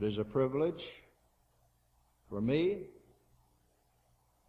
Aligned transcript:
It 0.00 0.04
is 0.04 0.16
a 0.16 0.22
privilege 0.22 0.80
for 2.30 2.40
me 2.40 2.82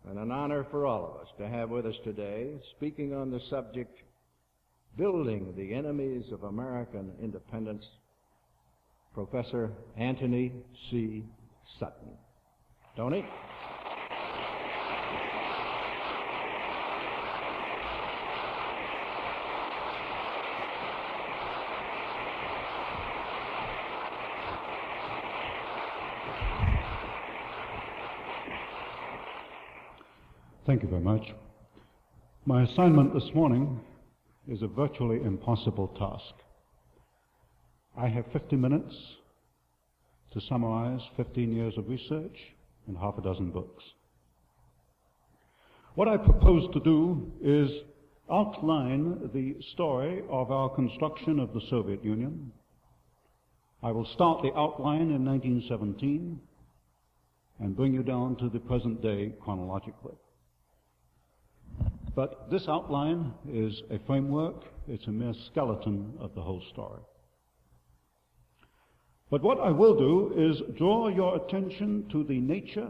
and 0.08 0.20
an 0.20 0.32
honor 0.32 0.68
for 0.70 0.86
all 0.86 1.06
of 1.06 1.22
us 1.22 1.28
to 1.40 1.48
have 1.48 1.72
with 1.72 1.88
us 1.88 1.96
today, 2.04 2.52
speaking 2.78 3.16
on 3.16 3.32
the 3.32 3.40
subject, 3.50 3.98
Building 4.96 5.56
the 5.58 5.74
Enemies 5.74 6.26
of 6.32 6.44
American 6.44 7.14
Independence, 7.20 7.84
Professor 9.16 9.72
Anthony 9.98 10.52
C. 10.92 11.24
Sutton. 11.80 12.12
Tony? 12.96 13.26
Thank 30.70 30.84
you 30.84 30.90
very 30.90 31.02
much. 31.02 31.24
My 32.46 32.62
assignment 32.62 33.12
this 33.12 33.28
morning 33.34 33.80
is 34.48 34.62
a 34.62 34.68
virtually 34.68 35.20
impossible 35.24 35.88
task. 35.98 36.44
I 37.98 38.08
have 38.08 38.26
50 38.32 38.56
minutes 38.56 38.94
to 40.32 40.40
summarize 40.42 41.02
15 41.18 41.56
years 41.56 41.74
of 41.76 41.90
research 41.90 42.38
and 42.86 42.96
half 42.96 43.18
a 43.18 43.22
dozen 43.24 43.50
books. 43.50 43.84
What 45.96 46.08
I 46.08 46.18
propose 46.18 46.72
to 46.74 46.80
do 46.82 47.32
is 47.42 47.72
outline 48.32 49.32
the 49.34 49.56
story 49.74 50.22
of 50.30 50.52
our 50.52 50.70
construction 50.70 51.40
of 51.40 51.52
the 51.52 51.62
Soviet 51.72 52.06
Union. 52.06 52.52
I 53.82 53.92
will 53.92 54.06
start 54.06 54.44
the 54.44 54.54
outline 54.56 55.10
in 55.10 55.26
1917 55.26 56.40
and 57.58 57.76
bring 57.76 57.92
you 57.92 58.04
down 58.04 58.36
to 58.36 58.50
the 58.50 58.60
present 58.60 59.02
day 59.02 59.34
chronologically. 59.42 60.14
But 62.20 62.52
this 62.52 62.68
outline 62.68 63.34
is 63.50 63.82
a 63.90 63.98
framework, 64.00 64.66
it's 64.90 65.08
a 65.08 65.10
mere 65.10 65.34
skeleton 65.46 66.16
of 66.20 66.36
the 66.36 66.42
whole 66.42 66.62
story. 66.70 67.00
But 69.32 69.42
what 69.42 69.62
I 69.62 69.70
will 69.72 69.98
do 69.98 70.34
is 70.36 70.78
draw 70.78 71.08
your 71.08 71.38
attention 71.38 72.10
to 72.12 72.26
the 72.26 72.42
nature 72.42 72.90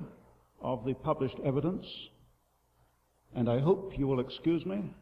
of 0.63 0.83
the 0.83 0.95
published 0.95 1.37
evidence, 1.45 1.85
and 3.35 3.47
I 3.47 3.59
hope 3.59 3.93
you 3.99 4.07
will 4.07 4.19
excuse 4.19 4.65
me 4.65 4.95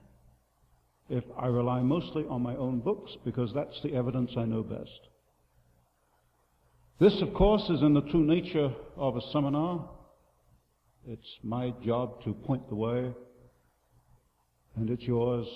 if 1.09 1.23
I 1.39 1.47
rely 1.47 1.79
mostly 1.79 2.25
on 2.29 2.41
my 2.41 2.57
own 2.57 2.81
books, 2.81 3.13
because 3.23 3.53
that's 3.53 3.81
the 3.81 3.95
evidence 3.95 4.31
I 4.35 4.43
know 4.43 4.61
best. 4.61 5.07
This, 6.99 7.21
of 7.21 7.33
course, 7.33 7.63
is 7.69 7.81
in 7.81 7.93
the 7.93 8.01
true 8.01 8.25
nature 8.25 8.73
of 8.97 9.15
a 9.15 9.21
seminar. 9.31 9.89
It's 11.07 11.37
my 11.43 11.73
job 11.81 12.25
to 12.25 12.33
point 12.33 12.67
the 12.67 12.75
way 12.75 13.13
and 14.77 14.89
it's 14.91 15.03
yours, 15.03 15.47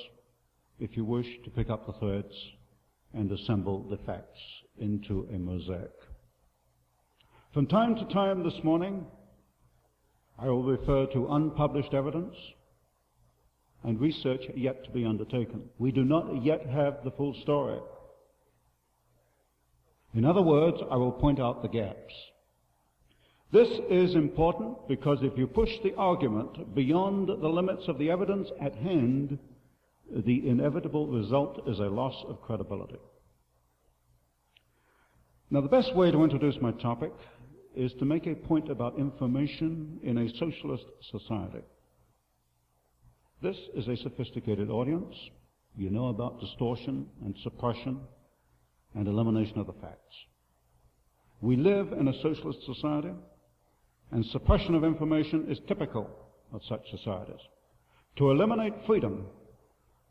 if 0.80 0.98
you 0.98 1.06
wish, 1.06 1.28
to 1.44 1.52
pick 1.52 1.70
up 1.70 1.86
the 1.86 1.94
threads 1.94 2.34
and 3.14 3.32
assemble 3.32 3.88
the 3.88 4.00
facts 4.06 4.40
into 4.80 5.28
a 5.32 5.38
mosaic. 5.38 5.92
From 7.54 7.68
time 7.68 7.96
to 7.96 8.14
time 8.14 8.44
this 8.44 8.64
morning, 8.64 9.06
I 10.40 10.48
will 10.48 10.64
refer 10.64 11.06
to 11.14 11.34
unpublished 11.34 11.94
evidence 11.94 12.36
and 13.84 14.00
research 14.00 14.42
yet 14.56 14.84
to 14.86 14.92
be 14.92 15.06
undertaken. 15.06 15.70
We 15.78 15.92
do 15.92 16.04
not 16.04 16.44
yet 16.44 16.66
have 16.66 17.04
the 17.04 17.12
full 17.12 17.36
story. 17.44 17.80
In 20.16 20.26
other 20.26 20.42
words, 20.42 20.78
I 20.90 20.96
will 20.96 21.12
point 21.12 21.40
out 21.40 21.62
the 21.62 21.70
gaps. 21.70 22.14
This 23.52 23.68
is 23.90 24.16
important 24.16 24.88
because 24.88 25.20
if 25.22 25.38
you 25.38 25.46
push 25.46 25.70
the 25.84 25.94
argument 25.96 26.74
beyond 26.74 27.28
the 27.28 27.50
limits 27.50 27.84
of 27.90 27.98
the 27.98 28.10
evidence 28.10 28.48
at 28.62 28.76
hand, 28.76 29.38
the 30.10 30.48
inevitable 30.48 31.08
result 31.08 31.68
is 31.68 31.80
a 31.80 31.84
loss 31.84 32.16
of 32.28 32.42
credibility. 32.42 33.00
Now, 35.50 35.60
the 35.60 35.68
best 35.68 35.94
way 35.98 36.12
to 36.12 36.24
introduce 36.24 36.62
my 36.62 36.72
topic 36.72 37.12
is 37.76 37.92
to 38.00 38.06
make 38.06 38.26
a 38.26 38.36
point 38.36 38.70
about 38.70 38.98
information 38.98 40.00
in 40.02 40.18
a 40.18 40.30
socialist 40.38 40.86
society. 41.12 41.64
This 43.42 43.58
is 43.76 43.88
a 43.90 43.98
sophisticated 43.98 44.70
audience. 44.70 45.14
You 45.76 45.90
know 45.90 46.08
about 46.08 46.40
distortion 46.40 47.08
and 47.26 47.36
suppression 47.44 48.00
and 48.96 49.08
elimination 49.10 49.60
of 49.60 49.68
the 49.68 49.74
facts. 49.74 50.16
We 51.42 51.58
live 51.58 51.92
in 51.92 52.08
a 52.08 52.22
socialist 52.22 52.60
society 52.66 53.12
and 54.12 54.26
suppression 54.26 54.76
of 54.76 54.84
information 54.84 55.46
is 55.50 55.60
typical 55.68 56.10
of 56.54 56.62
such 56.68 56.90
societies. 56.92 57.40
To 58.18 58.32
eliminate 58.32 58.74
freedom, 58.86 59.26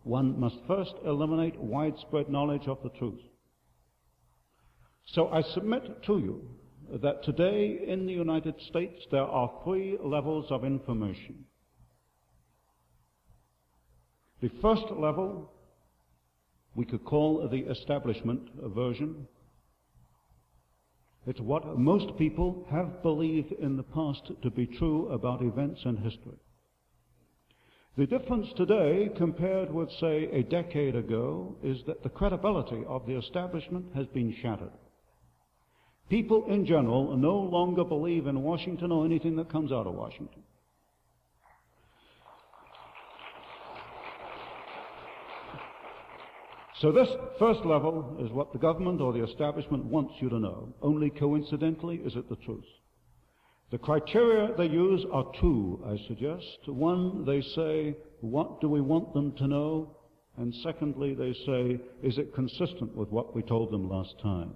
one 0.05 0.41
must 0.41 0.57
first 0.67 0.95
eliminate 1.05 1.59
widespread 1.61 2.31
knowledge 2.31 2.67
of 2.67 2.79
the 2.83 2.89
truth. 2.91 3.21
So 5.07 5.29
I 5.29 5.43
submit 5.43 6.03
to 6.05 6.19
you 6.19 6.49
that 7.03 7.23
today 7.25 7.81
in 7.87 8.07
the 8.07 8.13
United 8.13 8.55
States 8.69 9.05
there 9.11 9.25
are 9.25 9.53
three 9.65 9.99
levels 10.03 10.47
of 10.51 10.65
information. 10.65 11.45
The 14.41 14.51
first 14.63 14.85
level 14.97 15.53
we 16.75 16.87
could 16.87 17.05
call 17.05 17.47
the 17.49 17.71
establishment 17.71 18.49
version 18.57 19.27
it's 21.27 21.41
what 21.41 21.79
most 21.79 22.17
people 22.17 22.67
have 22.71 23.03
believed 23.03 23.53
in 23.53 23.77
the 23.77 23.83
past 23.83 24.31
to 24.43 24.51
be 24.51 24.67
true 24.67 25.09
about 25.09 25.43
events 25.43 25.81
and 25.85 25.99
history. 25.99 26.39
The 27.97 28.07
difference 28.07 28.49
today 28.57 29.11
compared 29.17 29.73
with, 29.73 29.91
say, 30.01 30.29
a 30.33 30.43
decade 30.43 30.97
ago 30.97 31.57
is 31.63 31.79
that 31.87 32.03
the 32.03 32.09
credibility 32.09 32.83
of 32.87 33.07
the 33.07 33.19
establishment 33.19 33.87
has 33.95 34.07
been 34.07 34.35
shattered. 34.41 34.73
People 36.09 36.47
in 36.49 36.65
general 36.65 37.17
no 37.17 37.37
longer 37.37 37.85
believe 37.85 38.27
in 38.27 38.43
Washington 38.43 38.91
or 38.91 39.05
anything 39.05 39.37
that 39.37 39.51
comes 39.51 39.71
out 39.71 39.87
of 39.87 39.95
Washington. 39.95 40.43
So 46.81 46.91
this 46.91 47.11
first 47.39 47.67
level 47.67 48.17
is 48.21 48.33
what 48.33 48.55
the 48.55 48.59
government 48.59 49.03
or 49.03 49.13
the 49.13 49.23
establishment 49.23 49.85
wants 49.85 50.15
you 50.19 50.31
to 50.31 50.39
know. 50.39 50.73
Only 50.81 51.11
coincidentally 51.11 51.97
is 51.97 52.17
it 52.17 52.31
the 52.31 52.37
truth. 52.37 52.65
The 53.71 53.77
criteria 53.77 54.55
they 54.57 54.65
use 54.67 55.05
are 55.13 55.31
two, 55.39 55.85
I 55.87 55.99
suggest. 56.09 56.61
One, 56.67 57.27
they 57.27 57.43
say, 57.43 57.97
what 58.23 58.63
do 58.63 58.69
we 58.71 58.81
want 58.81 59.13
them 59.13 59.33
to 59.33 59.47
know? 59.47 59.95
And 60.39 60.55
secondly, 60.63 61.13
they 61.15 61.35
say, 61.35 61.79
is 62.03 62.17
it 62.17 62.35
consistent 62.35 62.97
with 62.97 63.11
what 63.11 63.35
we 63.35 63.43
told 63.43 63.71
them 63.71 63.91
last 63.91 64.19
time? 64.19 64.55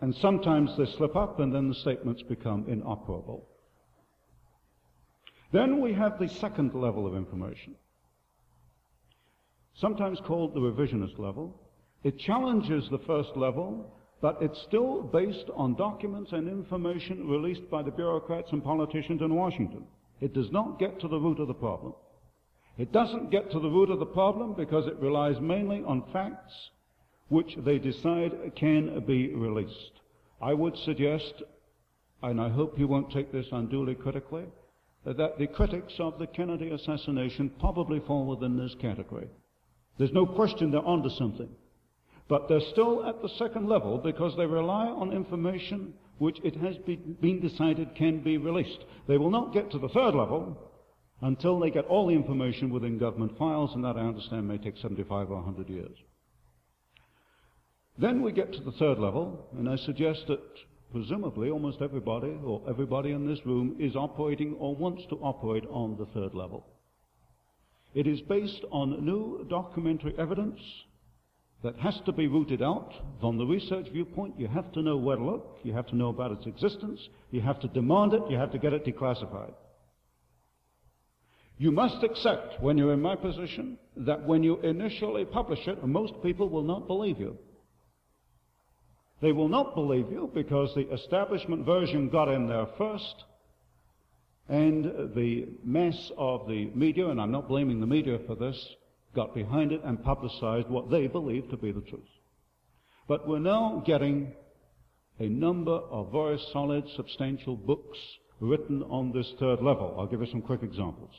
And 0.00 0.14
sometimes 0.14 0.70
they 0.78 0.86
slip 0.86 1.14
up 1.14 1.40
and 1.40 1.54
then 1.54 1.68
the 1.68 1.74
statements 1.74 2.22
become 2.22 2.64
inoperable. 2.68 3.46
Then 5.52 5.82
we 5.82 5.92
have 5.92 6.18
the 6.18 6.28
second 6.28 6.72
level 6.74 7.06
of 7.06 7.14
information 7.14 7.76
sometimes 9.80 10.18
called 10.26 10.54
the 10.54 10.60
revisionist 10.60 11.18
level. 11.18 11.60
It 12.02 12.18
challenges 12.18 12.88
the 12.90 13.00
first 13.06 13.30
level, 13.36 13.92
but 14.20 14.38
it's 14.40 14.60
still 14.66 15.02
based 15.02 15.50
on 15.54 15.74
documents 15.74 16.32
and 16.32 16.48
information 16.48 17.28
released 17.28 17.68
by 17.70 17.82
the 17.82 17.90
bureaucrats 17.90 18.52
and 18.52 18.64
politicians 18.64 19.20
in 19.20 19.34
Washington. 19.34 19.84
It 20.20 20.32
does 20.32 20.50
not 20.50 20.78
get 20.78 21.00
to 21.00 21.08
the 21.08 21.18
root 21.18 21.40
of 21.40 21.48
the 21.48 21.54
problem. 21.54 21.94
It 22.78 22.92
doesn't 22.92 23.30
get 23.30 23.50
to 23.52 23.60
the 23.60 23.68
root 23.68 23.90
of 23.90 23.98
the 23.98 24.06
problem 24.06 24.54
because 24.54 24.86
it 24.86 24.98
relies 25.00 25.40
mainly 25.40 25.82
on 25.86 26.04
facts 26.12 26.52
which 27.28 27.56
they 27.64 27.78
decide 27.78 28.52
can 28.54 29.00
be 29.06 29.34
released. 29.34 30.00
I 30.40 30.54
would 30.54 30.76
suggest, 30.84 31.42
and 32.22 32.40
I 32.40 32.48
hope 32.48 32.78
you 32.78 32.86
won't 32.86 33.12
take 33.12 33.32
this 33.32 33.46
unduly 33.50 33.94
critically, 33.94 34.44
that 35.04 35.38
the 35.38 35.46
critics 35.46 35.94
of 35.98 36.18
the 36.18 36.26
Kennedy 36.26 36.70
assassination 36.70 37.50
probably 37.60 38.00
fall 38.00 38.26
within 38.26 38.56
this 38.56 38.74
category. 38.80 39.28
There's 39.98 40.12
no 40.12 40.26
question 40.26 40.70
they're 40.70 40.84
onto 40.84 41.10
something. 41.10 41.48
But 42.28 42.48
they're 42.48 42.60
still 42.72 43.06
at 43.06 43.22
the 43.22 43.28
second 43.38 43.68
level 43.68 43.98
because 43.98 44.36
they 44.36 44.46
rely 44.46 44.86
on 44.86 45.12
information 45.12 45.94
which 46.18 46.38
it 46.42 46.56
has 46.56 46.76
been 46.76 47.40
decided 47.40 47.94
can 47.94 48.20
be 48.22 48.38
released. 48.38 48.84
They 49.06 49.18
will 49.18 49.30
not 49.30 49.52
get 49.52 49.70
to 49.72 49.78
the 49.78 49.88
third 49.88 50.14
level 50.14 50.56
until 51.20 51.60
they 51.60 51.70
get 51.70 51.86
all 51.86 52.06
the 52.06 52.14
information 52.14 52.70
within 52.70 52.98
government 52.98 53.38
files, 53.38 53.70
and 53.74 53.84
that 53.84 53.96
I 53.96 54.00
understand 54.00 54.48
may 54.48 54.58
take 54.58 54.76
75 54.78 55.30
or 55.30 55.36
100 55.36 55.68
years. 55.68 55.96
Then 57.98 58.22
we 58.22 58.32
get 58.32 58.52
to 58.52 58.60
the 58.60 58.72
third 58.72 58.98
level, 58.98 59.48
and 59.56 59.68
I 59.68 59.76
suggest 59.76 60.24
that 60.28 60.40
presumably 60.92 61.50
almost 61.50 61.80
everybody, 61.80 62.36
or 62.44 62.62
everybody 62.68 63.12
in 63.12 63.26
this 63.26 63.44
room, 63.46 63.76
is 63.78 63.96
operating 63.96 64.54
or 64.58 64.74
wants 64.74 65.02
to 65.10 65.16
operate 65.16 65.64
on 65.70 65.96
the 65.98 66.06
third 66.06 66.34
level. 66.34 66.66
It 67.96 68.06
is 68.06 68.20
based 68.20 68.62
on 68.70 69.06
new 69.06 69.46
documentary 69.48 70.14
evidence 70.18 70.60
that 71.64 71.76
has 71.76 71.98
to 72.04 72.12
be 72.12 72.26
rooted 72.26 72.60
out 72.60 72.92
from 73.20 73.38
the 73.38 73.46
research 73.46 73.88
viewpoint. 73.90 74.38
You 74.38 74.48
have 74.48 74.70
to 74.72 74.82
know 74.82 74.98
where 74.98 75.16
to 75.16 75.24
look, 75.24 75.58
you 75.62 75.72
have 75.72 75.86
to 75.86 75.96
know 75.96 76.10
about 76.10 76.30
its 76.30 76.44
existence, 76.44 77.00
you 77.30 77.40
have 77.40 77.58
to 77.60 77.68
demand 77.68 78.12
it, 78.12 78.20
you 78.28 78.36
have 78.36 78.52
to 78.52 78.58
get 78.58 78.74
it 78.74 78.84
declassified. 78.84 79.54
You 81.56 81.72
must 81.72 82.04
accept, 82.04 82.60
when 82.62 82.76
you're 82.76 82.92
in 82.92 83.00
my 83.00 83.16
position, 83.16 83.78
that 83.96 84.26
when 84.26 84.42
you 84.42 84.60
initially 84.60 85.24
publish 85.24 85.66
it, 85.66 85.82
most 85.82 86.12
people 86.22 86.50
will 86.50 86.64
not 86.64 86.86
believe 86.86 87.18
you. 87.18 87.38
They 89.22 89.32
will 89.32 89.48
not 89.48 89.74
believe 89.74 90.10
you 90.10 90.30
because 90.34 90.74
the 90.74 90.92
establishment 90.92 91.64
version 91.64 92.10
got 92.10 92.28
in 92.28 92.46
there 92.46 92.66
first, 92.76 93.24
and 94.48 95.14
the 95.14 95.48
mass 95.64 96.10
of 96.16 96.46
the 96.48 96.66
media, 96.74 97.08
and 97.08 97.20
I'm 97.20 97.32
not 97.32 97.48
blaming 97.48 97.80
the 97.80 97.86
media 97.86 98.18
for 98.26 98.34
this, 98.34 98.76
got 99.14 99.34
behind 99.34 99.72
it 99.72 99.82
and 99.84 100.02
publicized 100.02 100.68
what 100.68 100.90
they 100.90 101.06
believed 101.06 101.50
to 101.50 101.56
be 101.56 101.72
the 101.72 101.80
truth. 101.80 102.02
But 103.08 103.26
we're 103.26 103.38
now 103.38 103.82
getting 103.86 104.34
a 105.18 105.28
number 105.28 105.72
of 105.72 106.12
very 106.12 106.38
solid, 106.52 106.84
substantial 106.94 107.56
books 107.56 107.98
written 108.40 108.82
on 108.84 109.12
this 109.12 109.32
third 109.40 109.62
level. 109.62 109.96
I'll 109.98 110.06
give 110.06 110.20
you 110.20 110.26
some 110.26 110.42
quick 110.42 110.62
examples. 110.62 111.12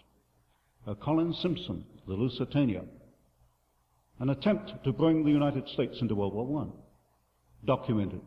Uh, 0.86 0.94
Colin 0.96 1.34
Simpson, 1.34 1.84
The 2.08 2.14
Lusitania, 2.14 2.84
an 4.20 4.30
attempt 4.30 4.84
to 4.84 4.92
bring 4.92 5.24
the 5.24 5.32
United 5.32 5.68
States 5.70 5.98
into 6.02 6.16
World 6.16 6.34
War 6.34 6.64
I, 6.64 7.66
documented. 7.66 8.22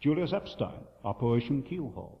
Julius 0.00 0.32
Epstein, 0.32 0.80
Operation 1.04 1.62
Keelhaul. 1.62 2.19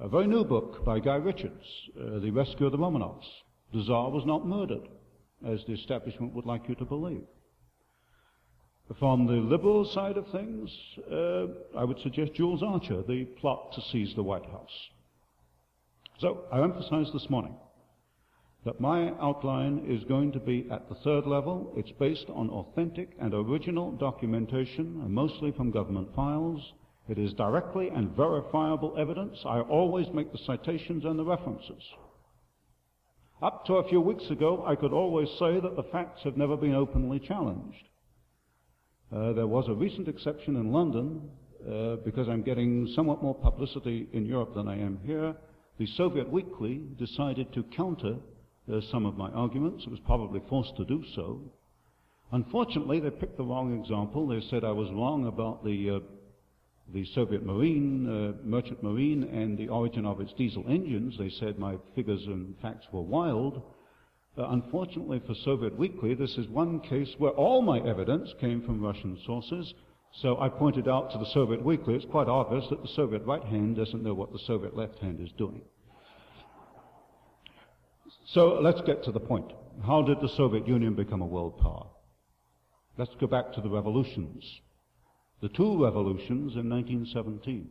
A 0.00 0.08
very 0.08 0.28
new 0.28 0.44
book 0.44 0.84
by 0.84 1.00
Guy 1.00 1.16
Richards, 1.16 1.64
uh, 2.00 2.20
The 2.20 2.30
Rescue 2.30 2.66
of 2.66 2.72
the 2.72 2.78
Romanovs, 2.78 3.26
the 3.74 3.82
Tsar 3.82 4.10
was 4.10 4.24
not 4.24 4.46
murdered, 4.46 4.88
as 5.44 5.64
the 5.66 5.72
establishment 5.72 6.34
would 6.34 6.46
like 6.46 6.68
you 6.68 6.76
to 6.76 6.84
believe. 6.84 7.26
From 9.00 9.26
the 9.26 9.32
liberal 9.32 9.84
side 9.84 10.16
of 10.16 10.28
things, 10.28 10.70
uh, 11.10 11.46
I 11.76 11.82
would 11.82 11.98
suggest 11.98 12.34
Jules 12.34 12.62
Archer, 12.62 13.02
the 13.02 13.24
plot 13.40 13.72
to 13.72 13.80
seize 13.90 14.14
the 14.14 14.22
White 14.22 14.46
House. 14.46 14.88
So 16.20 16.44
I 16.52 16.62
emphasize 16.62 17.12
this 17.12 17.28
morning 17.28 17.56
that 18.64 18.80
my 18.80 19.12
outline 19.20 19.84
is 19.88 20.04
going 20.04 20.30
to 20.30 20.38
be 20.38 20.68
at 20.70 20.88
the 20.88 20.94
third 20.94 21.26
level. 21.26 21.72
It's 21.76 21.92
based 21.98 22.26
on 22.28 22.50
authentic 22.50 23.16
and 23.20 23.34
original 23.34 23.90
documentation, 23.90 25.12
mostly 25.12 25.50
from 25.50 25.72
government 25.72 26.14
files. 26.14 26.72
It 27.08 27.18
is 27.18 27.32
directly 27.34 27.88
and 27.88 28.14
verifiable 28.14 28.94
evidence. 28.98 29.38
I 29.46 29.60
always 29.60 30.06
make 30.12 30.30
the 30.30 30.38
citations 30.38 31.04
and 31.04 31.18
the 31.18 31.24
references. 31.24 31.82
Up 33.40 33.64
to 33.66 33.74
a 33.74 33.88
few 33.88 34.00
weeks 34.00 34.28
ago, 34.30 34.64
I 34.66 34.74
could 34.74 34.92
always 34.92 35.28
say 35.38 35.60
that 35.60 35.76
the 35.76 35.88
facts 35.90 36.22
have 36.24 36.36
never 36.36 36.56
been 36.56 36.74
openly 36.74 37.20
challenged. 37.20 37.84
Uh, 39.14 39.32
there 39.32 39.46
was 39.46 39.68
a 39.68 39.74
recent 39.74 40.08
exception 40.08 40.56
in 40.56 40.72
London, 40.72 41.30
uh, 41.66 41.96
because 42.04 42.28
I'm 42.28 42.42
getting 42.42 42.92
somewhat 42.94 43.22
more 43.22 43.34
publicity 43.34 44.08
in 44.12 44.26
Europe 44.26 44.54
than 44.54 44.68
I 44.68 44.78
am 44.78 45.00
here. 45.04 45.34
The 45.78 45.86
Soviet 45.96 46.30
Weekly 46.30 46.82
decided 46.98 47.52
to 47.54 47.62
counter 47.74 48.16
uh, 48.70 48.80
some 48.90 49.06
of 49.06 49.16
my 49.16 49.30
arguments. 49.30 49.84
It 49.84 49.90
was 49.90 50.00
probably 50.04 50.42
forced 50.48 50.76
to 50.76 50.84
do 50.84 51.02
so. 51.14 51.40
Unfortunately, 52.32 53.00
they 53.00 53.10
picked 53.10 53.38
the 53.38 53.44
wrong 53.44 53.80
example. 53.80 54.26
They 54.26 54.40
said 54.50 54.62
I 54.62 54.72
was 54.72 54.90
wrong 54.90 55.26
about 55.26 55.64
the 55.64 55.90
uh, 55.90 55.98
the 56.92 57.04
Soviet 57.14 57.44
Marine, 57.44 58.08
uh, 58.08 58.32
merchant 58.42 58.82
marine, 58.82 59.24
and 59.24 59.58
the 59.58 59.68
origin 59.68 60.06
of 60.06 60.20
its 60.20 60.32
diesel 60.32 60.64
engines. 60.68 61.16
They 61.18 61.28
said 61.28 61.58
my 61.58 61.76
figures 61.94 62.24
and 62.26 62.54
facts 62.60 62.86
were 62.92 63.02
wild. 63.02 63.62
Uh, 64.36 64.48
unfortunately 64.50 65.20
for 65.26 65.34
Soviet 65.44 65.76
Weekly, 65.76 66.14
this 66.14 66.38
is 66.38 66.48
one 66.48 66.80
case 66.80 67.14
where 67.18 67.32
all 67.32 67.60
my 67.60 67.80
evidence 67.80 68.32
came 68.40 68.62
from 68.62 68.82
Russian 68.82 69.18
sources. 69.26 69.74
So 70.22 70.40
I 70.40 70.48
pointed 70.48 70.88
out 70.88 71.10
to 71.12 71.18
the 71.18 71.30
Soviet 71.34 71.62
Weekly, 71.62 71.94
it's 71.94 72.06
quite 72.06 72.28
obvious 72.28 72.64
that 72.70 72.80
the 72.80 72.88
Soviet 72.88 73.24
right 73.24 73.42
hand 73.42 73.76
doesn't 73.76 74.02
know 74.02 74.14
what 74.14 74.32
the 74.32 74.38
Soviet 74.46 74.76
left 74.76 74.98
hand 75.00 75.20
is 75.20 75.30
doing. 75.36 75.60
So 78.28 78.60
let's 78.60 78.80
get 78.82 79.04
to 79.04 79.12
the 79.12 79.20
point. 79.20 79.52
How 79.84 80.02
did 80.02 80.20
the 80.20 80.28
Soviet 80.36 80.66
Union 80.66 80.94
become 80.94 81.20
a 81.20 81.26
world 81.26 81.58
power? 81.58 81.86
Let's 82.96 83.14
go 83.20 83.26
back 83.26 83.52
to 83.52 83.60
the 83.60 83.68
revolutions 83.68 84.44
the 85.40 85.48
two 85.48 85.82
revolutions 85.82 86.56
in 86.56 86.68
1917. 86.68 87.68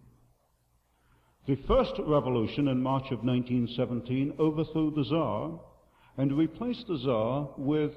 The 1.47 1.57
first 1.67 1.93
revolution 1.99 2.67
in 2.67 2.81
March 2.81 3.05
of 3.11 3.23
1917 3.23 4.35
overthrew 4.39 4.91
the 4.91 5.03
Tsar 5.03 5.59
and 6.17 6.37
replaced 6.37 6.87
the 6.87 6.97
Tsar 6.97 7.49
with 7.57 7.93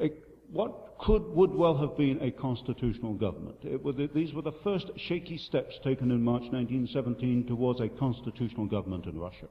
a, 0.00 0.10
what 0.50 0.96
could, 0.98 1.22
would 1.28 1.54
well 1.54 1.76
have 1.76 1.96
been 1.96 2.20
a 2.22 2.30
constitutional 2.30 3.14
government. 3.14 3.60
The, 3.62 4.10
these 4.14 4.32
were 4.32 4.42
the 4.42 4.52
first 4.64 4.90
shaky 4.96 5.38
steps 5.38 5.78
taken 5.84 6.10
in 6.10 6.22
March 6.22 6.44
1917 6.50 7.46
towards 7.46 7.80
a 7.80 7.88
constitutional 7.88 8.66
government 8.66 9.06
in 9.06 9.18
Russia. 9.18 9.48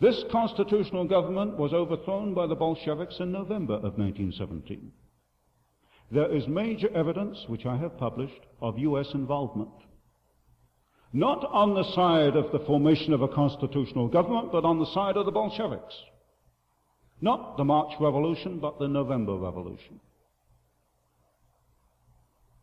This 0.00 0.24
constitutional 0.30 1.06
government 1.06 1.56
was 1.56 1.72
overthrown 1.72 2.34
by 2.34 2.46
the 2.46 2.54
Bolsheviks 2.54 3.18
in 3.18 3.32
November 3.32 3.74
of 3.74 3.98
1917 3.98 4.92
there 6.10 6.34
is 6.34 6.46
major 6.48 6.88
evidence, 6.94 7.44
which 7.48 7.66
I 7.66 7.76
have 7.76 7.98
published, 7.98 8.40
of 8.60 8.78
U.S. 8.78 9.08
involvement. 9.12 9.70
Not 11.12 11.44
on 11.44 11.74
the 11.74 11.84
side 11.94 12.36
of 12.36 12.52
the 12.52 12.64
formation 12.66 13.12
of 13.12 13.22
a 13.22 13.28
constitutional 13.28 14.08
government, 14.08 14.52
but 14.52 14.64
on 14.64 14.78
the 14.78 14.92
side 14.92 15.16
of 15.16 15.26
the 15.26 15.32
Bolsheviks. 15.32 15.94
Not 17.20 17.56
the 17.56 17.64
March 17.64 17.94
Revolution, 18.00 18.58
but 18.58 18.78
the 18.78 18.88
November 18.88 19.36
Revolution. 19.36 20.00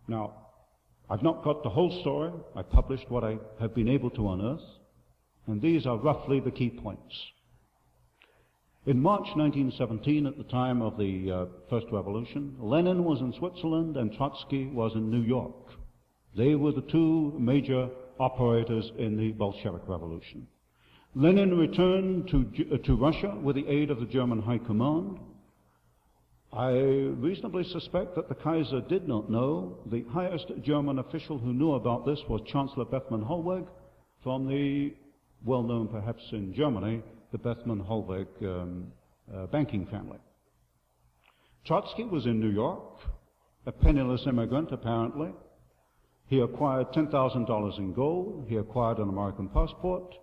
Now, 0.07 0.33
I've 1.09 1.23
not 1.23 1.43
got 1.43 1.63
the 1.63 1.69
whole 1.69 1.99
story. 2.01 2.31
I 2.55 2.61
published 2.61 3.09
what 3.09 3.23
I 3.23 3.37
have 3.59 3.75
been 3.75 3.89
able 3.89 4.09
to 4.11 4.31
unearth, 4.31 4.61
and 5.47 5.61
these 5.61 5.85
are 5.85 5.97
roughly 5.97 6.39
the 6.39 6.51
key 6.51 6.69
points. 6.69 7.15
In 8.87 9.01
March 9.01 9.25
1917, 9.33 10.27
at 10.27 10.37
the 10.37 10.43
time 10.43 10.83
of 10.83 10.95
the 10.95 11.31
uh, 11.31 11.45
First 11.71 11.87
Revolution, 11.91 12.55
Lenin 12.59 13.03
was 13.03 13.19
in 13.19 13.33
Switzerland 13.33 13.97
and 13.97 14.13
Trotsky 14.13 14.67
was 14.67 14.91
in 14.93 15.09
New 15.09 15.23
York. 15.23 15.55
They 16.37 16.53
were 16.53 16.71
the 16.71 16.83
two 16.83 17.33
major 17.39 17.89
operators 18.19 18.91
in 18.99 19.17
the 19.17 19.31
Bolshevik 19.31 19.81
Revolution. 19.87 20.45
Lenin 21.15 21.57
returned 21.57 22.27
to, 22.27 22.75
uh, 22.75 22.77
to 22.85 22.95
Russia 22.95 23.35
with 23.41 23.55
the 23.55 23.67
aid 23.67 23.89
of 23.89 23.99
the 23.99 24.05
German 24.05 24.39
High 24.39 24.59
Command. 24.59 25.17
I 26.53 26.73
reasonably 26.73 27.63
suspect 27.63 28.13
that 28.15 28.29
the 28.29 28.35
Kaiser 28.35 28.81
did 28.81 29.07
not 29.07 29.31
know. 29.31 29.79
The 29.87 30.05
highest 30.11 30.51
German 30.61 30.99
official 30.99 31.39
who 31.39 31.53
knew 31.53 31.71
about 31.71 32.05
this 32.05 32.19
was 32.29 32.41
Chancellor 32.45 32.85
Bethmann 32.85 33.25
Hollweg 33.25 33.65
from 34.21 34.47
the, 34.47 34.93
well 35.43 35.63
known 35.63 35.87
perhaps 35.87 36.21
in 36.33 36.53
Germany, 36.53 37.01
the 37.35 37.55
Bethmann 37.55 37.81
Hollweg 37.85 38.27
um, 38.43 38.87
uh, 39.33 39.45
banking 39.47 39.85
family. 39.87 40.19
Trotsky 41.65 42.05
was 42.05 42.25
in 42.25 42.39
New 42.39 42.49
York, 42.49 42.99
a 43.65 43.73
penniless 43.73 44.25
immigrant 44.25 44.71
apparently. 44.71 45.31
He 46.27 46.39
acquired 46.39 46.93
$10,000 46.93 47.77
in 47.77 47.93
gold. 47.93 48.45
He 48.47 48.55
acquired 48.55 48.99
an 48.99 49.09
American 49.09 49.49
passport. 49.49 50.15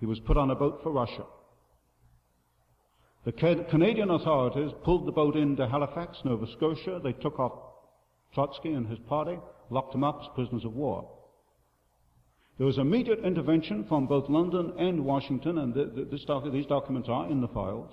He 0.00 0.06
was 0.06 0.18
put 0.18 0.36
on 0.36 0.50
a 0.50 0.56
boat 0.56 0.80
for 0.82 0.90
Russia. 0.90 1.24
The 3.24 3.32
Canadian 3.70 4.10
authorities 4.10 4.72
pulled 4.82 5.06
the 5.06 5.12
boat 5.12 5.36
into 5.36 5.68
Halifax, 5.68 6.18
Nova 6.24 6.46
Scotia. 6.56 7.00
They 7.02 7.12
took 7.12 7.38
off 7.38 7.52
Trotsky 8.34 8.72
and 8.72 8.88
his 8.88 8.98
party, 9.08 9.38
locked 9.70 9.92
them 9.92 10.02
up 10.02 10.18
as 10.20 10.28
prisoners 10.34 10.64
of 10.64 10.74
war. 10.74 11.08
There 12.58 12.66
was 12.66 12.78
immediate 12.78 13.20
intervention 13.20 13.84
from 13.84 14.06
both 14.06 14.30
London 14.30 14.72
and 14.78 15.04
Washington, 15.04 15.58
and 15.58 15.74
the, 15.74 16.18
doc, 16.26 16.44
these 16.50 16.66
documents 16.66 17.08
are 17.08 17.30
in 17.30 17.42
the 17.42 17.48
files. 17.48 17.92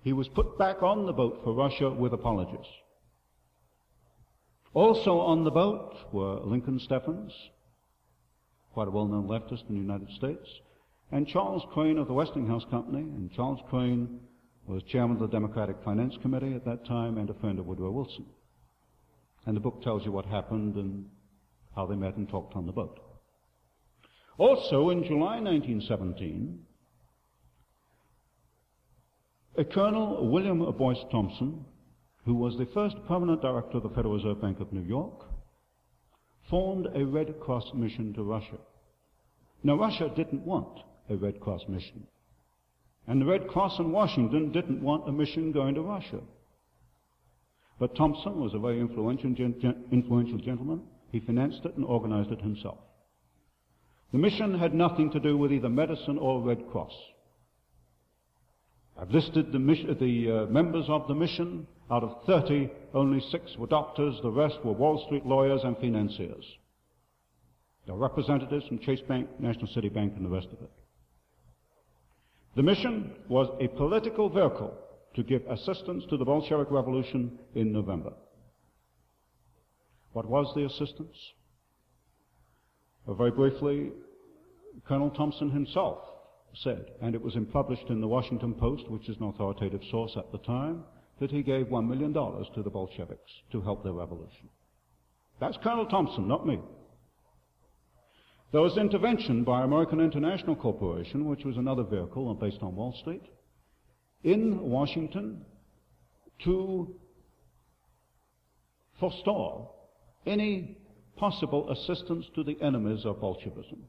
He 0.00 0.12
was 0.12 0.28
put 0.28 0.58
back 0.58 0.82
on 0.82 1.04
the 1.06 1.12
boat 1.12 1.40
for 1.44 1.52
Russia 1.52 1.90
with 1.90 2.14
apologies. 2.14 2.66
Also 4.72 5.18
on 5.18 5.44
the 5.44 5.50
boat 5.50 5.94
were 6.12 6.40
Lincoln 6.40 6.80
Steffens, 6.80 7.32
quite 8.72 8.88
a 8.88 8.90
well-known 8.90 9.28
leftist 9.28 9.68
in 9.68 9.74
the 9.74 9.80
United 9.80 10.10
States, 10.16 10.48
and 11.12 11.28
Charles 11.28 11.62
Crane 11.72 11.98
of 11.98 12.08
the 12.08 12.14
Westinghouse 12.14 12.64
Company, 12.70 13.02
and 13.02 13.30
Charles 13.32 13.60
Crane 13.68 14.20
was 14.66 14.82
chairman 14.84 15.16
of 15.16 15.20
the 15.20 15.28
Democratic 15.28 15.76
Finance 15.84 16.16
Committee 16.22 16.54
at 16.54 16.64
that 16.64 16.86
time 16.86 17.18
and 17.18 17.28
a 17.28 17.34
friend 17.34 17.58
of 17.58 17.66
Woodrow 17.66 17.90
Wilson. 17.90 18.24
And 19.46 19.54
the 19.54 19.60
book 19.60 19.82
tells 19.82 20.06
you 20.06 20.12
what 20.12 20.24
happened 20.24 20.76
and 20.76 21.04
how 21.76 21.84
they 21.86 21.96
met 21.96 22.16
and 22.16 22.26
talked 22.28 22.56
on 22.56 22.66
the 22.66 22.72
boat. 22.72 22.98
Also, 24.36 24.90
in 24.90 25.04
July 25.04 25.38
1917, 25.40 26.58
a 29.56 29.64
Colonel 29.64 30.28
William 30.30 30.58
Boyce 30.76 31.04
Thompson, 31.12 31.64
who 32.24 32.34
was 32.34 32.56
the 32.58 32.66
first 32.74 32.96
permanent 33.06 33.42
director 33.42 33.76
of 33.76 33.84
the 33.84 33.90
Federal 33.90 34.14
Reserve 34.14 34.40
Bank 34.40 34.58
of 34.58 34.72
New 34.72 34.82
York, 34.82 35.26
formed 36.50 36.88
a 36.94 37.04
Red 37.04 37.38
Cross 37.40 37.70
mission 37.74 38.12
to 38.14 38.24
Russia. 38.24 38.58
Now, 39.62 39.76
Russia 39.76 40.10
didn't 40.14 40.44
want 40.44 40.80
a 41.08 41.16
Red 41.16 41.40
Cross 41.40 41.62
mission. 41.68 42.06
And 43.06 43.20
the 43.20 43.26
Red 43.26 43.46
Cross 43.48 43.78
in 43.78 43.92
Washington 43.92 44.50
didn't 44.50 44.82
want 44.82 45.08
a 45.08 45.12
mission 45.12 45.52
going 45.52 45.74
to 45.74 45.82
Russia. 45.82 46.20
But 47.78 47.94
Thompson 47.96 48.40
was 48.40 48.54
a 48.54 48.58
very 48.58 48.80
influential, 48.80 49.30
gen- 49.34 49.84
influential 49.92 50.38
gentleman. 50.38 50.82
He 51.12 51.20
financed 51.20 51.64
it 51.64 51.76
and 51.76 51.84
organized 51.84 52.32
it 52.32 52.40
himself. 52.40 52.78
The 54.12 54.18
mission 54.18 54.58
had 54.58 54.74
nothing 54.74 55.10
to 55.10 55.20
do 55.20 55.36
with 55.36 55.52
either 55.52 55.68
medicine 55.68 56.18
or 56.18 56.40
Red 56.40 56.70
Cross. 56.70 56.92
I've 58.96 59.10
listed 59.10 59.50
the, 59.52 59.58
mission, 59.58 59.96
the 59.98 60.30
uh, 60.30 60.46
members 60.46 60.86
of 60.88 61.08
the 61.08 61.14
mission. 61.14 61.66
Out 61.90 62.02
of 62.02 62.24
30, 62.26 62.70
only 62.94 63.20
six 63.30 63.56
were 63.58 63.66
doctors, 63.66 64.14
the 64.22 64.30
rest 64.30 64.56
were 64.64 64.72
Wall 64.72 65.04
Street 65.04 65.26
lawyers 65.26 65.62
and 65.64 65.76
financiers. 65.76 66.44
There 67.84 67.94
were 67.94 68.00
representatives 68.00 68.66
from 68.66 68.78
Chase 68.78 69.02
Bank, 69.06 69.28
National 69.38 69.66
City 69.66 69.90
Bank, 69.90 70.14
and 70.16 70.24
the 70.24 70.30
rest 70.30 70.46
of 70.46 70.62
it. 70.62 70.70
The 72.56 72.62
mission 72.62 73.12
was 73.28 73.48
a 73.60 73.68
political 73.68 74.30
vehicle 74.30 74.74
to 75.16 75.22
give 75.22 75.42
assistance 75.48 76.04
to 76.08 76.16
the 76.16 76.24
Bolshevik 76.24 76.70
Revolution 76.70 77.38
in 77.54 77.72
November. 77.72 78.12
What 80.12 80.26
was 80.26 80.52
the 80.54 80.64
assistance? 80.64 81.16
Very 83.06 83.30
briefly, 83.30 83.92
Colonel 84.86 85.10
Thompson 85.10 85.50
himself 85.50 85.98
said, 86.54 86.86
and 87.02 87.14
it 87.14 87.22
was 87.22 87.36
published 87.52 87.88
in 87.88 88.00
the 88.00 88.08
Washington 88.08 88.54
Post, 88.54 88.88
which 88.90 89.08
is 89.08 89.16
an 89.18 89.24
authoritative 89.24 89.82
source 89.90 90.12
at 90.16 90.30
the 90.32 90.38
time, 90.38 90.84
that 91.20 91.30
he 91.30 91.42
gave 91.42 91.66
$1 91.66 91.88
million 91.88 92.12
to 92.12 92.62
the 92.62 92.70
Bolsheviks 92.70 93.30
to 93.52 93.60
help 93.60 93.82
their 93.82 93.92
revolution. 93.92 94.48
That's 95.40 95.56
Colonel 95.62 95.86
Thompson, 95.86 96.26
not 96.26 96.46
me. 96.46 96.60
There 98.52 98.60
was 98.60 98.78
intervention 98.78 99.42
by 99.42 99.64
American 99.64 100.00
International 100.00 100.54
Corporation, 100.54 101.24
which 101.26 101.44
was 101.44 101.56
another 101.56 101.82
vehicle 101.82 102.32
based 102.34 102.62
on 102.62 102.76
Wall 102.76 102.96
Street, 103.00 103.24
in 104.22 104.60
Washington 104.60 105.44
to 106.44 106.94
forestall 108.98 109.90
any 110.26 110.78
possible 111.16 111.70
assistance 111.70 112.26
to 112.34 112.42
the 112.42 112.56
enemies 112.60 113.04
of 113.04 113.20
Bolshevism. 113.20 113.84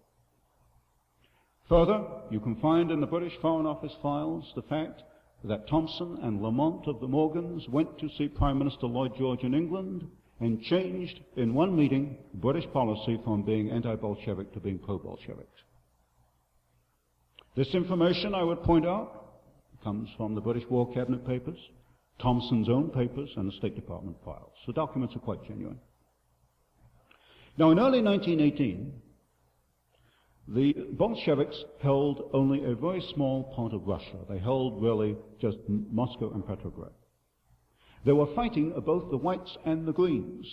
Further, 1.69 2.03
you 2.29 2.39
can 2.39 2.55
find 2.57 2.91
in 2.91 3.01
the 3.01 3.07
British 3.07 3.33
Foreign 3.41 3.65
Office 3.65 3.93
files 4.01 4.51
the 4.55 4.61
fact 4.63 5.01
that 5.43 5.67
Thompson 5.67 6.19
and 6.21 6.41
Lamont 6.41 6.87
of 6.87 6.99
the 6.99 7.07
Morgans 7.07 7.67
went 7.69 7.97
to 7.99 8.09
see 8.17 8.27
Prime 8.27 8.59
Minister 8.59 8.87
Lloyd 8.87 9.13
George 9.17 9.43
in 9.43 9.53
England 9.53 10.07
and 10.39 10.61
changed 10.63 11.19
in 11.37 11.53
one 11.53 11.75
meeting 11.75 12.17
British 12.35 12.65
policy 12.71 13.19
from 13.23 13.43
being 13.43 13.71
anti-Bolshevik 13.71 14.53
to 14.53 14.59
being 14.59 14.79
pro-Bolshevik. 14.79 15.47
This 17.55 17.73
information, 17.73 18.35
I 18.35 18.43
would 18.43 18.61
point 18.63 18.85
out, 18.85 19.39
comes 19.83 20.09
from 20.17 20.35
the 20.35 20.41
British 20.41 20.67
War 20.69 20.91
Cabinet 20.93 21.25
papers, 21.25 21.57
Thompson's 22.21 22.69
own 22.69 22.89
papers, 22.89 23.29
and 23.37 23.47
the 23.47 23.55
State 23.57 23.75
Department 23.75 24.17
files. 24.25 24.51
The 24.67 24.73
documents 24.73 25.15
are 25.15 25.19
quite 25.19 25.43
genuine. 25.47 25.79
Now, 27.57 27.71
in 27.71 27.79
early 27.79 28.01
1918, 28.01 29.01
the 30.47 30.73
Bolsheviks 30.91 31.63
held 31.81 32.29
only 32.33 32.65
a 32.65 32.75
very 32.75 33.01
small 33.01 33.45
part 33.55 33.73
of 33.73 33.87
Russia. 33.87 34.17
They 34.29 34.39
held 34.39 34.81
really 34.81 35.15
just 35.39 35.57
Moscow 35.67 36.31
and 36.33 36.45
Petrograd. 36.45 36.91
They 38.05 38.11
were 38.11 38.33
fighting 38.35 38.71
both 38.85 39.09
the 39.09 39.17
whites 39.17 39.57
and 39.65 39.87
the 39.87 39.93
greens. 39.93 40.45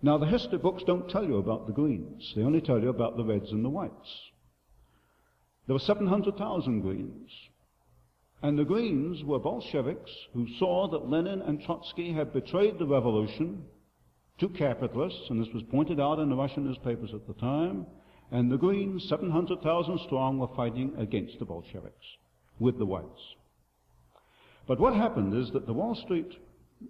Now, 0.00 0.16
the 0.16 0.26
history 0.26 0.58
books 0.58 0.84
don't 0.84 1.10
tell 1.10 1.24
you 1.24 1.36
about 1.36 1.66
the 1.66 1.72
greens. 1.72 2.32
They 2.34 2.42
only 2.42 2.60
tell 2.60 2.80
you 2.80 2.88
about 2.88 3.16
the 3.16 3.24
reds 3.24 3.50
and 3.50 3.64
the 3.64 3.68
whites. 3.68 4.30
There 5.66 5.74
were 5.74 5.80
700,000 5.80 6.80
greens. 6.80 7.30
And 8.42 8.58
the 8.58 8.64
greens 8.64 9.22
were 9.22 9.38
Bolsheviks 9.38 10.10
who 10.34 10.48
saw 10.58 10.88
that 10.88 11.08
Lenin 11.08 11.42
and 11.42 11.60
Trotsky 11.62 12.12
had 12.12 12.32
betrayed 12.32 12.78
the 12.78 12.86
revolution 12.86 13.64
to 14.38 14.48
capitalists, 14.48 15.30
and 15.30 15.40
this 15.40 15.52
was 15.54 15.62
pointed 15.70 16.00
out 16.00 16.18
in 16.18 16.28
the 16.28 16.36
Russian 16.36 16.64
newspapers 16.64 17.10
at 17.14 17.26
the 17.26 17.34
time, 17.34 17.86
and 18.30 18.50
the 18.50 18.56
Greens, 18.56 19.06
700,000 19.08 20.00
strong, 20.06 20.38
were 20.38 20.48
fighting 20.56 20.94
against 20.98 21.38
the 21.38 21.44
Bolsheviks 21.44 22.06
with 22.58 22.78
the 22.78 22.86
whites. 22.86 23.34
But 24.66 24.80
what 24.80 24.94
happened 24.94 25.34
is 25.34 25.50
that 25.52 25.66
the 25.66 25.72
Wall 25.72 25.94
Street 25.94 26.32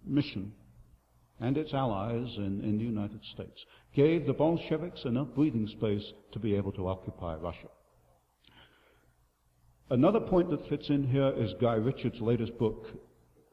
mission 0.06 0.52
and 1.40 1.56
its 1.56 1.74
allies 1.74 2.28
in, 2.36 2.60
in 2.62 2.78
the 2.78 2.84
United 2.84 3.20
States 3.34 3.64
gave 3.94 4.26
the 4.26 4.32
Bolsheviks 4.32 5.04
enough 5.04 5.28
breathing 5.34 5.66
space 5.66 6.12
to 6.32 6.38
be 6.38 6.54
able 6.54 6.72
to 6.72 6.86
occupy 6.86 7.34
Russia. 7.34 7.68
Another 9.90 10.20
point 10.20 10.48
that 10.50 10.68
fits 10.68 10.88
in 10.88 11.06
here 11.08 11.34
is 11.36 11.52
Guy 11.60 11.74
Richards' 11.74 12.20
latest 12.20 12.56
book 12.58 12.86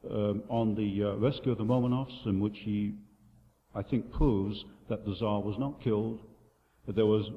um, 0.10 0.44
on 0.48 0.76
the 0.76 1.04
uh, 1.04 1.16
rescue 1.16 1.52
of 1.52 1.58
the 1.58 1.66
Romanovs, 1.66 2.26
in 2.26 2.40
which 2.40 2.58
he, 2.60 2.94
I 3.76 3.84
think, 3.84 4.12
proves 4.12 4.64
that 4.90 5.06
the 5.06 5.16
Tsar 5.16 5.42
was 5.42 5.58
not 5.60 5.82
killed. 5.84 6.22
That 6.88 6.96
there 6.96 7.06
was, 7.06 7.30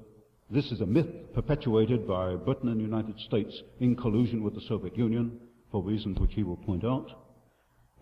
this 0.50 0.72
is 0.72 0.80
a 0.80 0.86
myth 0.86 1.32
perpetuated 1.34 2.06
by 2.06 2.34
Britain 2.36 2.68
and 2.68 2.78
the 2.78 2.84
United 2.84 3.18
States 3.20 3.62
in 3.80 3.96
collusion 3.96 4.42
with 4.42 4.54
the 4.54 4.62
Soviet 4.62 4.96
Union, 4.96 5.38
for 5.70 5.82
reasons 5.82 6.18
which 6.18 6.34
he 6.34 6.42
will 6.42 6.56
point 6.56 6.84
out. 6.84 7.10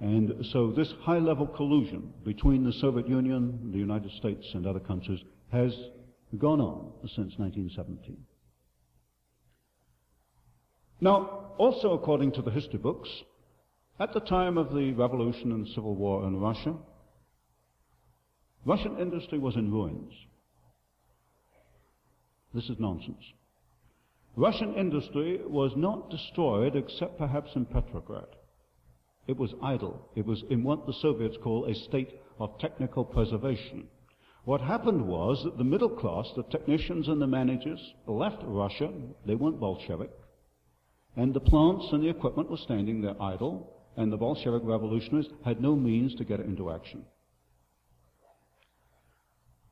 And 0.01 0.47
so 0.47 0.71
this 0.71 0.93
high-level 1.03 1.49
collusion 1.49 2.13
between 2.25 2.65
the 2.65 2.73
Soviet 2.73 3.09
Union, 3.09 3.71
the 3.73 3.79
United 3.79 4.11
States, 4.13 4.47
and 4.55 4.67
other 4.67 4.81
countries 4.81 5.21
has 5.53 5.75
gone 6.39 6.61
on 6.61 6.93
since 7.03 7.35
1917. 7.37 8.17
Now, 11.01 11.53
also 11.59 11.93
according 11.93 12.33
to 12.33 12.43
the 12.43 12.51
history 12.51 12.79
books, 12.79 13.09
at 13.99 14.13
the 14.13 14.21
time 14.21 14.57
of 14.57 14.73
the 14.73 14.93
revolution 14.93 15.53
and 15.53 15.67
civil 15.69 15.95
war 15.95 16.27
in 16.27 16.37
Russia, 16.39 16.75
Russian 18.65 18.99
industry 18.99 19.39
was 19.39 19.57
in 19.57 19.73
ruins. 19.73 20.13
This 22.53 22.69
is 22.69 22.79
nonsense. 22.79 23.33
Russian 24.37 24.75
industry 24.75 25.41
was 25.47 25.73
not 25.77 26.11
destroyed 26.11 26.77
except 26.77 27.19
perhaps 27.19 27.51
in 27.55 27.65
Petrograd. 27.67 28.27
It 29.27 29.37
was 29.37 29.55
idle. 29.63 30.09
It 30.15 30.27
was 30.27 30.43
in 30.51 30.63
what 30.63 30.87
the 30.87 30.93
Soviets 30.93 31.37
call 31.43 31.65
a 31.65 31.75
state 31.75 32.21
of 32.39 32.59
technical 32.59 33.05
preservation. 33.05 33.87
What 34.45 34.61
happened 34.61 35.07
was 35.07 35.45
that 35.45 35.59
the 35.59 35.65
middle 35.65 35.91
class, 35.91 36.33
the 36.35 36.43
technicians 36.45 37.09
and 37.09 37.21
the 37.21 37.27
managers, 37.27 37.95
left 38.07 38.43
Russia. 38.43 38.91
They 39.27 39.35
weren't 39.35 39.61
Bolshevik. 39.61 40.11
And 41.17 41.35
the 41.35 41.41
plants 41.41 41.87
and 41.93 42.03
the 42.03 42.09
equipment 42.09 42.51
were 42.51 42.57
standing 42.57 43.03
there 43.03 43.21
idle, 43.21 43.73
and 43.97 44.13
the 44.13 44.17
Bolshevik 44.17 44.63
revolutionaries 44.65 45.29
had 45.45 45.61
no 45.61 45.77
means 45.77 46.15
to 46.17 46.25
get 46.25 46.41
it 46.41 46.47
into 46.47 46.71
action. 46.71 47.05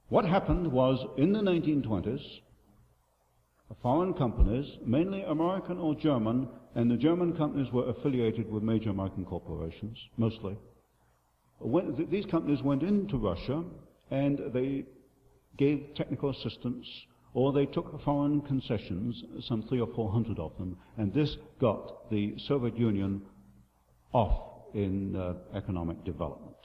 What 0.09 0.25
happened 0.25 0.73
was 0.73 1.05
in 1.19 1.33
the 1.33 1.41
1920s, 1.41 2.41
foreign 3.83 4.15
companies, 4.15 4.79
mainly 4.85 5.23
American 5.23 5.79
or 5.79 5.95
German, 5.95 6.49
and 6.75 6.91
the 6.91 6.97
German 6.97 7.37
companies 7.37 7.71
were 7.73 7.91
affiliated 7.91 8.51
with 8.51 8.63
major 8.63 8.91
American 8.91 9.27
corporations, 9.27 9.99
mostly. 10.17 10.57
When, 11.59 11.95
th- 11.95 12.09
these 12.09 12.25
companies 12.25 12.63
went 12.63 12.83
into 12.83 13.19
Russia 13.19 13.65
and 14.11 14.41
they 14.55 14.87
gave 15.59 15.95
technical 15.95 16.31
assistance 16.31 16.87
or 17.35 17.53
they 17.53 17.67
took 17.67 18.01
foreign 18.03 18.41
concessions, 18.41 19.23
some 19.41 19.63
three 19.63 19.81
or 19.81 19.89
four 19.95 20.11
hundred 20.11 20.39
of 20.39 20.57
them, 20.57 20.79
and 20.97 21.13
this 21.13 21.37
got 21.61 22.11
the 22.11 22.35
Soviet 22.39 22.79
Union 22.79 23.21
off 24.13 24.73
in 24.75 25.15
uh, 25.15 25.35
economic 25.55 26.03
development. 26.05 26.57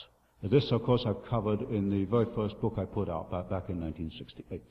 This, 0.43 0.71
of 0.71 0.83
course, 0.83 1.03
I've 1.05 1.25
covered 1.29 1.62
in 1.62 1.89
the 1.89 2.05
very 2.05 2.27
first 2.35 2.59
book 2.59 2.75
I 2.77 2.85
put 2.85 3.09
out 3.09 3.31
back, 3.31 3.69
in 3.69 3.79
1968 3.79 4.62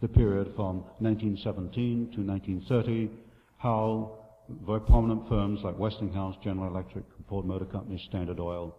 the 0.00 0.08
period 0.08 0.52
from 0.54 0.84
1917 1.00 2.12
to 2.14 2.22
1930, 2.22 3.10
how 3.58 4.12
very 4.64 4.80
prominent 4.80 5.28
firms 5.28 5.60
like 5.62 5.78
Westinghouse, 5.78 6.36
General 6.42 6.68
Electric, 6.68 7.04
Ford 7.28 7.44
Motor 7.44 7.64
Company, 7.64 8.02
Standard 8.08 8.38
Oil, 8.38 8.76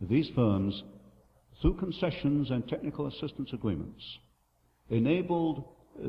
these 0.00 0.28
firms, 0.34 0.82
through 1.60 1.74
concessions 1.74 2.50
and 2.50 2.66
technical 2.68 3.06
assistance 3.06 3.50
agreements, 3.52 4.02
enabled 4.88 5.64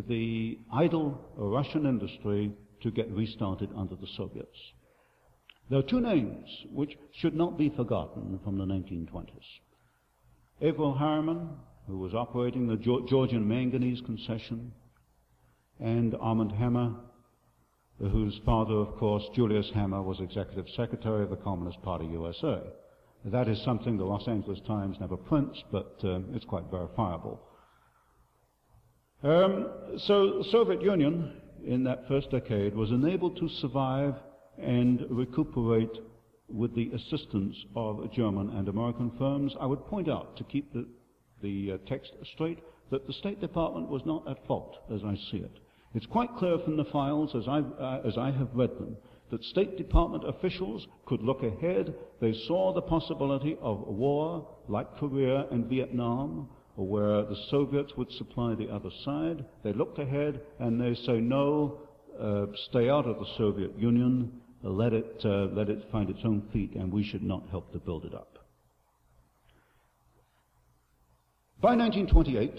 the 0.07 0.59
idle 0.71 1.19
Russian 1.35 1.85
industry 1.85 2.51
to 2.83 2.91
get 2.91 3.09
restarted 3.11 3.69
under 3.75 3.95
the 3.95 4.07
Soviets. 4.15 4.57
There 5.69 5.79
are 5.79 5.83
two 5.83 6.01
names 6.01 6.49
which 6.71 6.97
should 7.13 7.35
not 7.35 7.57
be 7.57 7.69
forgotten 7.69 8.39
from 8.43 8.57
the 8.57 8.65
1920s. 8.65 9.59
Averell 10.61 10.97
Harriman 10.97 11.49
who 11.87 11.97
was 11.97 12.13
operating 12.13 12.67
the 12.67 12.75
Georgian 12.75 13.47
manganese 13.47 14.01
concession, 14.01 14.73
and 15.79 16.15
Armand 16.19 16.51
Hammer, 16.51 16.93
whose 17.99 18.39
father, 18.45 18.73
of 18.73 18.95
course, 18.97 19.23
Julius 19.33 19.71
Hammer, 19.73 20.01
was 20.01 20.19
executive 20.19 20.65
secretary 20.75 21.23
of 21.23 21.29
the 21.29 21.37
Communist 21.37 21.81
Party 21.81 22.05
USA. 22.07 22.61
That 23.25 23.47
is 23.47 23.61
something 23.63 23.97
the 23.97 24.03
Los 24.03 24.27
Angeles 24.27 24.59
Times 24.67 24.97
never 24.99 25.17
prints, 25.17 25.63
but 25.71 25.95
uh, 26.03 26.19
it's 26.33 26.45
quite 26.45 26.65
verifiable. 26.69 27.41
Um, 29.23 29.69
so 29.97 30.39
the 30.39 30.47
Soviet 30.51 30.81
Union, 30.81 31.41
in 31.65 31.83
that 31.85 32.07
first 32.07 32.29
decade, 32.31 32.75
was 32.75 32.91
enabled 32.91 33.37
to 33.37 33.49
survive 33.49 34.13
and 34.57 35.05
recuperate 35.09 35.97
with 36.49 36.73
the 36.75 36.91
assistance 36.91 37.55
of 37.75 38.11
German 38.13 38.49
and 38.51 38.67
American 38.67 39.11
firms. 39.17 39.53
I 39.59 39.65
would 39.65 39.85
point 39.87 40.09
out, 40.09 40.37
to 40.37 40.43
keep 40.45 40.71
the, 40.73 40.87
the 41.41 41.73
uh, 41.73 41.77
text 41.89 42.11
straight, 42.33 42.59
that 42.91 43.05
the 43.05 43.13
State 43.13 43.41
Department 43.41 43.89
was 43.89 44.01
not 44.05 44.27
at 44.29 44.45
fault, 44.47 44.77
as 44.93 45.01
I 45.03 45.15
see 45.29 45.37
it. 45.37 45.59
It's 45.93 46.05
quite 46.05 46.35
clear 46.37 46.57
from 46.63 46.77
the 46.77 46.85
files, 46.85 47.35
as, 47.35 47.47
i 47.47 47.59
uh, 47.59 48.01
as 48.05 48.17
I 48.17 48.31
have 48.31 48.49
read 48.53 48.71
them, 48.77 48.97
that 49.31 49.43
State 49.43 49.77
Department 49.77 50.23
officials 50.27 50.87
could 51.05 51.21
look 51.21 51.43
ahead. 51.43 51.93
They 52.21 52.33
saw 52.47 52.73
the 52.73 52.81
possibility 52.81 53.57
of 53.61 53.85
war 53.87 54.47
like 54.67 54.97
Korea 54.97 55.47
and 55.51 55.65
Vietnam, 55.65 56.49
where 56.75 57.23
the 57.23 57.35
Soviets 57.49 57.93
would 57.97 58.11
supply 58.13 58.55
the 58.55 58.69
other 58.69 58.91
side. 59.03 59.43
They 59.63 59.73
looked 59.73 59.99
ahead 59.99 60.41
and 60.59 60.79
they 60.79 60.95
say, 61.05 61.19
no, 61.19 61.79
uh, 62.21 62.45
stay 62.69 62.89
out 62.89 63.05
of 63.05 63.19
the 63.19 63.25
Soviet 63.37 63.77
Union, 63.77 64.31
let 64.61 64.93
it, 64.93 65.21
uh, 65.23 65.47
let 65.53 65.69
it 65.69 65.89
find 65.91 66.09
its 66.09 66.21
own 66.23 66.47
feet, 66.51 66.75
and 66.75 66.91
we 66.91 67.03
should 67.03 67.23
not 67.23 67.49
help 67.49 67.71
to 67.73 67.79
build 67.79 68.05
it 68.05 68.13
up. 68.13 68.37
By 71.61 71.75
1928, 71.75 72.53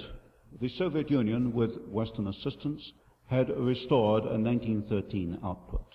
the 0.61 0.69
Soviet 0.71 1.11
Union, 1.11 1.53
with 1.53 1.71
Western 1.89 2.27
assistance, 2.27 2.93
had 3.27 3.49
restored 3.51 4.25
a 4.25 4.39
1913 4.39 5.39
output. 5.45 5.87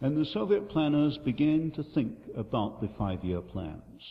And 0.00 0.16
the 0.16 0.26
Soviet 0.26 0.68
planners 0.68 1.18
began 1.24 1.72
to 1.72 1.82
think 1.82 2.12
about 2.36 2.80
the 2.80 2.88
five-year 2.98 3.40
plans. 3.40 4.02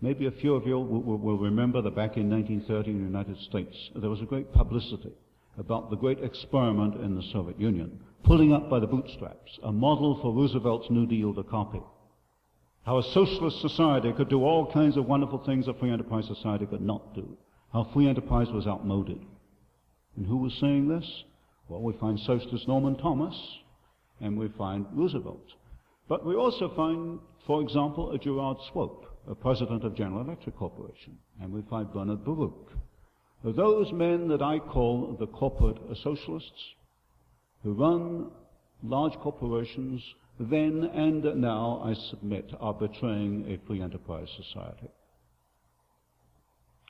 Maybe 0.00 0.26
a 0.26 0.30
few 0.30 0.54
of 0.54 0.66
you 0.66 0.78
will, 0.78 1.18
will, 1.18 1.38
remember 1.38 1.80
that 1.82 1.96
back 1.96 2.16
in 2.16 2.28
1930 2.30 2.90
in 2.90 2.98
the 2.98 3.04
United 3.04 3.38
States, 3.48 3.76
there 3.94 4.10
was 4.10 4.20
a 4.20 4.26
great 4.26 4.52
publicity 4.52 5.12
about 5.58 5.90
the 5.90 5.96
great 5.96 6.22
experiment 6.22 6.94
in 6.96 7.14
the 7.14 7.22
Soviet 7.32 7.58
Union, 7.58 7.98
pulling 8.26 8.52
up 8.52 8.68
by 8.68 8.80
the 8.80 8.86
bootstraps, 8.88 9.56
a 9.62 9.70
model 9.70 10.18
for 10.20 10.34
Roosevelt's 10.34 10.90
New 10.90 11.06
Deal 11.06 11.32
to 11.34 11.44
copy. 11.44 11.80
How 12.84 12.98
a 12.98 13.02
socialist 13.02 13.60
society 13.60 14.12
could 14.12 14.28
do 14.28 14.42
all 14.42 14.72
kinds 14.72 14.96
of 14.96 15.06
wonderful 15.06 15.44
things 15.46 15.68
a 15.68 15.74
free 15.74 15.92
enterprise 15.92 16.26
society 16.26 16.66
could 16.66 16.80
not 16.80 17.14
do. 17.14 17.36
How 17.72 17.88
free 17.94 18.08
enterprise 18.08 18.48
was 18.50 18.66
outmoded. 18.66 19.20
And 20.16 20.26
who 20.26 20.38
was 20.38 20.58
saying 20.60 20.88
this? 20.88 21.08
Well, 21.68 21.82
we 21.82 21.92
find 22.00 22.18
socialist 22.18 22.66
Norman 22.66 22.96
Thomas, 22.96 23.34
and 24.20 24.36
we 24.36 24.48
find 24.58 24.86
Roosevelt. 24.92 25.52
But 26.08 26.26
we 26.26 26.34
also 26.34 26.72
find, 26.74 27.20
for 27.46 27.62
example, 27.62 28.10
a 28.10 28.18
Gerard 28.18 28.56
Swope, 28.72 29.06
a 29.28 29.36
president 29.36 29.84
of 29.84 29.96
General 29.96 30.22
Electric 30.22 30.56
Corporation, 30.56 31.16
and 31.40 31.52
we 31.52 31.62
find 31.70 31.92
Bernard 31.92 32.24
Baruch. 32.24 32.72
Those 33.44 33.92
men 33.92 34.26
that 34.28 34.42
I 34.42 34.58
call 34.58 35.16
the 35.18 35.28
corporate 35.28 35.78
socialists, 36.02 36.74
run 37.72 38.30
large 38.82 39.14
corporations, 39.14 40.02
then 40.38 40.84
and 40.94 41.24
now, 41.40 41.80
I 41.84 41.94
submit, 41.94 42.52
are 42.60 42.74
betraying 42.74 43.46
a 43.50 43.66
free 43.66 43.80
enterprise 43.80 44.28
society. 44.36 44.88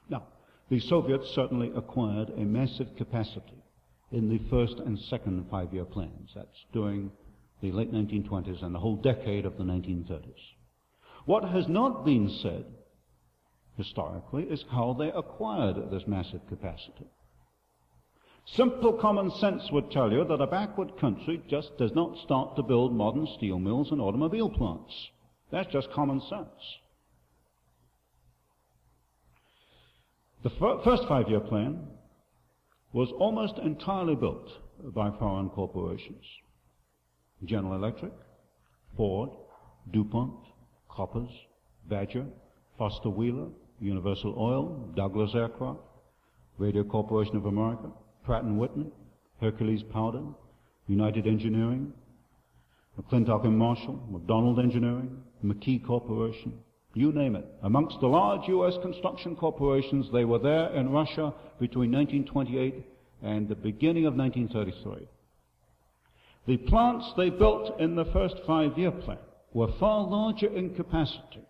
Now, 0.09 0.25
the 0.69 0.81
Soviets 0.81 1.31
certainly 1.35 1.73
acquired 1.75 2.31
a 2.31 2.45
massive 2.45 2.97
capacity 2.97 3.63
in 4.11 4.29
the 4.29 4.41
first 4.51 4.79
and 4.79 4.99
second 4.99 5.47
five-year 5.51 5.85
plans. 5.85 6.31
That's 6.35 6.65
during 6.73 7.11
the 7.63 7.73
late 7.73 7.93
1920s 7.93 8.63
and 8.63 8.75
the 8.75 8.81
whole 8.81 8.97
decade 8.97 9.47
of 9.47 9.57
the 9.57 9.65
1930s. 9.65 10.35
What 11.25 11.45
has 11.45 11.69
not 11.69 12.05
been 12.05 12.29
said 12.29 12.65
historically 13.77 14.45
is 14.45 14.65
how 14.71 14.95
they 14.99 15.11
acquired 15.11 15.91
this 15.91 16.07
massive 16.07 16.47
capacity. 16.49 17.07
Simple 18.47 18.93
common 18.93 19.31
sense 19.33 19.71
would 19.73 19.91
tell 19.91 20.13
you 20.13 20.25
that 20.25 20.41
a 20.41 20.47
backward 20.47 20.97
country 20.99 21.43
just 21.49 21.77
does 21.79 21.93
not 21.95 22.17
start 22.19 22.55
to 22.57 22.63
build 22.63 22.95
modern 22.95 23.27
steel 23.37 23.59
mills 23.59 23.91
and 23.91 24.01
automobile 24.01 24.49
plants. 24.49 25.11
That's 25.51 25.73
just 25.73 25.91
common 25.91 26.21
sense. 26.21 26.79
The 30.45 30.51
fir- 30.51 30.81
first 30.85 31.09
five-year 31.09 31.41
plan 31.41 31.89
was 32.93 33.11
almost 33.19 33.59
entirely 33.59 34.15
built 34.15 34.49
by 34.95 35.11
foreign 35.19 35.51
corporations. 35.51 36.25
General 37.45 37.75
Electric, 37.75 38.13
Ford, 38.97 39.31
DuPont, 39.93 40.35
Koppers, 40.89 41.31
Badger, 41.89 42.27
Foster 42.79 43.11
Wheeler, 43.11 43.49
Universal 43.81 44.35
Oil, 44.39 44.93
Douglas 44.95 45.35
Aircraft, 45.35 45.81
Radio 46.59 46.85
Corporation 46.85 47.37
of 47.37 47.47
America, 47.47 47.91
Pratt 48.27 48.45
& 48.45 48.45
Whitney, 48.45 48.91
Hercules 49.41 49.85
Powder, 49.85 50.25
United 50.89 51.29
Engineering, 51.29 51.93
McClintic 52.99 53.45
and 53.45 53.57
Marshall, 53.57 54.03
McDonald 54.11 54.59
Engineering, 54.59 55.23
McKee 55.45 55.87
Corporation, 55.87 56.59
you 56.93 57.13
name 57.13 57.37
it. 57.37 57.47
Amongst 57.63 58.01
the 58.01 58.09
large 58.09 58.49
U.S. 58.49 58.75
construction 58.83 59.37
corporations, 59.37 60.09
they 60.13 60.25
were 60.25 60.41
there 60.41 60.75
in 60.75 60.91
Russia 60.91 61.33
between 61.61 61.93
1928 61.93 62.85
and 63.23 63.49
the 63.49 63.55
beginning 63.55 64.07
of 64.07 64.17
1933. 64.17 65.07
The 66.49 66.57
plants 66.69 67.13
they 67.17 67.31
built 67.31 67.79
in 67.79 67.95
the 67.95 68.07
first 68.07 68.37
five-year 68.45 68.91
plan 68.91 69.19
were 69.53 69.73
far 69.79 70.05
larger 70.05 70.49
in 70.49 70.75
capacity 70.75 71.47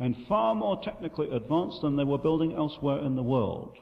and 0.00 0.16
far 0.26 0.54
more 0.54 0.80
technically 0.82 1.28
advanced 1.30 1.82
than 1.82 1.96
they 1.96 2.04
were 2.04 2.16
building 2.16 2.54
elsewhere 2.54 3.00
in 3.00 3.14
the 3.14 3.22
world. 3.22 3.76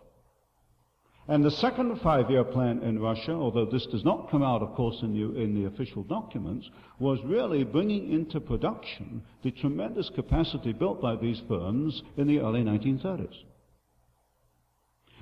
And 1.28 1.44
the 1.44 1.50
second 1.50 2.00
five-year 2.02 2.44
plan 2.44 2.82
in 2.84 3.00
Russia, 3.00 3.32
although 3.32 3.64
this 3.64 3.86
does 3.86 4.04
not 4.04 4.30
come 4.30 4.44
out, 4.44 4.62
of 4.62 4.74
course, 4.74 5.02
in 5.02 5.12
the, 5.12 5.40
in 5.40 5.54
the, 5.54 5.66
official 5.66 6.04
documents, 6.04 6.70
was 7.00 7.18
really 7.24 7.64
bringing 7.64 8.12
into 8.12 8.38
production 8.38 9.22
the 9.42 9.50
tremendous 9.50 10.08
capacity 10.08 10.72
built 10.72 11.02
by 11.02 11.16
these 11.16 11.42
firms 11.48 12.02
in 12.16 12.28
the 12.28 12.38
early 12.38 12.62
1930s. 12.62 13.42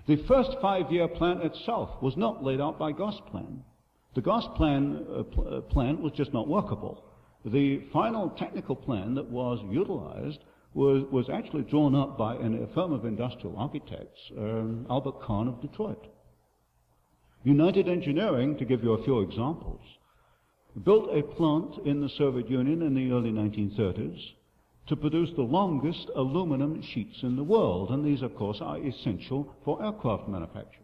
The 0.07 0.17
first 0.29 0.51
five-year 0.61 1.09
plan 1.09 1.41
itself 1.41 2.03
was 2.03 2.19
not 2.19 2.45
laid 2.45 2.61
out 2.61 2.79
by 2.79 2.93
Gosplan. 2.93 3.61
The 4.15 4.21
Gosplan 4.21 5.21
uh, 5.21 5.23
pl- 5.23 5.57
uh, 5.57 5.61
plan 5.63 6.03
was 6.03 6.13
just 6.13 6.35
not 6.35 6.47
workable. 6.47 7.03
The 7.47 7.83
final 7.95 8.29
technical 8.31 8.77
plan 8.77 9.15
that 9.15 9.31
was 9.31 9.59
utilized 9.71 10.41
was, 10.75 11.05
was 11.11 11.31
actually 11.31 11.63
drawn 11.63 11.95
up 11.95 12.19
by 12.19 12.35
an, 12.35 12.63
a 12.63 12.75
firm 12.75 12.93
of 12.93 13.05
industrial 13.05 13.57
architects, 13.57 14.21
um, 14.37 14.87
Albert 14.91 15.23
Kahn 15.23 15.49
of 15.49 15.63
Detroit. 15.63 16.07
United 17.45 17.89
Engineering, 17.89 18.57
to 18.59 18.65
give 18.65 18.83
you 18.83 18.93
a 18.93 19.05
few 19.05 19.21
examples, 19.21 19.81
built 20.85 21.17
a 21.17 21.23
plant 21.23 21.87
in 21.87 22.01
the 22.01 22.09
Soviet 22.09 22.51
Union 22.51 22.83
in 22.83 22.95
the 22.95 23.13
early 23.13 23.31
1930s 23.31 24.19
to 24.89 24.97
produce 24.97 25.31
the 25.37 25.43
longest 25.43 26.11
aluminum 26.17 26.83
sheets 26.83 27.23
in 27.23 27.37
the 27.37 27.45
world, 27.45 27.91
and 27.91 28.05
these, 28.05 28.23
of 28.23 28.35
course, 28.35 28.59
are 28.61 28.79
essential 28.79 29.55
for 29.65 29.83
aircraft 29.83 30.29
manufacture. 30.29 30.81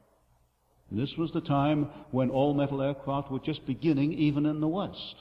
This 0.92 1.10
was 1.18 1.32
the 1.32 1.40
time 1.40 1.88
when 2.10 2.30
all 2.30 2.54
metal 2.54 2.80
aircraft 2.80 3.30
were 3.30 3.40
just 3.40 3.66
beginning 3.66 4.12
even 4.12 4.46
in 4.46 4.60
the 4.60 4.68
West. 4.68 5.16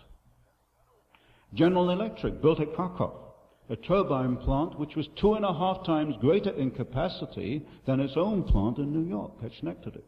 General 1.53 1.89
Electric 1.89 2.41
built 2.41 2.59
at 2.59 2.73
Kharkov 2.73 3.28
a 3.69 3.75
turbine 3.75 4.35
plant 4.37 4.79
which 4.79 4.95
was 4.95 5.07
two 5.15 5.35
and 5.35 5.45
a 5.45 5.53
half 5.53 5.85
times 5.85 6.15
greater 6.19 6.49
in 6.51 6.71
capacity 6.71 7.65
than 7.85 7.99
its 7.99 8.13
own 8.17 8.43
plant 8.43 8.77
in 8.79 8.91
New 8.91 9.07
York 9.07 9.33
at 9.43 9.51
Schenectady. 9.53 10.03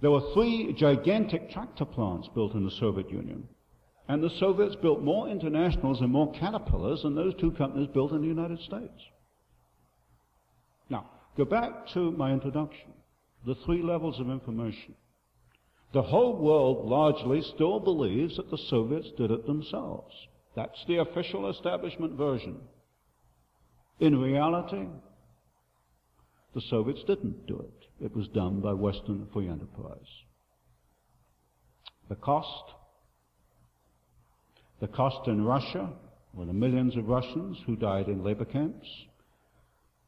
There 0.00 0.10
were 0.10 0.32
three 0.34 0.72
gigantic 0.74 1.50
tractor 1.50 1.84
plants 1.84 2.28
built 2.34 2.54
in 2.54 2.64
the 2.64 2.70
Soviet 2.70 3.10
Union. 3.10 3.48
And 4.08 4.22
the 4.22 4.30
Soviets 4.38 4.76
built 4.76 5.02
more 5.02 5.28
internationals 5.28 6.00
and 6.00 6.12
more 6.12 6.32
caterpillars 6.32 7.02
than 7.02 7.16
those 7.16 7.34
two 7.40 7.50
companies 7.52 7.88
built 7.92 8.12
in 8.12 8.20
the 8.20 8.28
United 8.28 8.60
States. 8.60 9.02
Now, 10.88 11.10
go 11.36 11.44
back 11.44 11.88
to 11.94 12.12
my 12.12 12.32
introduction. 12.32 12.92
The 13.44 13.56
three 13.64 13.82
levels 13.82 14.20
of 14.20 14.30
information. 14.30 14.94
The 15.92 16.02
whole 16.02 16.36
world 16.36 16.86
largely 16.86 17.42
still 17.42 17.80
believes 17.80 18.36
that 18.36 18.50
the 18.50 18.58
Soviets 18.58 19.08
did 19.16 19.30
it 19.30 19.46
themselves. 19.46 20.14
That's 20.56 20.84
the 20.88 20.96
official 20.96 21.50
establishment 21.50 22.14
version. 22.14 22.56
In 24.00 24.18
reality, 24.18 24.86
the 26.54 26.62
Soviets 26.70 27.04
didn't 27.06 27.46
do 27.46 27.60
it. 27.60 28.04
It 28.04 28.16
was 28.16 28.26
done 28.28 28.60
by 28.60 28.72
Western 28.72 29.28
free 29.32 29.48
enterprise. 29.48 30.08
The 32.08 32.16
cost? 32.16 32.72
The 34.80 34.88
cost 34.88 35.28
in 35.28 35.44
Russia 35.44 35.90
were 36.32 36.46
the 36.46 36.52
millions 36.52 36.96
of 36.96 37.08
Russians 37.08 37.58
who 37.66 37.76
died 37.76 38.08
in 38.08 38.24
labor 38.24 38.44
camps. 38.46 38.86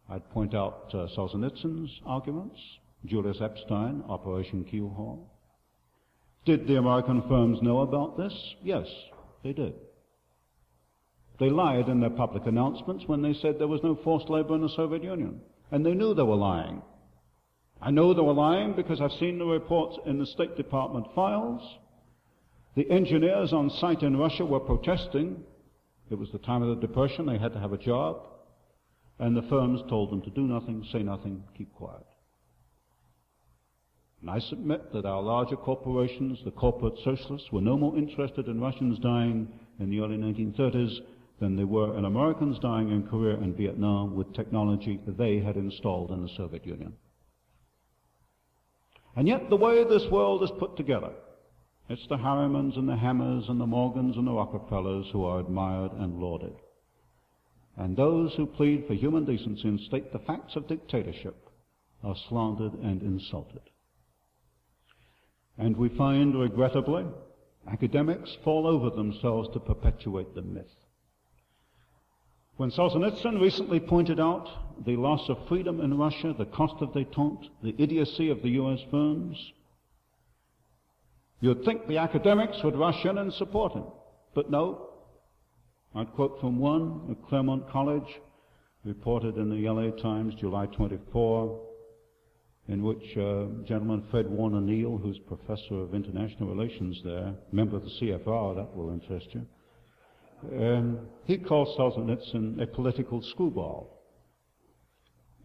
I'd 0.09 0.31
point 0.31 0.55
out 0.55 0.87
uh, 0.95 1.09
Solzhenitsyn's 1.17 2.01
arguments, 2.07 2.59
Julius 3.05 3.39
Epstein, 3.43 4.03
Operation 4.09 4.65
Keelhaul. 4.65 5.27
Did 6.47 6.67
the 6.67 6.77
American 6.77 7.23
firms 7.29 7.59
know 7.61 7.81
about 7.81 8.17
this? 8.17 8.33
Yes, 8.63 8.87
they 9.43 9.53
did. 9.53 9.75
They 11.39 11.51
lied 11.51 11.89
in 11.89 12.01
their 12.01 12.11
public 12.11 12.47
announcements 12.47 13.05
when 13.07 13.23
they 13.23 13.33
said 13.35 13.59
there 13.59 13.69
was 13.69 13.83
no 13.85 13.95
forced 14.03 14.29
labor 14.29 14.55
in 14.55 14.63
the 14.63 14.69
Soviet 14.69 15.05
Union. 15.05 15.41
And 15.71 15.87
they 15.87 15.95
knew 15.95 16.15
they 16.15 16.23
were 16.23 16.35
lying. 16.35 16.83
I 17.81 17.93
know 17.93 18.13
they 18.13 18.23
were 18.23 18.33
lying 18.33 18.75
because 18.75 19.01
I've 19.01 19.13
seen 19.13 19.39
the 19.39 19.45
reports 19.45 19.99
in 20.05 20.19
the 20.19 20.27
State 20.27 20.57
Department 20.57 21.07
files 21.15 21.63
The 22.75 22.91
engineers 22.91 23.53
on 23.53 23.71
site 23.71 24.03
in 24.03 24.17
Russia 24.17 24.45
were 24.45 24.61
protesting. 24.61 25.45
It 26.11 26.19
was 26.19 26.31
the 26.33 26.39
time 26.39 26.63
of 26.63 26.69
the 26.69 26.87
Depression. 26.87 27.27
They 27.27 27.39
had 27.39 27.53
to 27.53 27.61
have 27.61 27.73
a 27.73 27.79
job. 27.79 28.27
And 29.21 29.37
the 29.37 29.43
firms 29.43 29.81
told 29.89 30.11
them 30.11 30.23
to 30.23 30.31
do 30.31 30.43
nothing, 30.43 30.85
say 30.93 31.03
nothing, 31.03 31.45
keep 31.57 31.73
quiet. 31.75 32.07
And 34.21 34.31
I 34.31 34.41
submit 34.41 34.93
that 34.93 35.07
our 35.07 35.23
larger 35.23 35.57
corporations, 35.57 36.39
the 36.45 36.51
corporate 36.51 36.99
socialists, 37.05 37.53
were 37.53 37.61
no 37.61 37.77
more 37.77 37.97
interested 37.97 38.49
in 38.49 38.61
Russians 38.61 38.99
dying 38.99 39.49
in 39.79 39.91
the 39.91 40.01
early 40.01 40.17
1930s 40.17 40.99
than 41.41 41.57
there 41.57 41.67
were 41.67 41.97
in 41.97 42.05
Americans 42.05 42.59
dying 42.59 42.91
in 42.91 43.07
Korea 43.07 43.37
and 43.37 43.57
Vietnam 43.57 44.17
with 44.17 44.35
technology 44.35 45.01
they 45.07 45.39
had 45.39 45.57
installed 45.57 46.11
in 46.11 46.23
the 46.23 46.31
Soviet 46.37 46.67
Union. 46.67 46.95
And 49.17 49.27
yet 49.27 49.49
the 49.49 49.57
way 49.57 49.85
this 49.85 50.07
world 50.11 50.43
is 50.43 50.51
put 50.59 50.77
together, 50.77 51.13
it's 51.89 52.07
the 52.09 52.17
Harrimans 52.17 52.77
and 52.77 52.89
the 52.89 52.97
Hammers 52.97 53.49
and 53.49 53.61
the 53.61 53.67
Morgans 53.67 54.17
and 54.17 54.27
the 54.27 54.33
Rockefellers 54.33 55.07
who 55.13 55.25
are 55.25 55.41
admired 55.41 55.93
and 55.93 56.19
lauded. 56.19 56.55
And 57.77 57.97
those 57.97 58.35
who 58.35 58.47
plead 58.47 58.87
for 58.87 58.95
human 58.95 59.25
decency 59.25 59.69
and 59.69 59.81
state 59.81 60.13
the 60.13 60.19
facts 60.19 60.57
of 60.57 60.69
dictatorship 60.69 61.37
are 62.03 62.17
slandered 62.29 62.75
and 62.75 63.03
insulted. 63.03 63.63
And 65.57 65.77
we 65.77 65.89
find, 65.89 66.39
regrettably, 66.39 67.07
academics 67.71 68.37
fall 68.45 68.67
over 68.67 68.91
themselves 68.91 69.49
to 69.53 69.61
perpetuate 69.61 70.35
the 70.35 70.43
myth. 70.43 70.67
When 72.59 72.73
Solzhenitsyn 72.73 73.41
recently 73.41 73.79
pointed 73.79 74.19
out 74.19 74.49
the 74.85 74.97
loss 74.97 75.29
of 75.29 75.47
freedom 75.47 75.81
in 75.81 75.97
Russia, 75.97 76.35
the 76.37 76.45
cost 76.45 76.83
of 76.83 76.89
detente, 76.89 77.49
the 77.63 77.77
idiocy 77.79 78.31
of 78.31 78.43
the 78.43 78.49
U.S. 78.63 78.81
firms, 78.91 79.53
you'd 81.41 81.65
think 81.65 81.87
the 81.87 81.99
academics 81.99 82.61
would 82.65 82.75
rush 82.75 83.05
in 83.05 83.17
and 83.17 83.33
support 83.33 83.75
him. 83.75 83.85
But 84.35 84.51
no. 84.51 84.89
I'd 85.95 86.13
quote 86.15 86.41
from 86.41 86.59
one 86.59 87.07
at 87.13 87.29
Claremont 87.29 87.71
College, 87.71 88.21
reported 88.85 89.37
in 89.37 89.51
the 89.51 89.71
LA 89.71 89.93
Times, 89.93 90.35
July 90.35 90.67
24, 90.67 91.65
in 92.67 92.83
which 92.83 93.17
uh, 93.17 93.45
gentleman 93.69 94.03
Fred 94.11 94.29
Warner 94.29 94.61
Neal, 94.61 94.99
who's 94.99 95.21
professor 95.21 95.77
of 95.77 95.95
international 95.95 96.49
relations 96.53 97.01
there, 97.05 97.35
member 97.53 97.77
of 97.77 97.85
the 97.85 97.91
CFR, 98.01 98.57
that 98.57 98.77
will 98.77 98.91
interest 98.91 99.29
you, 99.33 99.47
um, 100.53 101.01
he 101.25 101.39
calls 101.39 101.77
Solzhenitsyn 101.77 102.61
a 102.63 102.67
political 102.67 103.23
screwball 103.23 103.99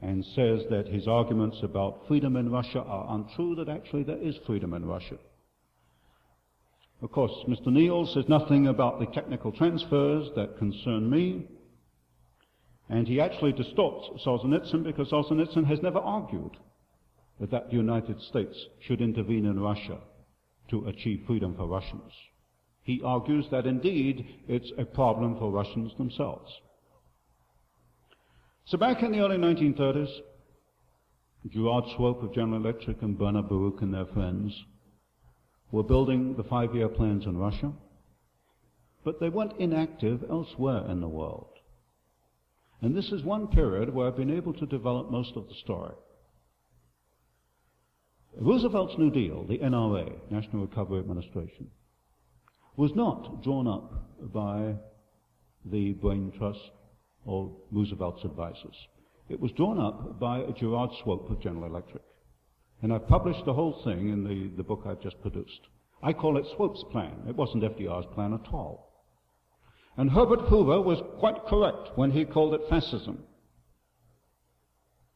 and 0.01 0.23
says 0.35 0.61
that 0.69 0.87
his 0.87 1.07
arguments 1.07 1.57
about 1.63 2.05
freedom 2.07 2.35
in 2.35 2.51
Russia 2.51 2.81
are 2.81 3.15
untrue, 3.15 3.55
that 3.55 3.69
actually 3.69 4.03
there 4.03 4.21
is 4.21 4.35
freedom 4.45 4.73
in 4.73 4.85
Russia. 4.85 5.17
Of 7.01 7.11
course, 7.11 7.31
Mr. 7.47 7.67
Neal 7.67 8.05
says 8.07 8.25
nothing 8.27 8.67
about 8.67 8.99
the 8.99 9.05
technical 9.07 9.51
transfers 9.51 10.29
that 10.35 10.57
concern 10.57 11.09
me, 11.09 11.47
and 12.89 13.07
he 13.07 13.19
actually 13.19 13.53
distorts 13.53 14.23
Solzhenitsyn 14.25 14.83
because 14.83 15.09
Solzhenitsyn 15.09 15.65
has 15.65 15.81
never 15.81 15.99
argued 15.99 16.57
that 17.39 17.69
the 17.69 17.75
United 17.75 18.21
States 18.21 18.57
should 18.81 19.01
intervene 19.01 19.45
in 19.45 19.59
Russia 19.59 19.99
to 20.69 20.85
achieve 20.87 21.23
freedom 21.25 21.55
for 21.55 21.65
Russians. 21.65 22.11
He 22.83 23.01
argues 23.03 23.45
that 23.51 23.65
indeed 23.65 24.25
it's 24.47 24.71
a 24.77 24.85
problem 24.85 25.37
for 25.37 25.51
Russians 25.51 25.93
themselves. 25.97 26.51
So 28.65 28.77
back 28.77 29.01
in 29.01 29.11
the 29.11 29.19
early 29.19 29.37
1930s, 29.37 30.09
Gerard 31.49 31.85
Swope 31.95 32.23
of 32.23 32.33
General 32.33 32.61
Electric 32.63 33.01
and 33.01 33.17
Bernard 33.17 33.49
Baruch 33.49 33.81
and 33.81 33.93
their 33.93 34.05
friends 34.05 34.53
were 35.71 35.83
building 35.83 36.35
the 36.35 36.43
five-year 36.43 36.89
plans 36.89 37.25
in 37.25 37.37
Russia, 37.37 37.73
but 39.03 39.19
they 39.19 39.29
went 39.29 39.59
inactive 39.59 40.23
elsewhere 40.29 40.85
in 40.89 41.01
the 41.01 41.07
world. 41.07 41.49
And 42.81 42.95
this 42.95 43.11
is 43.11 43.23
one 43.23 43.47
period 43.47 43.93
where 43.93 44.07
I've 44.07 44.17
been 44.17 44.35
able 44.35 44.53
to 44.53 44.65
develop 44.65 45.09
most 45.09 45.35
of 45.35 45.47
the 45.47 45.55
story. 45.55 45.95
Roosevelt's 48.39 48.97
New 48.97 49.09
Deal, 49.09 49.45
the 49.45 49.59
NRA, 49.59 50.11
National 50.29 50.65
Recovery 50.65 50.99
Administration, 50.99 51.69
was 52.75 52.91
not 52.95 53.43
drawn 53.43 53.67
up 53.67 54.31
by 54.33 54.75
the 55.65 55.93
Brain 55.93 56.31
Trust 56.37 56.71
or 57.25 57.55
Roosevelt's 57.71 58.23
advisors. 58.23 58.75
It 59.29 59.39
was 59.39 59.51
drawn 59.51 59.79
up 59.79 60.19
by 60.19 60.43
Gerard 60.59 60.89
Swope 61.03 61.29
of 61.29 61.41
General 61.41 61.65
Electric. 61.65 62.03
And 62.81 62.91
I 62.91 62.97
published 62.97 63.45
the 63.45 63.53
whole 63.53 63.81
thing 63.83 64.09
in 64.09 64.23
the, 64.23 64.51
the 64.57 64.63
book 64.63 64.83
I've 64.85 65.01
just 65.01 65.21
produced. 65.21 65.61
I 66.01 66.11
call 66.11 66.37
it 66.37 66.45
Swope's 66.55 66.83
plan. 66.91 67.13
It 67.29 67.35
wasn't 67.35 67.63
FDR's 67.63 68.07
plan 68.13 68.33
at 68.33 68.51
all. 68.51 68.91
And 69.95 70.09
Herbert 70.09 70.41
Hoover 70.49 70.81
was 70.81 71.01
quite 71.19 71.45
correct 71.45 71.91
when 71.95 72.11
he 72.11 72.25
called 72.25 72.55
it 72.55 72.67
fascism. 72.69 73.23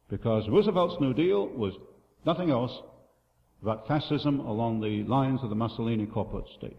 Because 0.10 0.48
Roosevelt's 0.48 1.02
New 1.02 1.14
Deal 1.14 1.48
was 1.48 1.74
nothing 2.26 2.52
else 2.52 2.72
but 3.62 3.88
fascism 3.88 4.40
along 4.40 4.80
the 4.80 5.04
lines 5.04 5.42
of 5.44 5.50
the 5.50 5.56
Mussolini 5.56 6.06
corporate 6.06 6.48
state. 6.58 6.78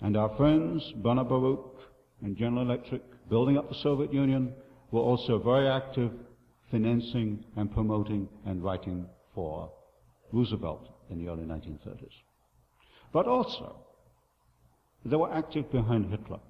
And 0.00 0.16
our 0.16 0.34
friends, 0.36 0.92
Bernard 0.96 1.28
Baruch 1.28 1.76
and 2.22 2.36
General 2.36 2.62
Electric, 2.62 3.02
building 3.28 3.58
up 3.58 3.68
the 3.68 3.74
Soviet 3.82 4.12
Union, 4.12 4.52
were 4.90 5.00
also 5.00 5.38
very 5.38 5.68
active 5.68 6.12
financing 6.70 7.44
and 7.56 7.72
promoting 7.72 8.28
and 8.46 8.62
writing 8.62 9.06
for 9.34 9.70
Roosevelt 10.32 10.88
in 11.10 11.18
the 11.18 11.30
early 11.30 11.44
1930s. 11.44 12.12
But 13.12 13.26
also, 13.26 13.76
they 15.04 15.16
were 15.16 15.32
active 15.32 15.70
behind 15.72 16.10
Hitler. 16.10 16.40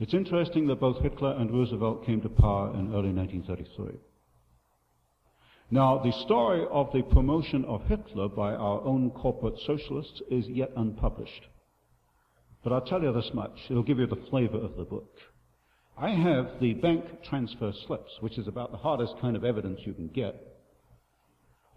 It's 0.00 0.14
interesting 0.14 0.66
that 0.68 0.80
both 0.80 1.02
Hitler 1.02 1.32
and 1.38 1.50
Roosevelt 1.50 2.06
came 2.06 2.20
to 2.22 2.28
power 2.28 2.70
in 2.74 2.94
early 2.94 3.12
1933. 3.12 3.98
Now, 5.70 5.98
the 5.98 6.12
story 6.24 6.66
of 6.70 6.92
the 6.92 7.02
promotion 7.02 7.64
of 7.64 7.82
Hitler 7.86 8.28
by 8.28 8.52
our 8.52 8.80
own 8.82 9.10
corporate 9.10 9.58
socialists 9.66 10.20
is 10.30 10.46
yet 10.48 10.70
unpublished. 10.76 11.46
But 12.62 12.72
I'll 12.72 12.80
tell 12.80 13.02
you 13.02 13.12
this 13.12 13.30
much. 13.34 13.52
It'll 13.68 13.82
give 13.82 13.98
you 13.98 14.06
the 14.06 14.22
flavor 14.30 14.58
of 14.58 14.76
the 14.76 14.84
book. 14.84 15.10
I 15.98 16.10
have 16.10 16.60
the 16.60 16.74
bank 16.74 17.04
transfer 17.22 17.72
slips, 17.86 18.12
which 18.20 18.38
is 18.38 18.48
about 18.48 18.70
the 18.70 18.78
hardest 18.78 19.14
kind 19.20 19.36
of 19.36 19.44
evidence 19.44 19.80
you 19.84 19.92
can 19.92 20.08
get, 20.08 20.52